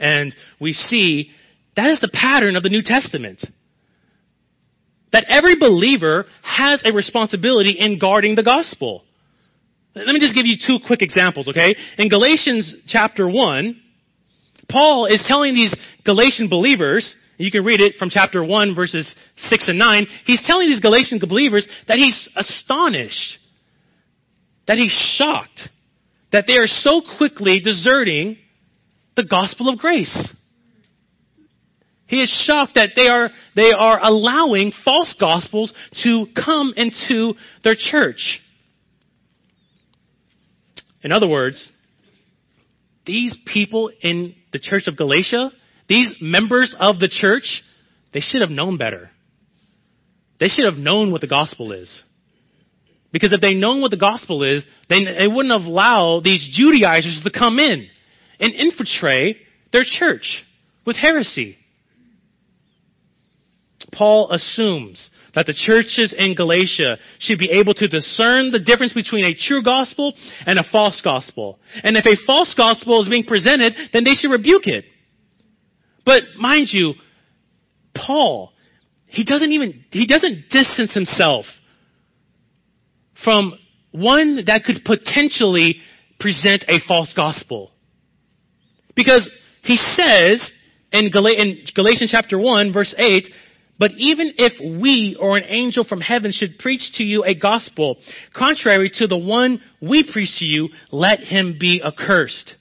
And 0.00 0.34
we 0.60 0.72
see 0.72 1.30
that 1.76 1.90
is 1.90 2.00
the 2.00 2.10
pattern 2.12 2.56
of 2.56 2.64
the 2.64 2.68
New 2.68 2.82
Testament. 2.82 3.46
That 5.16 5.24
every 5.30 5.58
believer 5.58 6.26
has 6.42 6.82
a 6.84 6.92
responsibility 6.92 7.70
in 7.70 7.98
guarding 7.98 8.34
the 8.34 8.42
gospel. 8.42 9.02
Let 9.94 10.08
me 10.08 10.20
just 10.20 10.34
give 10.34 10.44
you 10.44 10.56
two 10.58 10.76
quick 10.86 11.00
examples, 11.00 11.48
okay? 11.48 11.74
In 11.96 12.10
Galatians 12.10 12.74
chapter 12.86 13.26
1, 13.26 13.80
Paul 14.68 15.06
is 15.06 15.24
telling 15.26 15.54
these 15.54 15.74
Galatian 16.04 16.50
believers, 16.50 17.16
you 17.38 17.50
can 17.50 17.64
read 17.64 17.80
it 17.80 17.94
from 17.98 18.10
chapter 18.10 18.44
1 18.44 18.74
verses 18.74 19.14
6 19.38 19.68
and 19.68 19.78
9, 19.78 20.06
he's 20.26 20.46
telling 20.46 20.68
these 20.68 20.80
Galatian 20.80 21.18
believers 21.18 21.66
that 21.88 21.96
he's 21.96 22.28
astonished, 22.36 23.38
that 24.68 24.76
he's 24.76 24.92
shocked, 25.16 25.70
that 26.30 26.44
they 26.46 26.58
are 26.58 26.66
so 26.66 27.00
quickly 27.16 27.58
deserting 27.60 28.36
the 29.16 29.24
gospel 29.24 29.70
of 29.70 29.78
grace. 29.78 30.36
He 32.06 32.22
is 32.22 32.30
shocked 32.46 32.74
that 32.76 32.90
they 32.94 33.08
are, 33.08 33.30
they 33.56 33.72
are 33.76 33.98
allowing 34.00 34.72
false 34.84 35.14
gospels 35.18 35.72
to 36.04 36.26
come 36.34 36.72
into 36.76 37.34
their 37.64 37.74
church. 37.76 38.40
In 41.02 41.12
other 41.12 41.28
words, 41.28 41.70
these 43.06 43.36
people 43.46 43.90
in 44.02 44.34
the 44.52 44.58
church 44.58 44.86
of 44.86 44.96
Galatia, 44.96 45.50
these 45.88 46.12
members 46.20 46.74
of 46.78 46.98
the 46.98 47.08
church, 47.08 47.62
they 48.12 48.20
should 48.20 48.40
have 48.40 48.50
known 48.50 48.76
better. 48.76 49.10
They 50.38 50.48
should 50.48 50.64
have 50.64 50.74
known 50.74 51.12
what 51.12 51.20
the 51.20 51.28
gospel 51.28 51.72
is. 51.72 52.02
Because 53.12 53.32
if 53.32 53.40
they 53.40 53.54
known 53.54 53.80
what 53.80 53.90
the 53.90 53.96
gospel 53.96 54.42
is, 54.42 54.64
then 54.88 55.04
they 55.04 55.26
wouldn't 55.26 55.52
have 55.52 55.66
allowed 55.66 56.22
these 56.24 56.48
Judaizers 56.52 57.20
to 57.24 57.30
come 57.30 57.58
in 57.58 57.88
and 58.38 58.52
infiltrate 58.52 59.38
their 59.72 59.84
church 59.84 60.44
with 60.84 60.96
heresy. 60.96 61.56
Paul 63.92 64.30
assumes 64.30 65.10
that 65.34 65.46
the 65.46 65.54
churches 65.54 66.14
in 66.16 66.34
Galatia 66.34 66.98
should 67.18 67.38
be 67.38 67.50
able 67.50 67.74
to 67.74 67.88
discern 67.88 68.50
the 68.50 68.58
difference 68.58 68.92
between 68.92 69.24
a 69.24 69.34
true 69.34 69.62
gospel 69.62 70.14
and 70.46 70.58
a 70.58 70.64
false 70.70 71.00
gospel. 71.02 71.58
And 71.82 71.96
if 71.96 72.06
a 72.06 72.16
false 72.26 72.54
gospel 72.56 73.02
is 73.02 73.08
being 73.08 73.24
presented, 73.24 73.74
then 73.92 74.04
they 74.04 74.14
should 74.14 74.30
rebuke 74.30 74.66
it. 74.66 74.84
But 76.04 76.22
mind 76.38 76.68
you, 76.70 76.94
Paul, 77.94 78.52
he 79.06 79.24
doesn't 79.24 79.52
even, 79.52 79.84
he 79.90 80.06
doesn't 80.06 80.48
distance 80.50 80.94
himself 80.94 81.46
from 83.24 83.58
one 83.92 84.44
that 84.46 84.64
could 84.64 84.84
potentially 84.84 85.76
present 86.20 86.64
a 86.68 86.78
false 86.86 87.12
gospel. 87.14 87.72
Because 88.94 89.28
he 89.62 89.76
says 89.76 90.50
in, 90.92 91.10
Galatians 91.10 92.10
chapter 92.10 92.38
1 92.38 92.72
verse 92.72 92.94
8, 92.96 93.28
but 93.78 93.92
even 93.96 94.34
if 94.38 94.80
we 94.80 95.16
or 95.20 95.36
an 95.36 95.44
angel 95.46 95.84
from 95.84 96.00
heaven 96.00 96.32
should 96.32 96.58
preach 96.58 96.92
to 96.94 97.04
you 97.04 97.24
a 97.24 97.34
gospel 97.34 97.98
contrary 98.34 98.90
to 98.94 99.06
the 99.06 99.18
one 99.18 99.60
we 99.82 100.08
preach 100.10 100.38
to 100.38 100.44
you, 100.44 100.68
let 100.90 101.20
him 101.20 101.56
be 101.60 101.82
accursed. 101.84 102.54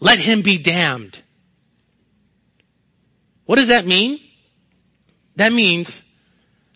Let 0.00 0.18
him 0.18 0.42
be 0.42 0.62
damned. 0.62 1.16
What 3.44 3.56
does 3.56 3.68
that 3.68 3.86
mean? 3.86 4.18
That 5.36 5.52
means 5.52 6.02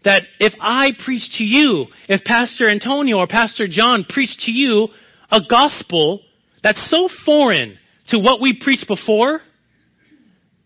that 0.04 0.22
if 0.38 0.52
I 0.60 0.90
preach 1.04 1.38
to 1.38 1.44
you, 1.44 1.86
if 2.08 2.22
Pastor 2.24 2.68
Antonio 2.68 3.18
or 3.18 3.26
Pastor 3.26 3.66
John 3.68 4.04
preach 4.08 4.36
to 4.40 4.52
you 4.52 4.88
a 5.30 5.40
gospel 5.48 6.20
that's 6.62 6.90
so 6.90 7.08
foreign 7.24 7.78
to 8.08 8.18
what 8.18 8.40
we 8.40 8.58
preached 8.60 8.88
before, 8.88 9.40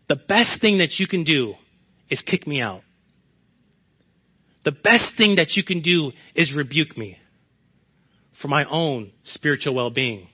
the 0.09 0.17
best 0.17 0.61
thing 0.61 0.79
that 0.79 0.99
you 0.99 1.07
can 1.07 1.25
do 1.25 1.55
is 2.11 2.23
kick 2.23 2.47
me 2.47 2.61
out. 2.61 2.83
The 4.65 4.73
best 4.73 5.13
thing 5.17 5.37
that 5.37 5.57
you 5.57 5.65
can 5.65 5.83
do 5.83 6.13
is 6.35 6.55
rebuke 6.57 6.97
me 6.97 7.19
for 8.41 8.49
my 8.49 8.65
own 8.65 9.13
spiritual 9.25 9.75
well 9.75 9.91
being. 9.91 10.29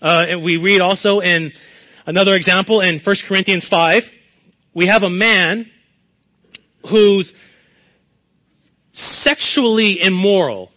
Uh, 0.00 0.20
and 0.28 0.44
we 0.44 0.56
read 0.56 0.80
also 0.80 1.20
in 1.20 1.52
another 2.06 2.34
example 2.34 2.80
in 2.80 3.00
1 3.04 3.16
Corinthians 3.28 3.66
5, 3.70 4.02
we 4.74 4.86
have 4.86 5.02
a 5.02 5.10
man 5.10 5.66
who's 6.90 7.32
sexually 8.92 10.00
immoral, 10.00 10.70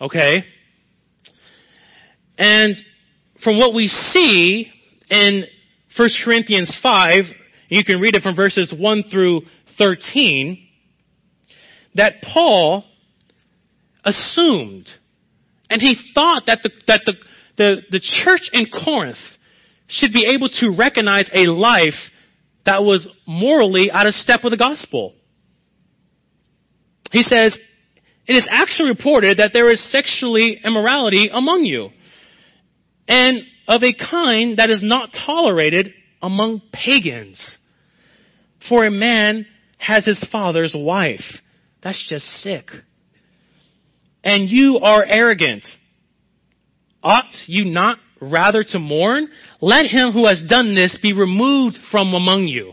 okay? 0.00 0.44
And 2.36 2.76
from 3.42 3.58
what 3.58 3.74
we 3.74 3.88
see 3.88 4.70
in 5.10 5.44
1 5.96 6.08
Corinthians 6.24 6.78
5, 6.82 7.24
you 7.68 7.84
can 7.84 8.00
read 8.00 8.14
it 8.14 8.22
from 8.22 8.36
verses 8.36 8.74
1 8.76 9.04
through 9.10 9.42
13, 9.78 10.66
that 11.94 12.14
Paul 12.22 12.84
assumed 14.04 14.88
and 15.70 15.82
he 15.82 15.96
thought 16.14 16.44
that 16.46 16.60
the, 16.62 16.70
that 16.86 17.00
the, 17.04 17.14
the, 17.56 17.76
the 17.90 18.00
church 18.00 18.50
in 18.52 18.66
Corinth 18.66 19.18
should 19.86 20.12
be 20.12 20.26
able 20.34 20.48
to 20.60 20.74
recognize 20.76 21.30
a 21.32 21.50
life 21.50 21.94
that 22.64 22.84
was 22.84 23.08
morally 23.26 23.90
out 23.90 24.06
of 24.06 24.14
step 24.14 24.40
with 24.42 24.52
the 24.52 24.58
gospel. 24.58 25.14
He 27.10 27.22
says, 27.22 27.58
it 28.26 28.32
is 28.34 28.46
actually 28.50 28.90
reported 28.90 29.38
that 29.38 29.52
there 29.52 29.70
is 29.70 29.90
sexually 29.90 30.58
immorality 30.62 31.30
among 31.32 31.64
you, 31.64 31.88
and 33.06 33.38
of 33.66 33.82
a 33.82 33.94
kind 33.94 34.58
that 34.58 34.68
is 34.68 34.82
not 34.82 35.10
tolerated 35.26 35.92
among 36.22 36.62
pagans. 36.72 37.58
For 38.68 38.86
a 38.86 38.90
man 38.90 39.46
has 39.78 40.04
his 40.04 40.22
father's 40.32 40.74
wife. 40.76 41.24
That's 41.82 42.04
just 42.08 42.24
sick. 42.42 42.66
And 44.24 44.48
you 44.48 44.78
are 44.78 45.04
arrogant. 45.04 45.64
Ought 47.02 47.32
you 47.46 47.64
not 47.64 47.98
rather 48.20 48.64
to 48.64 48.78
mourn? 48.78 49.28
Let 49.60 49.86
him 49.86 50.10
who 50.12 50.26
has 50.26 50.44
done 50.48 50.74
this 50.74 50.98
be 51.00 51.12
removed 51.12 51.76
from 51.90 52.12
among 52.14 52.44
you. 52.44 52.72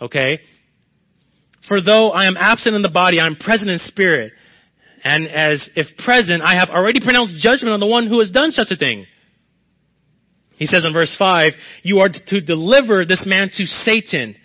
Okay? 0.00 0.40
For 1.66 1.80
though 1.80 2.10
I 2.10 2.26
am 2.26 2.36
absent 2.36 2.74
in 2.74 2.82
the 2.82 2.90
body, 2.90 3.18
I 3.18 3.26
am 3.26 3.36
present 3.36 3.70
in 3.70 3.78
spirit. 3.78 4.32
And 5.04 5.26
as 5.26 5.68
if 5.74 5.86
present, 6.04 6.42
I 6.42 6.56
have 6.56 6.68
already 6.68 7.00
pronounced 7.00 7.36
judgment 7.36 7.72
on 7.72 7.80
the 7.80 7.86
one 7.86 8.06
who 8.06 8.18
has 8.20 8.30
done 8.30 8.50
such 8.50 8.70
a 8.70 8.76
thing. 8.76 9.06
He 10.62 10.68
says 10.68 10.84
in 10.86 10.92
verse 10.92 11.12
5, 11.18 11.54
You 11.82 11.98
are 11.98 12.08
to 12.08 12.40
deliver 12.40 13.04
this 13.04 13.24
man 13.26 13.50
to 13.56 13.66
Satan 13.66 14.36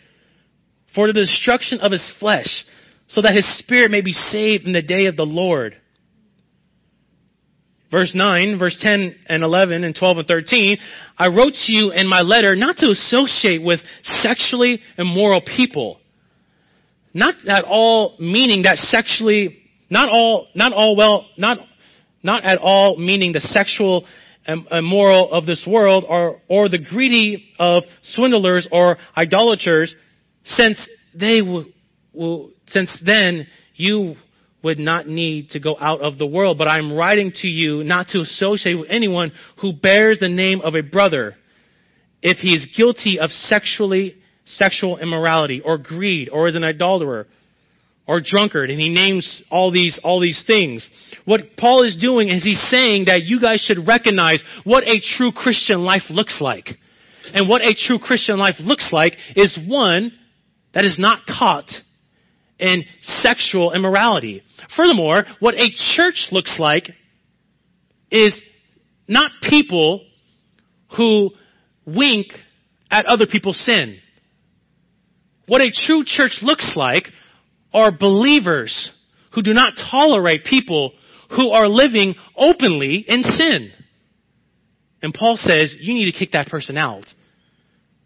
for 0.96 1.06
the 1.06 1.14
destruction 1.14 1.80
of 1.80 1.92
his 1.92 2.12
flesh, 2.20 2.66
so 3.06 3.22
that 3.22 3.36
his 3.36 3.46
spirit 3.60 3.92
may 3.92 4.02
be 4.02 4.14
saved 4.14 4.66
in 4.66 4.72
the 4.72 4.82
day 4.82 5.06
of 5.06 5.16
the 5.16 5.28
Lord. 5.28 5.78
Verse 7.92 8.14
9, 8.16 8.58
verse 8.58 8.80
10 8.82 9.16
and 9.28 9.44
11 9.44 9.84
and 9.84 9.96
12 9.96 10.18
and 10.18 10.28
13, 10.28 10.78
I 11.20 11.28
wrote 11.28 11.54
to 11.54 11.72
you 11.72 11.92
in 11.92 12.08
my 12.08 12.22
letter 12.22 12.56
not 12.56 12.78
to 12.78 12.90
associate 12.90 13.64
with 13.64 13.80
sexually 14.02 14.82
immoral 14.98 15.42
people. 15.42 16.00
Not 17.14 17.48
at 17.48 17.64
all 17.64 18.16
meaning 18.20 18.64
that 18.64 18.78
sexually, 18.78 19.60
not 19.92 20.10
all, 20.10 20.48
not 20.56 20.74
all 20.74 20.96
well, 20.96 21.28
not, 21.38 21.60
not 22.24 22.44
at 22.44 22.58
all 22.58 22.98
meaning 22.98 23.34
the 23.34 23.40
sexual 23.40 24.08
immoral 24.48 25.32
of 25.32 25.46
this 25.46 25.66
world 25.70 26.06
or, 26.08 26.42
or 26.48 26.70
the 26.70 26.78
greedy 26.78 27.50
of 27.60 27.84
swindlers 28.02 28.68
or 28.72 28.98
idolaters 29.16 29.94
since 30.44 30.88
they 31.14 31.42
will, 31.42 31.66
will, 32.14 32.52
since 32.68 32.92
then 33.06 33.48
you 33.76 34.16
would 34.64 34.80
not 34.80 35.08
need 35.08 35.50
to 35.52 35.60
go 35.60 35.76
out 35.80 36.02
of 36.02 36.18
the 36.18 36.26
world, 36.26 36.58
but 36.58 36.68
I'm 36.68 36.94
writing 36.94 37.32
to 37.42 37.48
you 37.48 37.84
not 37.84 38.08
to 38.08 38.20
associate 38.20 38.76
with 38.76 38.90
anyone 38.90 39.32
who 39.62 39.74
bears 39.74 40.20
the 40.20 40.30
name 40.30 40.62
of 40.62 40.76
a 40.76 40.82
brother. 40.82 41.36
If 42.22 42.38
he 42.38 42.54
is 42.56 42.68
guilty 42.76 43.20
of 43.20 43.30
sexually 43.30 44.16
sexual 44.46 44.98
immorality 44.98 45.62
or 45.64 45.78
greed 45.78 46.30
or 46.30 46.48
is 46.48 46.56
an 46.56 46.64
idolater 46.64 47.28
or 48.08 48.22
drunkard 48.24 48.70
and 48.70 48.80
he 48.80 48.90
names 48.90 49.44
all 49.50 49.72
these 49.72 50.00
all 50.04 50.20
these 50.20 50.44
things 50.48 50.90
what 51.26 51.42
paul 51.58 51.84
is 51.84 51.98
doing 52.00 52.30
is 52.30 52.44
he's 52.44 52.62
saying 52.70 53.06
that 53.06 53.24
you 53.24 53.40
guys 53.40 53.62
should 53.62 53.88
recognize 53.88 54.44
what 54.64 54.84
a 54.84 55.02
true 55.18 55.32
christian 55.32 55.84
life 55.84 56.04
looks 56.10 56.40
like 56.42 56.70
and 57.34 57.50
what 57.50 57.62
a 57.62 57.76
true 57.76 58.00
christian 58.00 58.38
life 58.38 58.56
looks 58.60 58.90
like 58.92 59.14
is 59.36 59.58
one 59.68 60.12
that 60.74 60.86
is 60.86 60.98
not 61.00 61.22
caught 61.26 61.70
in 62.60 62.84
sexual 63.02 63.74
immorality. 63.74 64.44
Furthermore, 64.76 65.26
what 65.40 65.56
a 65.56 65.70
church 65.96 66.28
looks 66.32 66.58
like 66.60 66.90
is 68.12 68.42
not 69.08 69.32
people 69.50 70.06
who 70.96 71.32
wink 71.86 72.28
at 72.90 73.06
other 73.06 73.26
people's 73.28 73.60
sin. 73.66 73.98
What 75.48 75.62
a 75.62 75.72
true 75.72 76.04
church 76.06 76.40
looks 76.42 76.74
like 76.76 77.06
are 77.74 77.92
believers 77.92 78.92
who 79.34 79.42
do 79.42 79.54
not 79.54 79.74
tolerate 79.92 80.46
people 80.46 80.94
who 81.36 81.50
are 81.50 81.68
living 81.68 82.16
openly 82.36 83.06
in 83.08 83.22
sin. 83.24 83.72
And 85.02 85.14
Paul 85.14 85.38
says, 85.38 85.76
you 85.80 85.94
need 85.94 86.12
to 86.12 86.18
kick 86.18 86.32
that 86.32 86.48
person 86.48 86.78
out. 86.78 87.06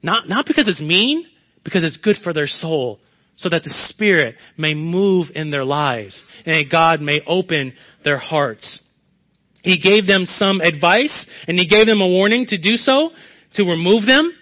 Not, 0.04 0.28
not 0.28 0.46
because 0.46 0.68
it's 0.68 0.82
mean, 0.82 1.26
because 1.64 1.84
it's 1.84 1.98
good 1.98 2.18
for 2.24 2.34
their 2.34 2.48
soul 2.48 3.00
so 3.36 3.50
that 3.50 3.64
the 3.64 3.74
Spirit 3.90 4.36
may 4.58 4.74
move 4.74 5.28
in 5.34 5.52
their 5.52 5.64
lives 5.64 6.22
and 6.46 6.70
God 6.70 7.02
may 7.02 7.22
open 7.26 7.74
their 8.04 8.18
hearts. 8.18 8.80
He 9.64 9.80
gave 9.80 10.08
them 10.08 10.26
some 10.26 10.60
advice 10.60 11.28
and 11.48 11.58
he 11.58 11.68
gave 11.68 11.86
them 11.86 12.02
a 12.02 12.08
warning 12.08 12.46
to 12.48 12.58
do 12.58 12.76
so 12.76 13.12
to 13.56 13.64
remove 13.64 14.06
them. 14.06 14.36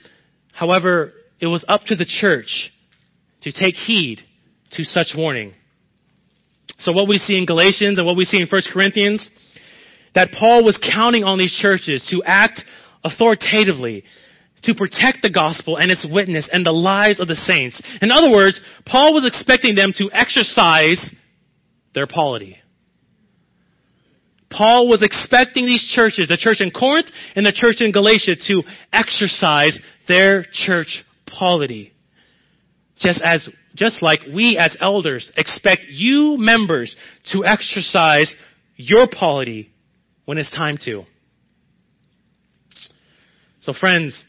However, 0.54 1.14
it 1.40 1.48
was 1.48 1.64
up 1.68 1.84
to 1.86 1.96
the 1.96 2.06
church 2.06 2.72
to 3.42 3.52
take 3.52 3.76
heed 3.76 4.24
to 4.72 4.84
such 4.84 5.14
warning. 5.16 5.54
So 6.80 6.92
what 6.92 7.08
we 7.08 7.18
see 7.18 7.38
in 7.38 7.46
Galatians 7.46 7.98
and 7.98 8.08
what 8.08 8.16
we 8.16 8.26
see 8.26 8.38
in 8.38 8.48
1 8.48 8.62
Corinthians, 8.72 9.30
that 10.16 10.32
Paul 10.38 10.64
was 10.64 10.80
counting 10.94 11.24
on 11.24 11.38
these 11.38 11.54
churches 11.54 12.06
to 12.12 12.24
act 12.26 12.62
authoritatively, 13.04 14.04
to 14.64 14.76
protect 14.76 15.20
the 15.22 15.30
gospel 15.30 15.78
and 15.78 15.92
its 15.92 16.06
witness 16.10 16.50
and 16.52 16.66
the 16.66 16.72
lives 16.72 17.20
of 17.20 17.28
the 17.28 17.36
saints. 17.36 17.82
In 18.02 18.12
other 18.12 18.32
words, 18.32 18.60
Paul 18.86 19.14
was 19.14 19.26
expecting 19.26 19.76
them 19.76 19.94
to 19.98 20.10
exercise 20.12 21.14
their 21.94 22.08
polity. 22.08 22.58
Paul 24.50 24.90
was 24.90 25.04
expecting 25.04 25.66
these 25.66 25.86
churches, 25.94 26.28
the 26.28 26.38
church 26.38 26.58
in 26.60 26.72
Corinth 26.72 27.08
and 27.36 27.46
the 27.46 27.52
church 27.52 27.82
in 27.82 27.92
Galatia, 27.92 28.36
to 28.48 28.64
exercise 28.92 29.80
their 30.08 30.44
church 30.52 31.04
polity. 31.28 31.94
Just 33.00 33.22
as, 33.24 33.48
just 33.76 34.02
like 34.04 34.22
we 34.34 34.58
as 34.58 34.76
elders 34.82 35.32
expect 35.38 35.86
you 35.90 36.36
members 36.38 36.96
to 37.32 37.46
exercise 37.46 38.36
your 38.76 39.08
polity 39.08 39.72
when 40.26 40.38
it's 40.38 40.54
time 40.56 40.78
to. 40.86 41.04
So 43.62 43.74
friends, 43.74 44.26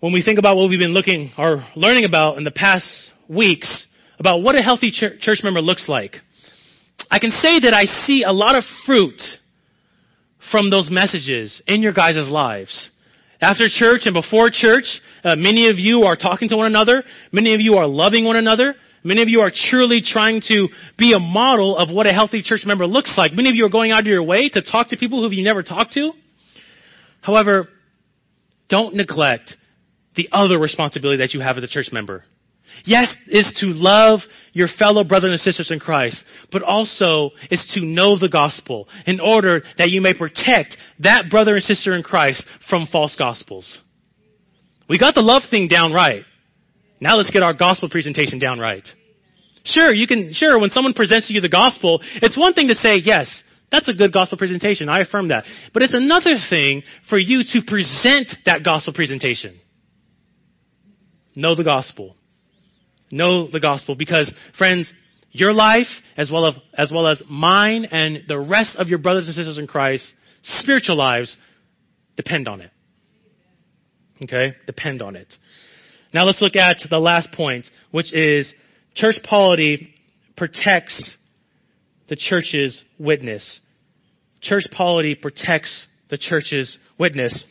when 0.00 0.12
we 0.12 0.22
think 0.22 0.38
about 0.38 0.56
what 0.56 0.70
we've 0.70 0.78
been 0.78 0.94
looking 0.94 1.30
or 1.36 1.64
learning 1.76 2.04
about 2.04 2.38
in 2.38 2.44
the 2.44 2.50
past 2.50 2.86
weeks 3.28 3.86
about 4.18 4.42
what 4.42 4.54
a 4.54 4.62
healthy 4.62 4.90
church 4.90 5.40
member 5.42 5.60
looks 5.60 5.88
like, 5.88 6.16
I 7.10 7.18
can 7.18 7.30
say 7.30 7.60
that 7.60 7.74
I 7.74 7.84
see 7.84 8.24
a 8.24 8.32
lot 8.32 8.56
of 8.56 8.64
fruit 8.86 9.20
from 10.50 10.70
those 10.70 10.88
messages 10.90 11.62
in 11.66 11.82
your 11.82 11.92
guys' 11.92 12.28
lives. 12.28 12.90
After 13.40 13.68
church 13.68 14.02
and 14.04 14.14
before 14.14 14.50
church, 14.52 15.00
uh, 15.24 15.36
many 15.36 15.68
of 15.68 15.78
you 15.78 16.02
are 16.02 16.16
talking 16.16 16.48
to 16.48 16.56
one 16.56 16.66
another. 16.66 17.02
Many 17.32 17.54
of 17.54 17.60
you 17.60 17.74
are 17.74 17.86
loving 17.86 18.24
one 18.24 18.36
another. 18.36 18.74
Many 19.02 19.22
of 19.22 19.28
you 19.28 19.40
are 19.40 19.50
truly 19.54 20.02
trying 20.04 20.42
to 20.48 20.68
be 20.98 21.12
a 21.14 21.18
model 21.18 21.76
of 21.76 21.90
what 21.94 22.06
a 22.06 22.12
healthy 22.12 22.42
church 22.42 22.62
member 22.66 22.86
looks 22.86 23.14
like. 23.16 23.32
Many 23.32 23.48
of 23.48 23.54
you 23.54 23.64
are 23.64 23.70
going 23.70 23.92
out 23.92 24.00
of 24.00 24.06
your 24.06 24.22
way 24.22 24.48
to 24.50 24.60
talk 24.60 24.88
to 24.88 24.96
people 24.96 25.26
who 25.26 25.34
you 25.34 25.42
never 25.42 25.62
talked 25.62 25.94
to. 25.94 26.12
However, 27.22 27.68
don't 28.68 28.94
neglect 28.94 29.56
the 30.16 30.28
other 30.32 30.58
responsibility 30.58 31.18
that 31.18 31.32
you 31.32 31.40
have 31.40 31.56
as 31.56 31.64
a 31.64 31.68
church 31.68 31.88
member. 31.92 32.24
Yes, 32.84 33.12
is 33.26 33.52
to 33.60 33.66
love 33.66 34.20
your 34.52 34.68
fellow 34.78 35.04
brothers 35.04 35.32
and 35.32 35.40
sisters 35.40 35.70
in 35.70 35.80
Christ, 35.80 36.22
but 36.52 36.62
also 36.62 37.30
is 37.50 37.64
to 37.74 37.80
know 37.84 38.18
the 38.18 38.28
gospel 38.28 38.88
in 39.06 39.20
order 39.20 39.62
that 39.76 39.90
you 39.90 40.00
may 40.00 40.14
protect 40.14 40.76
that 41.00 41.30
brother 41.30 41.54
and 41.54 41.62
sister 41.62 41.94
in 41.94 42.02
Christ 42.02 42.46
from 42.68 42.86
false 42.86 43.16
gospels. 43.16 43.80
We 44.90 44.98
got 44.98 45.14
the 45.14 45.22
love 45.22 45.42
thing 45.48 45.68
down 45.68 45.92
right. 45.92 46.24
Now 47.00 47.16
let's 47.16 47.30
get 47.30 47.44
our 47.44 47.54
gospel 47.54 47.88
presentation 47.88 48.40
down 48.40 48.58
right. 48.58 48.86
Sure, 49.64 49.94
you 49.94 50.08
can, 50.08 50.32
sure, 50.32 50.58
when 50.58 50.70
someone 50.70 50.94
presents 50.94 51.28
to 51.28 51.32
you 51.32 51.40
the 51.40 51.48
gospel, 51.48 52.00
it's 52.16 52.36
one 52.36 52.54
thing 52.54 52.66
to 52.68 52.74
say, 52.74 52.96
yes, 52.96 53.44
that's 53.70 53.88
a 53.88 53.92
good 53.92 54.12
gospel 54.12 54.36
presentation. 54.36 54.88
I 54.88 55.02
affirm 55.02 55.28
that. 55.28 55.44
But 55.72 55.84
it's 55.84 55.94
another 55.94 56.32
thing 56.50 56.82
for 57.08 57.18
you 57.18 57.42
to 57.52 57.60
present 57.64 58.34
that 58.46 58.64
gospel 58.64 58.92
presentation. 58.92 59.60
Know 61.36 61.54
the 61.54 61.62
gospel. 61.62 62.16
Know 63.12 63.48
the 63.48 63.60
gospel 63.60 63.94
because, 63.94 64.34
friends, 64.58 64.92
your 65.30 65.52
life, 65.52 65.86
as 66.16 66.32
well 66.32 66.46
as, 66.46 66.54
as 66.74 66.90
well 66.92 67.06
as 67.06 67.22
mine 67.30 67.84
and 67.84 68.24
the 68.26 68.40
rest 68.40 68.74
of 68.74 68.88
your 68.88 68.98
brothers 68.98 69.26
and 69.26 69.36
sisters 69.36 69.56
in 69.56 69.68
Christ, 69.68 70.12
spiritual 70.42 70.96
lives, 70.96 71.36
depend 72.16 72.48
on 72.48 72.60
it. 72.60 72.72
Okay? 74.22 74.54
Depend 74.66 75.02
on 75.02 75.16
it. 75.16 75.32
Now 76.12 76.24
let's 76.24 76.42
look 76.42 76.56
at 76.56 76.76
the 76.88 76.98
last 76.98 77.32
point, 77.32 77.66
which 77.90 78.12
is 78.12 78.52
church 78.94 79.16
polity 79.22 79.94
protects 80.36 81.16
the 82.08 82.16
church's 82.16 82.82
witness. 82.98 83.60
Church 84.40 84.64
polity 84.72 85.14
protects 85.14 85.86
the 86.08 86.18
church's 86.18 86.76
witness. 86.98 87.44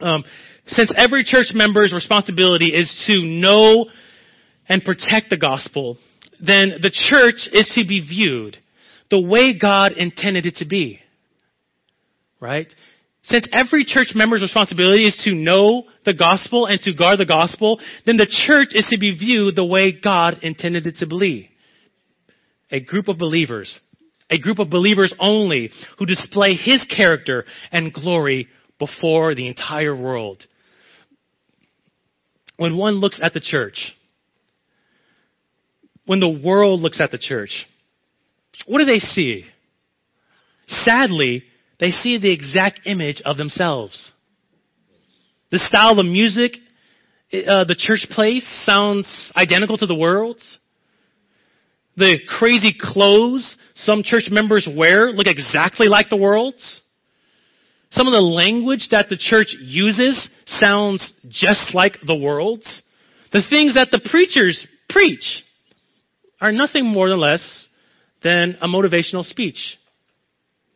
Um, 0.00 0.24
since 0.66 0.92
every 0.96 1.24
church 1.24 1.48
member's 1.54 1.92
responsibility 1.92 2.68
is 2.68 3.04
to 3.06 3.22
know 3.22 3.86
and 4.68 4.82
protect 4.84 5.30
the 5.30 5.36
gospel, 5.36 5.98
then 6.40 6.78
the 6.80 6.90
church 6.90 7.48
is 7.52 7.70
to 7.74 7.86
be 7.86 8.00
viewed 8.00 8.56
the 9.10 9.20
way 9.20 9.58
God 9.58 9.92
intended 9.92 10.46
it 10.46 10.56
to 10.56 10.66
be. 10.66 11.00
Right? 12.40 12.72
Since 13.24 13.48
every 13.52 13.84
church 13.84 14.12
member's 14.14 14.42
responsibility 14.42 15.06
is 15.06 15.16
to 15.24 15.34
know 15.34 15.84
the 16.04 16.12
gospel 16.12 16.66
and 16.66 16.78
to 16.82 16.92
guard 16.92 17.18
the 17.18 17.24
gospel, 17.24 17.80
then 18.04 18.18
the 18.18 18.26
church 18.26 18.68
is 18.72 18.86
to 18.90 18.98
be 18.98 19.16
viewed 19.16 19.56
the 19.56 19.64
way 19.64 19.92
God 19.92 20.40
intended 20.42 20.86
it 20.86 20.96
to 20.96 21.06
be. 21.06 21.50
A 22.70 22.80
group 22.80 23.08
of 23.08 23.16
believers, 23.16 23.80
a 24.28 24.38
group 24.38 24.58
of 24.58 24.68
believers 24.68 25.14
only 25.18 25.70
who 25.98 26.04
display 26.04 26.54
His 26.54 26.84
character 26.84 27.46
and 27.72 27.94
glory 27.94 28.48
before 28.78 29.34
the 29.34 29.48
entire 29.48 29.96
world. 29.96 30.44
When 32.58 32.76
one 32.76 32.96
looks 32.96 33.20
at 33.22 33.32
the 33.32 33.40
church, 33.40 33.92
when 36.04 36.20
the 36.20 36.28
world 36.28 36.80
looks 36.80 37.00
at 37.00 37.10
the 37.10 37.18
church, 37.18 37.66
what 38.66 38.80
do 38.80 38.84
they 38.84 38.98
see? 38.98 39.46
Sadly, 40.66 41.44
they 41.80 41.90
see 41.90 42.18
the 42.18 42.32
exact 42.32 42.80
image 42.86 43.22
of 43.24 43.36
themselves. 43.36 44.12
The 45.50 45.58
style 45.58 45.98
of 45.98 46.06
music 46.06 46.54
uh, 47.34 47.64
the 47.64 47.74
church 47.76 48.06
plays 48.10 48.46
sounds 48.64 49.32
identical 49.34 49.76
to 49.78 49.86
the 49.86 49.94
world's. 49.94 50.58
The 51.96 52.18
crazy 52.38 52.74
clothes 52.78 53.56
some 53.74 54.02
church 54.04 54.28
members 54.30 54.68
wear 54.70 55.10
look 55.10 55.26
exactly 55.26 55.88
like 55.88 56.08
the 56.10 56.16
world's. 56.16 56.82
Some 57.90 58.06
of 58.06 58.12
the 58.12 58.20
language 58.20 58.88
that 58.90 59.08
the 59.08 59.16
church 59.16 59.54
uses 59.60 60.28
sounds 60.46 61.12
just 61.28 61.74
like 61.74 61.98
the 62.06 62.14
world's. 62.14 62.82
The 63.32 63.42
things 63.48 63.74
that 63.74 63.88
the 63.90 64.00
preachers 64.10 64.66
preach 64.88 65.42
are 66.40 66.52
nothing 66.52 66.84
more 66.84 67.08
or 67.08 67.16
less 67.16 67.68
than 68.22 68.58
a 68.60 68.68
motivational 68.68 69.24
speech 69.24 69.78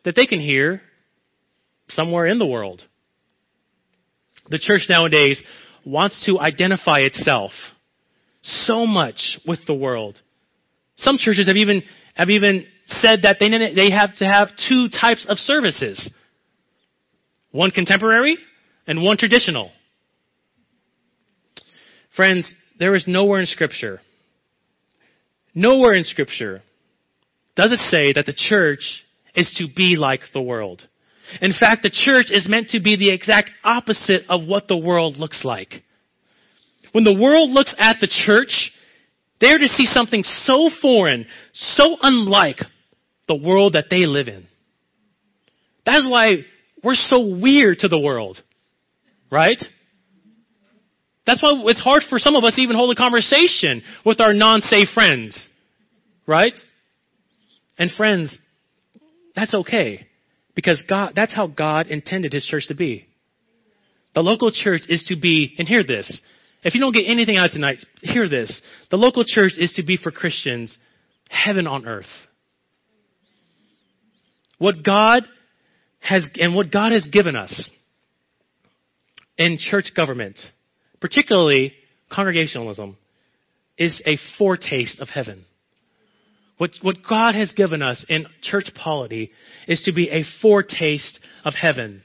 that 0.03 0.15
they 0.15 0.25
can 0.25 0.39
hear 0.39 0.81
somewhere 1.89 2.27
in 2.27 2.39
the 2.39 2.45
world. 2.45 2.83
The 4.47 4.59
church 4.59 4.87
nowadays 4.89 5.43
wants 5.85 6.21
to 6.25 6.39
identify 6.39 6.99
itself 6.99 7.51
so 8.41 8.85
much 8.85 9.37
with 9.45 9.59
the 9.67 9.73
world. 9.73 10.19
Some 10.95 11.17
churches 11.17 11.47
have 11.47 11.57
even 11.57 11.83
have 12.15 12.29
even 12.29 12.65
said 12.87 13.21
that 13.23 13.37
they 13.39 13.49
they 13.49 13.91
have 13.91 14.15
to 14.15 14.25
have 14.25 14.49
two 14.67 14.89
types 14.89 15.25
of 15.29 15.37
services. 15.37 16.11
One 17.51 17.71
contemporary 17.71 18.37
and 18.87 19.03
one 19.03 19.17
traditional. 19.17 19.71
Friends, 22.15 22.53
there 22.77 22.95
is 22.95 23.05
nowhere 23.07 23.39
in 23.39 23.45
scripture 23.45 24.01
nowhere 25.53 25.95
in 25.95 26.03
scripture 26.03 26.61
does 27.55 27.71
it 27.71 27.79
say 27.89 28.13
that 28.13 28.25
the 28.25 28.33
church 28.35 29.03
is 29.35 29.53
to 29.57 29.67
be 29.75 29.95
like 29.97 30.21
the 30.33 30.41
world. 30.41 30.87
In 31.41 31.53
fact, 31.57 31.83
the 31.83 31.89
church 31.89 32.27
is 32.31 32.47
meant 32.49 32.69
to 32.69 32.79
be 32.79 32.95
the 32.95 33.11
exact 33.11 33.51
opposite 33.63 34.23
of 34.29 34.47
what 34.47 34.67
the 34.67 34.77
world 34.77 35.17
looks 35.17 35.43
like. 35.43 35.73
When 36.91 37.03
the 37.03 37.13
world 37.13 37.49
looks 37.49 37.75
at 37.77 37.97
the 38.01 38.07
church, 38.07 38.71
they're 39.39 39.59
to 39.59 39.67
see 39.67 39.85
something 39.85 40.23
so 40.23 40.69
foreign, 40.81 41.27
so 41.53 41.97
unlike 42.01 42.57
the 43.27 43.35
world 43.35 43.73
that 43.73 43.85
they 43.89 44.05
live 44.05 44.27
in. 44.27 44.47
That's 45.85 46.05
why 46.07 46.45
we're 46.83 46.95
so 46.95 47.37
weird 47.39 47.79
to 47.79 47.87
the 47.87 47.99
world. 47.99 48.41
Right? 49.31 49.63
That's 51.25 51.43
why 51.43 51.61
it's 51.65 51.79
hard 51.79 52.03
for 52.09 52.17
some 52.17 52.35
of 52.35 52.43
us 52.43 52.55
to 52.55 52.61
even 52.61 52.75
hold 52.75 52.91
a 52.91 52.95
conversation 52.95 53.83
with 54.03 54.19
our 54.19 54.33
non-safe 54.33 54.89
friends. 54.93 55.47
Right? 56.25 56.57
And 57.77 57.91
friends, 57.91 58.37
that's 59.35 59.53
okay. 59.53 60.07
Because 60.55 60.81
God, 60.89 61.13
that's 61.15 61.33
how 61.33 61.47
God 61.47 61.87
intended 61.87 62.33
His 62.33 62.45
church 62.45 62.67
to 62.67 62.75
be. 62.75 63.07
The 64.15 64.21
local 64.21 64.51
church 64.51 64.81
is 64.89 65.03
to 65.07 65.19
be, 65.19 65.55
and 65.57 65.67
hear 65.67 65.83
this. 65.83 66.19
If 66.63 66.75
you 66.75 66.81
don't 66.81 66.93
get 66.93 67.05
anything 67.07 67.37
out 67.37 67.51
tonight, 67.51 67.77
hear 68.01 68.27
this. 68.27 68.61
The 68.91 68.97
local 68.97 69.23
church 69.25 69.53
is 69.57 69.71
to 69.73 69.83
be 69.83 69.97
for 69.97 70.11
Christians 70.11 70.77
heaven 71.29 71.67
on 71.67 71.85
earth. 71.87 72.07
What 74.57 74.83
God 74.83 75.23
has, 75.99 76.27
and 76.35 76.53
what 76.53 76.71
God 76.71 76.91
has 76.91 77.07
given 77.07 77.35
us 77.35 77.69
in 79.37 79.57
church 79.57 79.91
government, 79.95 80.37
particularly 80.99 81.73
congregationalism, 82.11 82.97
is 83.77 84.01
a 84.05 84.17
foretaste 84.37 84.99
of 84.99 85.07
heaven. 85.07 85.45
What, 86.59 86.71
what 86.81 86.97
God 87.09 87.35
has 87.35 87.53
given 87.53 87.81
us 87.81 88.05
in 88.09 88.25
church 88.41 88.65
polity 88.75 89.31
is 89.65 89.81
to 89.85 89.93
be 89.93 90.09
a 90.09 90.25
foretaste 90.41 91.21
of 91.45 91.53
heaven. 91.53 92.03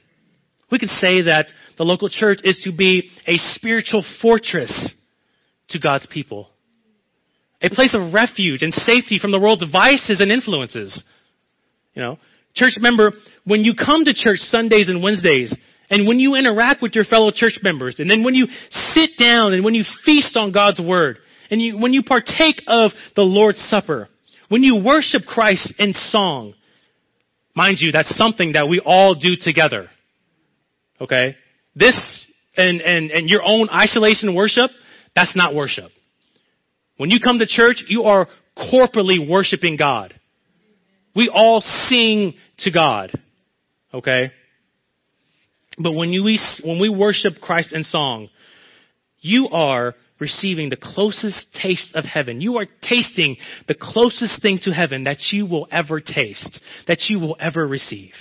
We 0.71 0.79
could 0.79 0.89
say 0.89 1.23
that 1.23 1.47
the 1.77 1.83
local 1.83 2.07
church 2.07 2.39
is 2.41 2.61
to 2.63 2.71
be 2.71 3.09
a 3.27 3.35
spiritual 3.35 4.05
fortress 4.21 4.95
to 5.69 5.79
God's 5.79 6.07
people. 6.07 6.47
A 7.61 7.69
place 7.69 7.93
of 7.93 8.13
refuge 8.13 8.61
and 8.63 8.73
safety 8.73 9.19
from 9.19 9.31
the 9.31 9.39
world's 9.39 9.69
vices 9.69 10.21
and 10.21 10.31
influences. 10.31 11.03
You 11.93 12.01
know, 12.01 12.19
church 12.53 12.77
member, 12.79 13.11
when 13.43 13.65
you 13.65 13.73
come 13.75 14.05
to 14.05 14.13
church 14.13 14.39
Sundays 14.39 14.87
and 14.87 15.03
Wednesdays, 15.03 15.53
and 15.89 16.07
when 16.07 16.17
you 16.17 16.35
interact 16.35 16.81
with 16.81 16.95
your 16.95 17.03
fellow 17.03 17.31
church 17.35 17.59
members, 17.61 17.97
and 17.99 18.09
then 18.09 18.23
when 18.23 18.35
you 18.35 18.47
sit 18.93 19.11
down 19.19 19.51
and 19.51 19.65
when 19.65 19.75
you 19.75 19.83
feast 20.05 20.37
on 20.37 20.53
God's 20.53 20.79
Word, 20.79 21.17
and 21.51 21.61
you, 21.61 21.77
when 21.77 21.91
you 21.91 22.03
partake 22.03 22.61
of 22.67 22.91
the 23.17 23.21
Lord's 23.21 23.59
Supper, 23.69 24.07
when 24.49 24.63
you 24.63 24.83
worship 24.83 25.23
Christ 25.27 25.73
in 25.79 25.93
song, 25.93 26.53
mind 27.55 27.77
you, 27.79 27.91
that's 27.91 28.15
something 28.17 28.53
that 28.53 28.67
we 28.67 28.79
all 28.79 29.15
do 29.15 29.35
together. 29.39 29.89
Okay? 31.01 31.35
This 31.75 32.31
and, 32.57 32.81
and, 32.81 33.11
and 33.11 33.29
your 33.29 33.41
own 33.43 33.69
isolation 33.69 34.35
worship, 34.35 34.69
that's 35.15 35.35
not 35.35 35.53
worship. 35.55 35.91
When 36.97 37.09
you 37.09 37.19
come 37.19 37.39
to 37.39 37.45
church, 37.45 37.83
you 37.87 38.03
are 38.03 38.27
corporately 38.57 39.27
worshiping 39.27 39.75
God. 39.77 40.13
We 41.15 41.29
all 41.33 41.61
sing 41.61 42.35
to 42.59 42.71
God. 42.71 43.11
Okay? 43.93 44.31
But 45.77 45.93
when 45.93 46.13
you, 46.13 46.23
when 46.63 46.79
we 46.79 46.89
worship 46.89 47.33
Christ 47.41 47.73
in 47.73 47.83
song, 47.83 48.29
you 49.19 49.49
are 49.49 49.95
receiving 50.19 50.69
the 50.69 50.77
closest 50.77 51.47
taste 51.61 51.93
of 51.95 52.05
heaven. 52.05 52.41
You 52.41 52.57
are 52.57 52.67
tasting 52.81 53.37
the 53.67 53.75
closest 53.79 54.41
thing 54.41 54.59
to 54.63 54.71
heaven 54.71 55.03
that 55.03 55.17
you 55.31 55.45
will 55.45 55.67
ever 55.71 55.99
taste, 55.99 56.59
that 56.87 57.05
you 57.09 57.19
will 57.19 57.35
ever 57.39 57.67
receive. 57.67 58.13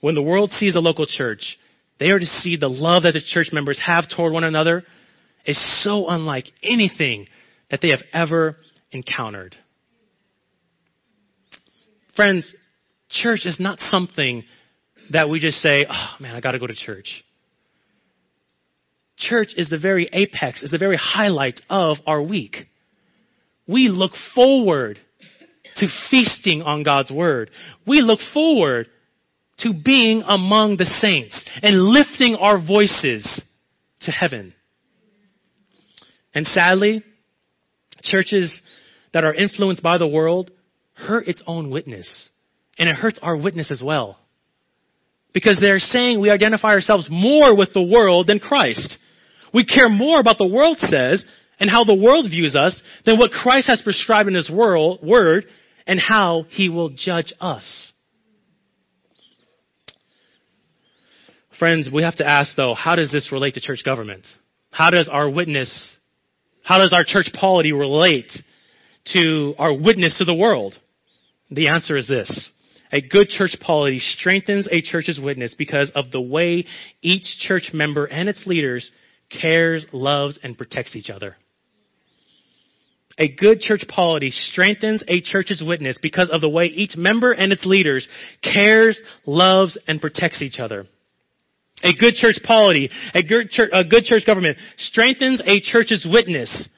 When 0.00 0.14
the 0.14 0.22
world 0.22 0.50
sees 0.52 0.74
a 0.74 0.80
local 0.80 1.06
church, 1.06 1.58
they 1.98 2.10
are 2.10 2.18
to 2.18 2.26
see 2.26 2.56
the 2.56 2.68
love 2.68 3.02
that 3.02 3.12
the 3.12 3.20
church 3.20 3.48
members 3.52 3.80
have 3.84 4.06
toward 4.08 4.32
one 4.32 4.44
another 4.44 4.84
is 5.44 5.82
so 5.84 6.08
unlike 6.08 6.46
anything 6.62 7.26
that 7.70 7.80
they 7.80 7.90
have 7.90 8.02
ever 8.12 8.56
encountered. 8.90 9.54
Friends, 12.16 12.54
church 13.10 13.44
is 13.44 13.58
not 13.60 13.78
something 13.78 14.44
that 15.12 15.28
we 15.28 15.40
just 15.40 15.58
say, 15.58 15.86
oh 15.88 16.14
man, 16.20 16.34
I 16.34 16.40
gotta 16.40 16.58
go 16.58 16.66
to 16.66 16.74
church. 16.74 17.24
Church 19.20 19.54
is 19.56 19.68
the 19.68 19.78
very 19.78 20.08
apex, 20.12 20.62
is 20.62 20.70
the 20.70 20.78
very 20.78 20.96
highlight 20.96 21.60
of 21.70 21.98
our 22.06 22.22
week. 22.22 22.56
We 23.68 23.88
look 23.88 24.12
forward 24.34 24.98
to 25.76 25.86
feasting 26.10 26.62
on 26.62 26.82
God's 26.82 27.10
word. 27.10 27.50
We 27.86 28.00
look 28.00 28.18
forward 28.34 28.88
to 29.58 29.72
being 29.84 30.22
among 30.26 30.78
the 30.78 30.86
saints 30.86 31.44
and 31.62 31.82
lifting 31.82 32.34
our 32.34 32.58
voices 32.58 33.42
to 34.00 34.10
heaven. 34.10 34.54
And 36.34 36.46
sadly, 36.46 37.04
churches 38.02 38.60
that 39.12 39.24
are 39.24 39.34
influenced 39.34 39.82
by 39.82 39.98
the 39.98 40.06
world 40.08 40.50
hurt 40.94 41.28
its 41.28 41.42
own 41.46 41.70
witness. 41.70 42.30
And 42.78 42.88
it 42.88 42.96
hurts 42.96 43.18
our 43.22 43.36
witness 43.36 43.70
as 43.70 43.82
well. 43.84 44.18
Because 45.34 45.58
they're 45.60 45.78
saying 45.78 46.20
we 46.20 46.30
identify 46.30 46.68
ourselves 46.68 47.06
more 47.10 47.54
with 47.54 47.72
the 47.72 47.82
world 47.82 48.26
than 48.26 48.38
Christ. 48.38 48.98
We 49.52 49.64
care 49.64 49.88
more 49.88 50.20
about 50.20 50.38
the 50.38 50.46
world 50.46 50.78
says 50.78 51.24
and 51.58 51.68
how 51.68 51.84
the 51.84 51.94
world 51.94 52.26
views 52.30 52.56
us 52.56 52.80
than 53.04 53.18
what 53.18 53.30
Christ 53.30 53.68
has 53.68 53.82
prescribed 53.82 54.28
in 54.28 54.34
his 54.34 54.50
world, 54.50 55.00
word 55.02 55.44
and 55.86 56.00
how 56.00 56.44
he 56.50 56.68
will 56.68 56.90
judge 56.90 57.32
us. 57.40 57.92
Friends, 61.58 61.90
we 61.92 62.02
have 62.02 62.16
to 62.16 62.26
ask 62.26 62.56
though, 62.56 62.74
how 62.74 62.96
does 62.96 63.12
this 63.12 63.30
relate 63.32 63.54
to 63.54 63.60
church 63.60 63.82
government? 63.84 64.26
How 64.70 64.90
does 64.90 65.08
our 65.10 65.28
witness, 65.28 65.96
how 66.64 66.78
does 66.78 66.92
our 66.94 67.04
church 67.04 67.30
polity 67.38 67.72
relate 67.72 68.32
to 69.12 69.54
our 69.58 69.74
witness 69.74 70.16
to 70.18 70.24
the 70.24 70.34
world? 70.34 70.78
The 71.50 71.68
answer 71.68 71.96
is 71.96 72.08
this. 72.08 72.52
A 72.92 73.00
good 73.00 73.28
church 73.28 73.56
polity 73.60 73.98
strengthens 73.98 74.68
a 74.70 74.80
church's 74.80 75.20
witness 75.22 75.54
because 75.56 75.92
of 75.94 76.10
the 76.10 76.20
way 76.20 76.66
each 77.02 77.26
church 77.40 77.70
member 77.72 78.06
and 78.06 78.28
its 78.28 78.46
leaders 78.46 78.90
cares, 79.30 79.86
loves, 79.92 80.38
and 80.42 80.58
protects 80.58 80.96
each 80.96 81.10
other. 81.10 81.36
A 83.18 83.28
good 83.28 83.60
church 83.60 83.84
polity 83.88 84.30
strengthens 84.30 85.04
a 85.08 85.20
church's 85.20 85.62
witness 85.64 85.98
because 86.00 86.30
of 86.32 86.40
the 86.40 86.48
way 86.48 86.66
each 86.66 86.96
member 86.96 87.32
and 87.32 87.52
its 87.52 87.66
leaders 87.66 88.08
cares, 88.42 89.00
loves, 89.26 89.76
and 89.86 90.00
protects 90.00 90.40
each 90.42 90.58
other. 90.58 90.86
A 91.82 91.94
good 91.94 92.14
church 92.14 92.36
polity, 92.44 92.90
a 93.14 93.22
good 93.22 93.50
church, 93.50 93.70
a 93.72 93.84
good 93.84 94.04
church 94.04 94.24
government 94.26 94.58
strengthens 94.78 95.42
a 95.44 95.60
church's 95.60 96.06
witness 96.10 96.68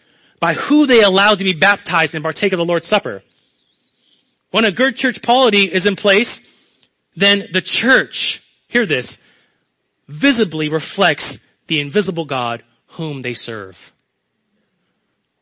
by 0.41 0.55
who 0.55 0.87
they 0.87 1.01
allow 1.01 1.35
to 1.35 1.45
be 1.45 1.55
baptized 1.59 2.15
and 2.15 2.23
partake 2.23 2.53
of 2.53 2.59
the 2.59 2.65
Lord's 2.65 2.87
Supper. 2.87 3.23
When 4.51 4.65
a 4.65 4.73
good 4.73 4.97
church 4.97 5.19
polity 5.23 5.65
is 5.65 5.87
in 5.87 5.97
place, 5.97 6.41
then 7.17 7.45
the 7.53 7.63
church, 7.63 8.41
hear 8.69 8.87
this, 8.87 9.17
visibly 10.09 10.69
reflects 10.69 11.39
the 11.69 11.81
invisible 11.81 12.25
God 12.25 12.63
whom 12.97 13.23
they 13.23 13.35
serve. 13.35 13.75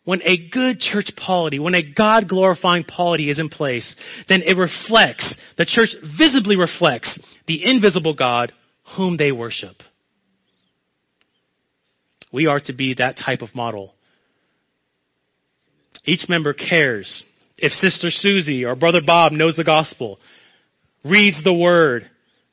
When 0.04 0.22
a 0.22 0.48
good 0.50 0.80
church 0.80 1.12
polity, 1.16 1.58
when 1.58 1.74
a 1.74 1.92
God 1.92 2.28
glorifying 2.28 2.84
polity 2.84 3.30
is 3.30 3.38
in 3.38 3.48
place, 3.48 3.94
then 4.28 4.42
it 4.42 4.56
reflects, 4.56 5.34
the 5.56 5.66
church 5.66 5.90
visibly 6.18 6.56
reflects 6.56 7.18
the 7.46 7.64
invisible 7.64 8.14
God 8.14 8.52
whom 8.96 9.16
they 9.16 9.30
worship. 9.30 9.76
We 12.32 12.46
are 12.46 12.60
to 12.60 12.72
be 12.72 12.94
that 12.94 13.18
type 13.24 13.42
of 13.42 13.54
model. 13.54 13.94
Each 16.04 16.28
member 16.28 16.54
cares 16.54 17.24
if 17.58 17.72
Sister 17.72 18.08
Susie 18.10 18.64
or 18.64 18.74
Brother 18.74 19.00
Bob 19.04 19.32
knows 19.32 19.56
the 19.56 19.64
gospel, 19.64 20.18
reads 21.04 21.42
the 21.44 21.52
word, 21.52 22.10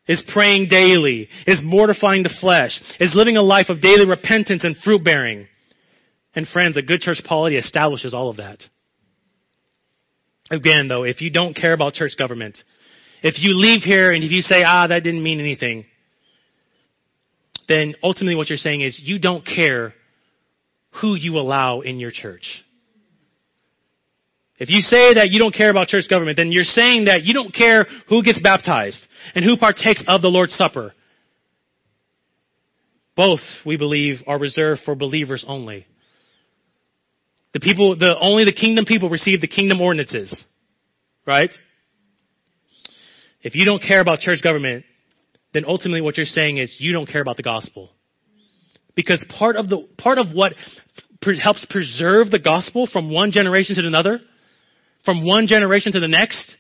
is 0.08 0.24
praying 0.34 0.68
daily, 0.70 1.28
is 1.46 1.60
mortifying 1.64 2.24
the 2.24 2.36
flesh, 2.40 2.80
is 3.00 3.14
living 3.16 3.38
a 3.38 3.42
life 3.42 3.70
of 3.70 3.82
daily 3.82 4.08
repentance 4.08 4.64
and 4.64 4.78
fruit 4.78 5.04
bearing. 5.04 5.48
And 6.36 6.48
friends, 6.48 6.78
a 6.78 6.82
good 6.82 7.02
church 7.02 7.22
polity 7.26 7.58
establishes 7.58 8.14
all 8.14 8.30
of 8.30 8.38
that. 8.38 8.64
Again, 10.50 10.88
though, 10.88 11.04
if 11.04 11.22
you 11.22 11.30
don't 11.30 11.56
care 11.56 11.74
about 11.74 11.94
church 11.94 12.12
government, 12.18 12.58
if 13.22 13.36
you 13.40 13.54
leave 13.54 13.82
here 13.82 14.12
and 14.12 14.24
if 14.24 14.32
you 14.32 14.42
say, 14.42 14.64
ah, 14.66 14.88
that 14.88 15.04
didn't 15.04 15.24
mean 15.24 15.40
anything, 15.40 15.86
then 17.68 17.96
ultimately 18.02 18.36
what 18.36 18.50
you're 18.50 18.58
saying 18.58 18.82
is 18.82 19.00
you 19.04 19.20
don't 19.20 19.46
care 19.46 19.94
who 21.02 21.16
you 21.16 21.38
allow 21.38 21.82
in 21.82 22.00
your 22.00 22.12
church. 22.12 22.64
If 24.60 24.70
you 24.70 24.80
say 24.80 25.14
that 25.16 25.30
you 25.30 25.40
don't 25.40 25.54
care 25.54 25.70
about 25.70 25.88
church 25.88 26.06
government, 26.10 26.38
then 26.38 26.52
you're 26.52 26.64
saying 26.64 27.06
that 27.06 27.24
you 27.24 27.34
don't 27.34 27.54
care 27.54 27.86
who 28.10 28.24
gets 28.24 28.40
baptized 28.42 29.06
and 29.36 29.46
who 29.46 29.56
partakes 29.56 30.04
of 30.08 30.22
the 30.22 30.30
Lord's 30.30 30.56
Supper. 30.56 30.94
Both, 33.16 33.42
we 33.66 33.78
believe, 33.78 34.18
are 34.26 34.40
reserved 34.40 34.82
for 34.84 34.96
believers 34.96 35.46
only. 35.48 35.86
The 37.54 37.60
people, 37.60 37.98
the, 37.98 38.18
only 38.20 38.46
the 38.46 38.54
kingdom 38.54 38.86
people 38.86 39.10
receive 39.10 39.42
the 39.42 39.48
kingdom 39.48 39.80
ordinances. 39.82 40.44
Right? 41.26 41.52
If 43.42 43.56
you 43.56 43.66
don't 43.66 43.82
care 43.82 44.02
about 44.02 44.20
church 44.20 44.42
government, 44.42 44.86
then 45.54 45.66
ultimately 45.68 46.02
what 46.02 46.18
you're 46.18 46.26
saying 46.26 46.58
is 46.58 46.76
you 46.80 46.94
don't 46.94 47.08
care 47.08 47.22
about 47.22 47.38
the 47.38 47.44
gospel. 47.44 47.92
Because 48.96 49.24
part 49.38 49.56
of 49.56 49.70
the, 49.70 49.88
part 49.98 50.18
of 50.18 50.28
what 50.34 50.54
helps 51.42 51.66
preserve 51.70 52.32
the 52.32 52.40
gospel 52.40 52.88
from 52.92 53.12
one 53.12 53.32
generation 53.32 53.76
to 53.76 53.86
another 53.86 54.20
from 55.08 55.24
one 55.24 55.48
generation 55.48 55.94
to 55.94 56.02
the 56.02 56.08
next 56.10 56.54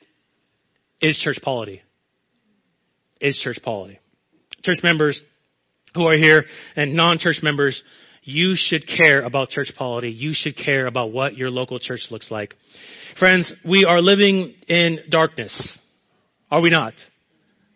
is 1.01 1.17
church 1.17 1.37
polity. 1.43 1.81
Is 3.19 3.37
church 3.43 3.59
polity. 3.61 3.99
Church 4.63 4.77
members 4.83 5.21
who 5.93 6.07
are 6.07 6.15
here 6.15 6.45
and 6.77 6.93
non-church 6.93 7.39
members, 7.43 7.83
you 8.23 8.53
should 8.55 8.87
care 8.87 9.21
about 9.23 9.49
church 9.49 9.73
polity. 9.77 10.11
You 10.11 10.31
should 10.33 10.55
care 10.55 10.87
about 10.87 11.11
what 11.11 11.35
your 11.35 11.51
local 11.51 11.77
church 11.77 12.07
looks 12.09 12.31
like. 12.31 12.53
Friends, 13.19 13.53
we 13.67 13.83
are 13.83 14.01
living 14.01 14.53
in 14.69 14.99
darkness. 15.09 15.79
Are 16.49 16.61
we 16.61 16.69
not? 16.69 16.93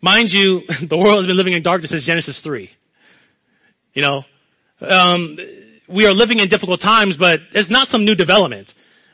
Mind 0.00 0.28
you, 0.30 0.62
the 0.88 0.96
world 0.96 1.18
has 1.18 1.26
been 1.26 1.36
living 1.36 1.52
in 1.52 1.62
darkness 1.62 1.90
since 1.90 2.06
Genesis 2.06 2.40
3. 2.42 2.70
You 3.92 4.00
know, 4.00 4.22
um, 4.80 5.36
we 5.86 6.06
are 6.06 6.14
living 6.14 6.38
in 6.38 6.48
difficult 6.48 6.80
times, 6.80 7.16
but 7.18 7.40
it's 7.52 7.70
not 7.70 7.88
some 7.88 8.06
new 8.06 8.14
development. 8.14 8.72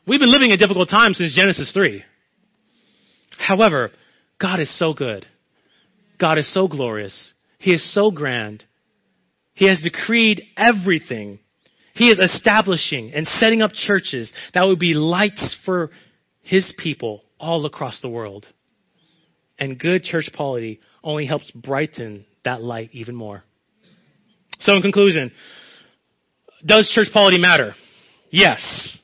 We've 0.08 0.20
been 0.20 0.32
living 0.32 0.52
in 0.52 0.58
difficult 0.58 0.88
times 0.88 1.18
since 1.18 1.36
Genesis 1.36 1.70
3. 1.72 2.02
However, 3.38 3.90
God 4.40 4.58
is 4.58 4.78
so 4.78 4.94
good. 4.94 5.26
God 6.18 6.38
is 6.38 6.52
so 6.54 6.66
glorious. 6.66 7.34
He 7.58 7.72
is 7.72 7.94
so 7.94 8.10
grand. 8.10 8.64
He 9.52 9.68
has 9.68 9.82
decreed 9.82 10.42
everything. 10.56 11.40
He 11.94 12.08
is 12.08 12.18
establishing 12.18 13.12
and 13.12 13.26
setting 13.26 13.60
up 13.60 13.72
churches 13.74 14.32
that 14.54 14.66
would 14.66 14.78
be 14.78 14.94
lights 14.94 15.56
for 15.66 15.90
His 16.40 16.72
people 16.78 17.22
all 17.38 17.66
across 17.66 18.00
the 18.00 18.08
world. 18.08 18.46
and 19.60 19.78
good 19.78 20.04
church 20.04 20.30
polity 20.32 20.78
only 21.02 21.26
helps 21.26 21.50
brighten 21.50 22.24
that 22.44 22.62
light 22.62 22.90
even 22.92 23.14
more. 23.14 23.42
So, 24.60 24.76
in 24.76 24.82
conclusion, 24.82 25.32
does 26.64 26.88
church 26.94 27.08
polity 27.12 27.38
matter? 27.38 27.72
Yes. 28.30 28.98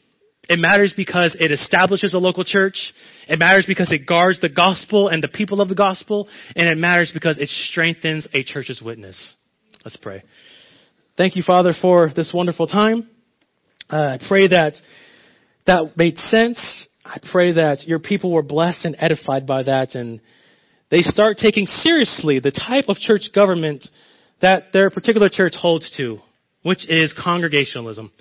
It 0.48 0.58
matters 0.58 0.92
because 0.96 1.36
it 1.38 1.50
establishes 1.50 2.12
a 2.12 2.18
local 2.18 2.44
church. 2.44 2.92
It 3.28 3.38
matters 3.38 3.64
because 3.66 3.90
it 3.92 4.06
guards 4.06 4.40
the 4.40 4.48
gospel 4.48 5.08
and 5.08 5.22
the 5.22 5.28
people 5.28 5.60
of 5.60 5.68
the 5.68 5.74
gospel. 5.74 6.28
And 6.54 6.68
it 6.68 6.76
matters 6.76 7.10
because 7.12 7.38
it 7.38 7.48
strengthens 7.48 8.28
a 8.32 8.42
church's 8.44 8.82
witness. 8.82 9.34
Let's 9.84 9.96
pray. 9.96 10.22
Thank 11.16 11.36
you, 11.36 11.42
Father, 11.42 11.72
for 11.80 12.10
this 12.14 12.30
wonderful 12.34 12.66
time. 12.66 13.08
Uh, 13.88 13.96
I 13.96 14.18
pray 14.28 14.48
that 14.48 14.74
that 15.66 15.96
made 15.96 16.18
sense. 16.18 16.86
I 17.04 17.18
pray 17.30 17.52
that 17.52 17.86
your 17.86 17.98
people 17.98 18.32
were 18.32 18.42
blessed 18.42 18.84
and 18.84 18.96
edified 18.98 19.46
by 19.46 19.62
that 19.64 19.94
and 19.94 20.20
they 20.90 21.02
start 21.02 21.38
taking 21.38 21.66
seriously 21.66 22.38
the 22.38 22.50
type 22.50 22.84
of 22.88 22.98
church 22.98 23.30
government 23.34 23.88
that 24.40 24.72
their 24.72 24.90
particular 24.90 25.28
church 25.28 25.54
holds 25.56 25.90
to, 25.96 26.18
which 26.62 26.88
is 26.88 27.14
congregationalism. 27.20 28.12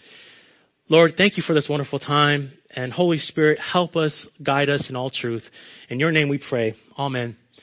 Lord, 0.90 1.14
thank 1.18 1.38
you 1.38 1.44
for 1.46 1.54
this 1.54 1.68
wonderful 1.70 2.00
time. 2.00 2.52
And 2.76 2.92
Holy 2.92 3.18
Spirit, 3.18 3.60
help 3.60 3.96
us, 3.96 4.28
guide 4.44 4.70
us 4.70 4.90
in 4.90 4.96
all 4.96 5.10
truth. 5.10 5.44
In 5.90 6.00
your 6.00 6.12
name 6.12 6.30
we 6.30 6.42
pray. 6.50 6.76
Amen. 6.98 7.38